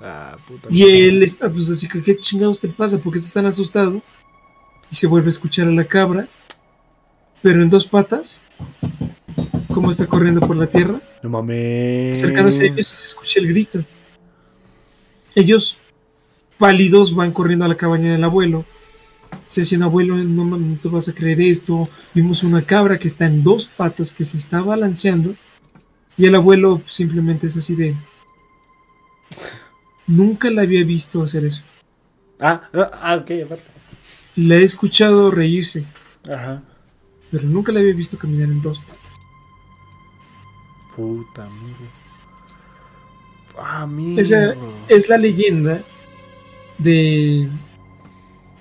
[0.03, 0.69] Ah, puta.
[0.71, 2.99] Y él está, pues así que, ¿qué chingados te pasa?
[2.99, 4.03] ¿Por qué estás tan asustado?
[4.91, 6.27] Y se vuelve a escuchar a la cabra,
[7.43, 8.45] pero en dos patas,
[9.73, 12.19] como está corriendo por la tierra, No mames.
[12.19, 13.85] acercándose a ellos y se escucha el grito.
[15.35, 15.79] Ellos,
[16.59, 18.65] pálidos, van corriendo a la cabaña del abuelo.
[19.47, 21.89] Se diciendo, abuelo, no, mames, no te vas a creer esto.
[22.15, 25.35] Vimos una cabra que está en dos patas, que se está balanceando.
[26.17, 27.95] Y el abuelo simplemente es así de...
[30.07, 31.63] Nunca la había visto hacer eso.
[32.41, 33.65] Ah, ah, ah, ok, aparte.
[34.37, 35.85] La he escuchado reírse,
[36.29, 36.63] Ajá.
[37.31, 39.17] pero nunca la había visto caminar en dos patas.
[40.97, 41.77] Puta, amigo.
[43.59, 44.21] Ah, amigo.
[44.21, 44.55] Esa
[44.89, 45.83] es la leyenda
[46.79, 47.49] de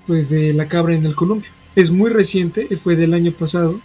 [0.06, 1.50] pues de la cabra en el columpio.
[1.76, 3.80] Es muy reciente, fue del año pasado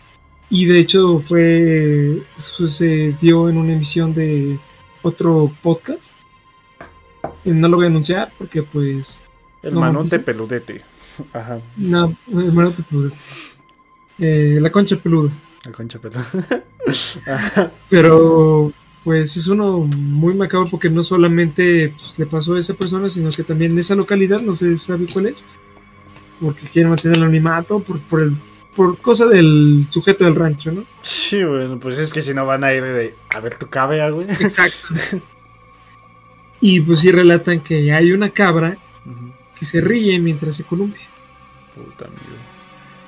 [0.49, 4.59] y de hecho fue sucedió en una emisión de
[5.03, 6.17] otro podcast.
[7.45, 9.25] No lo voy a anunciar porque pues
[9.61, 10.81] El no manote peludete.
[11.31, 11.59] Ajá.
[11.77, 13.11] no, hermano te pude.
[14.19, 15.31] Eh, la concha peluda.
[15.63, 16.25] El concha peluda.
[17.27, 17.71] Ajá.
[17.89, 18.73] Pero
[19.05, 23.29] pues es uno muy macabro porque no solamente pues, le pasó a esa persona, sino
[23.29, 25.45] que también en esa localidad, no se sabe cuál es,
[26.41, 28.35] porque quieren mantener el anonimato por, por, el,
[28.75, 30.85] por cosa del sujeto del rancho, ¿no?
[31.03, 33.15] Sí, bueno, pues es que si no van a ir de.
[33.35, 34.27] A ver tu cabra, güey.
[34.31, 34.87] Exacto.
[36.67, 38.75] y pues sí relatan que hay una cabra
[39.55, 41.05] que se ríe mientras se columpia.
[41.75, 42.21] Puta, amigo.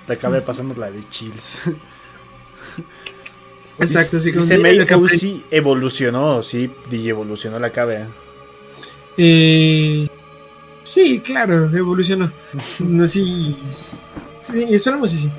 [0.05, 1.63] Te acabé pasando la de chills.
[3.79, 8.07] Exacto, así como Dice cabra- sí evolucionó, sí, evolucionó la cabra.
[9.17, 10.07] Eh,
[10.83, 12.31] sí, claro, evolucionó.
[13.01, 13.57] Así,
[14.41, 15.31] sí, esperamos y sí.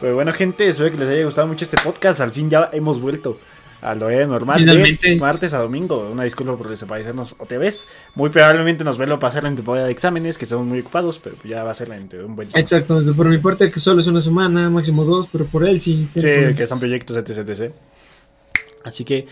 [0.00, 2.22] Pero bueno, gente, espero que les haya gustado mucho este podcast.
[2.22, 3.38] Al fin ya hemos vuelto
[3.84, 5.10] a lo normal Finalmente.
[5.10, 6.08] de martes a domingo.
[6.10, 7.86] Una disculpa por desaparecernos otra vez.
[8.14, 11.62] Muy probablemente nos a pasar en temporada de exámenes, que estamos muy ocupados, pero ya
[11.64, 12.58] va a ser entre un buen tiempo.
[12.58, 16.08] Exacto, por mi parte que solo es una semana, máximo dos, pero por él sí.
[16.14, 17.72] Sí, que son proyectos, etc, etc.
[18.84, 19.26] Así que,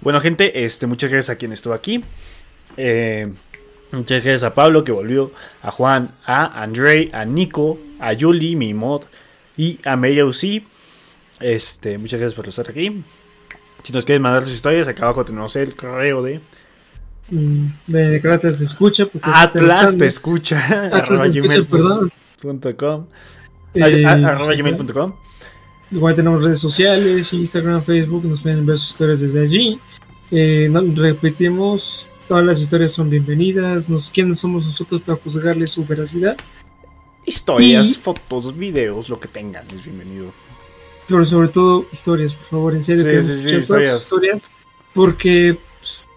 [0.00, 2.02] bueno, gente, este, muchas gracias a quien estuvo aquí.
[2.76, 3.32] Eh,
[3.92, 5.30] muchas gracias a Pablo que volvió,
[5.62, 9.02] a Juan, a Andrei, a Nico, a Yuli, mi mod,
[9.56, 10.64] y a UC.
[11.38, 13.04] Este, muchas gracias por estar aquí.
[13.82, 16.40] Si nos quieren mandar sus historias, acá abajo tenemos el correo de
[17.30, 19.06] Mm, de Kratos te escucha.
[19.06, 22.10] Porque Atlas te escucha, Atlas arroba te escucha, gmail perdón.
[22.40, 23.06] punto com.
[23.74, 25.14] Eh, Ay, a- arroba gmail.com.
[25.92, 29.78] Igual tenemos redes sociales, Instagram, Facebook, nos pueden ver sus historias desde allí.
[30.30, 33.88] Eh, no- repetimos, todas las historias son bienvenidas.
[33.88, 36.36] Nos, ¿Quiénes somos nosotros para juzgarles su veracidad?
[37.24, 40.32] Historias, Y- fotos, videos, lo que tengan, es bienvenido.
[41.12, 44.02] Pero sobre todo historias, por favor, en serio, Sí, queremos sí, sí, escuchar todas sus
[44.02, 44.48] historias
[44.94, 46.08] porque pues,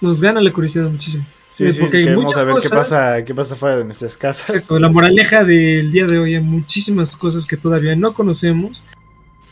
[0.00, 1.26] nos gana la curiosidad muchísimo.
[1.48, 4.48] Sí, porque hay muchas saber qué pasa, qué pasa fuera de nuestras casas.
[4.50, 8.82] Exacto, la moraleja del día de hoy hay muchísimas cosas que todavía no conocemos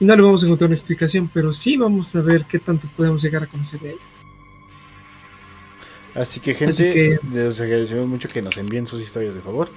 [0.00, 2.88] y no le vamos a encontrar una explicación, pero sí vamos a ver qué tanto
[2.96, 4.00] podemos llegar a conocer de ella.
[6.14, 9.68] Así que gente, Así que- les agradecemos mucho que nos envíen sus historias de favor.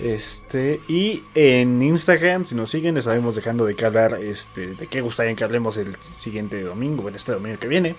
[0.00, 5.00] Este, y en Instagram, si nos siguen, les estaremos dejando de hablar, este, de qué
[5.00, 7.94] gustaría que hablemos el siguiente domingo, bueno, este domingo que viene.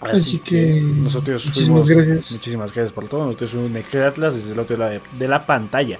[0.00, 2.32] Así, Así que, que, nosotros muchísimas fuimos- gracias.
[2.32, 3.24] Muchísimas gracias por todo.
[3.26, 5.98] Nosotros fuimos Necre Atlas desde el otro lado de, de la pantalla.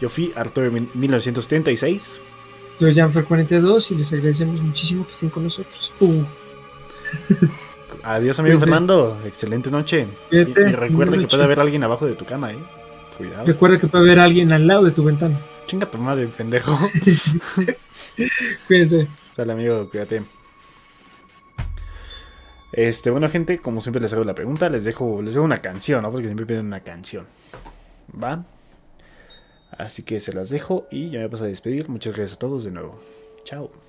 [0.00, 2.18] Yo fui Arturo mil- 1976.
[2.80, 5.92] Yo, Janfer42, y les agradecemos muchísimo que estén con nosotros.
[6.00, 6.22] Uh,
[8.02, 8.64] Adiós, amigo Cuídense.
[8.70, 9.18] Fernando.
[9.24, 10.08] Excelente noche.
[10.30, 11.26] Y, Cuídate, y que noche.
[11.28, 12.58] puede haber alguien abajo de tu cama, eh.
[13.16, 13.46] Cuidado.
[13.46, 15.38] recuerda que puede haber alguien al lado de tu ventana.
[15.66, 16.78] Chinga tu madre, pendejo.
[18.66, 19.08] Cuídense.
[19.34, 20.22] Sale, amigo, cuídate.
[22.72, 26.02] Este, bueno, gente, como siempre les hago la pregunta, les dejo, les dejo una canción,
[26.02, 26.10] ¿no?
[26.10, 27.26] Porque siempre piden una canción.
[28.22, 28.44] ¿Va?
[29.70, 31.88] Así que se las dejo y ya me paso a despedir.
[31.88, 33.00] Muchas gracias a todos de nuevo.
[33.44, 33.85] Chao.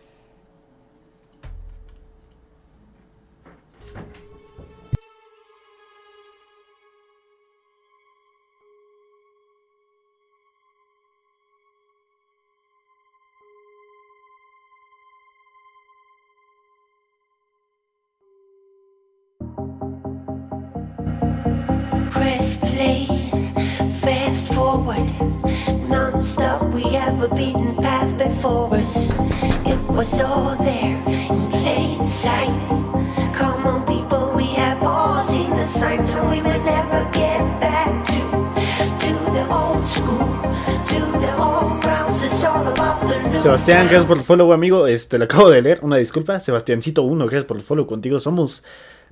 [43.39, 44.87] Sebastián, gracias por el follow, amigo.
[44.87, 45.79] Este, lo acabo de leer.
[45.83, 47.85] Una disculpa, Sebastiancito 1, gracias por el follow.
[47.85, 48.63] Contigo somos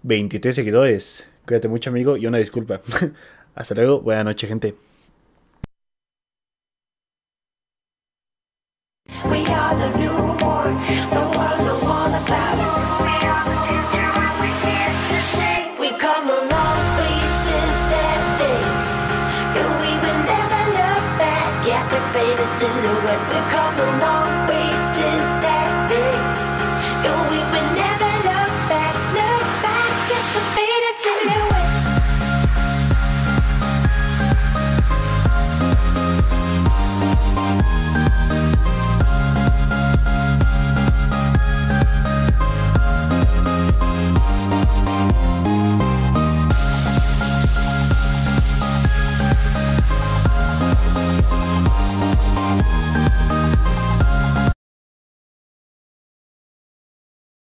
[0.02, 1.28] 23 seguidores.
[1.46, 2.82] Cuídate mucho, amigo, y una disculpa.
[3.56, 4.76] Hasta luego, buena noche, gente.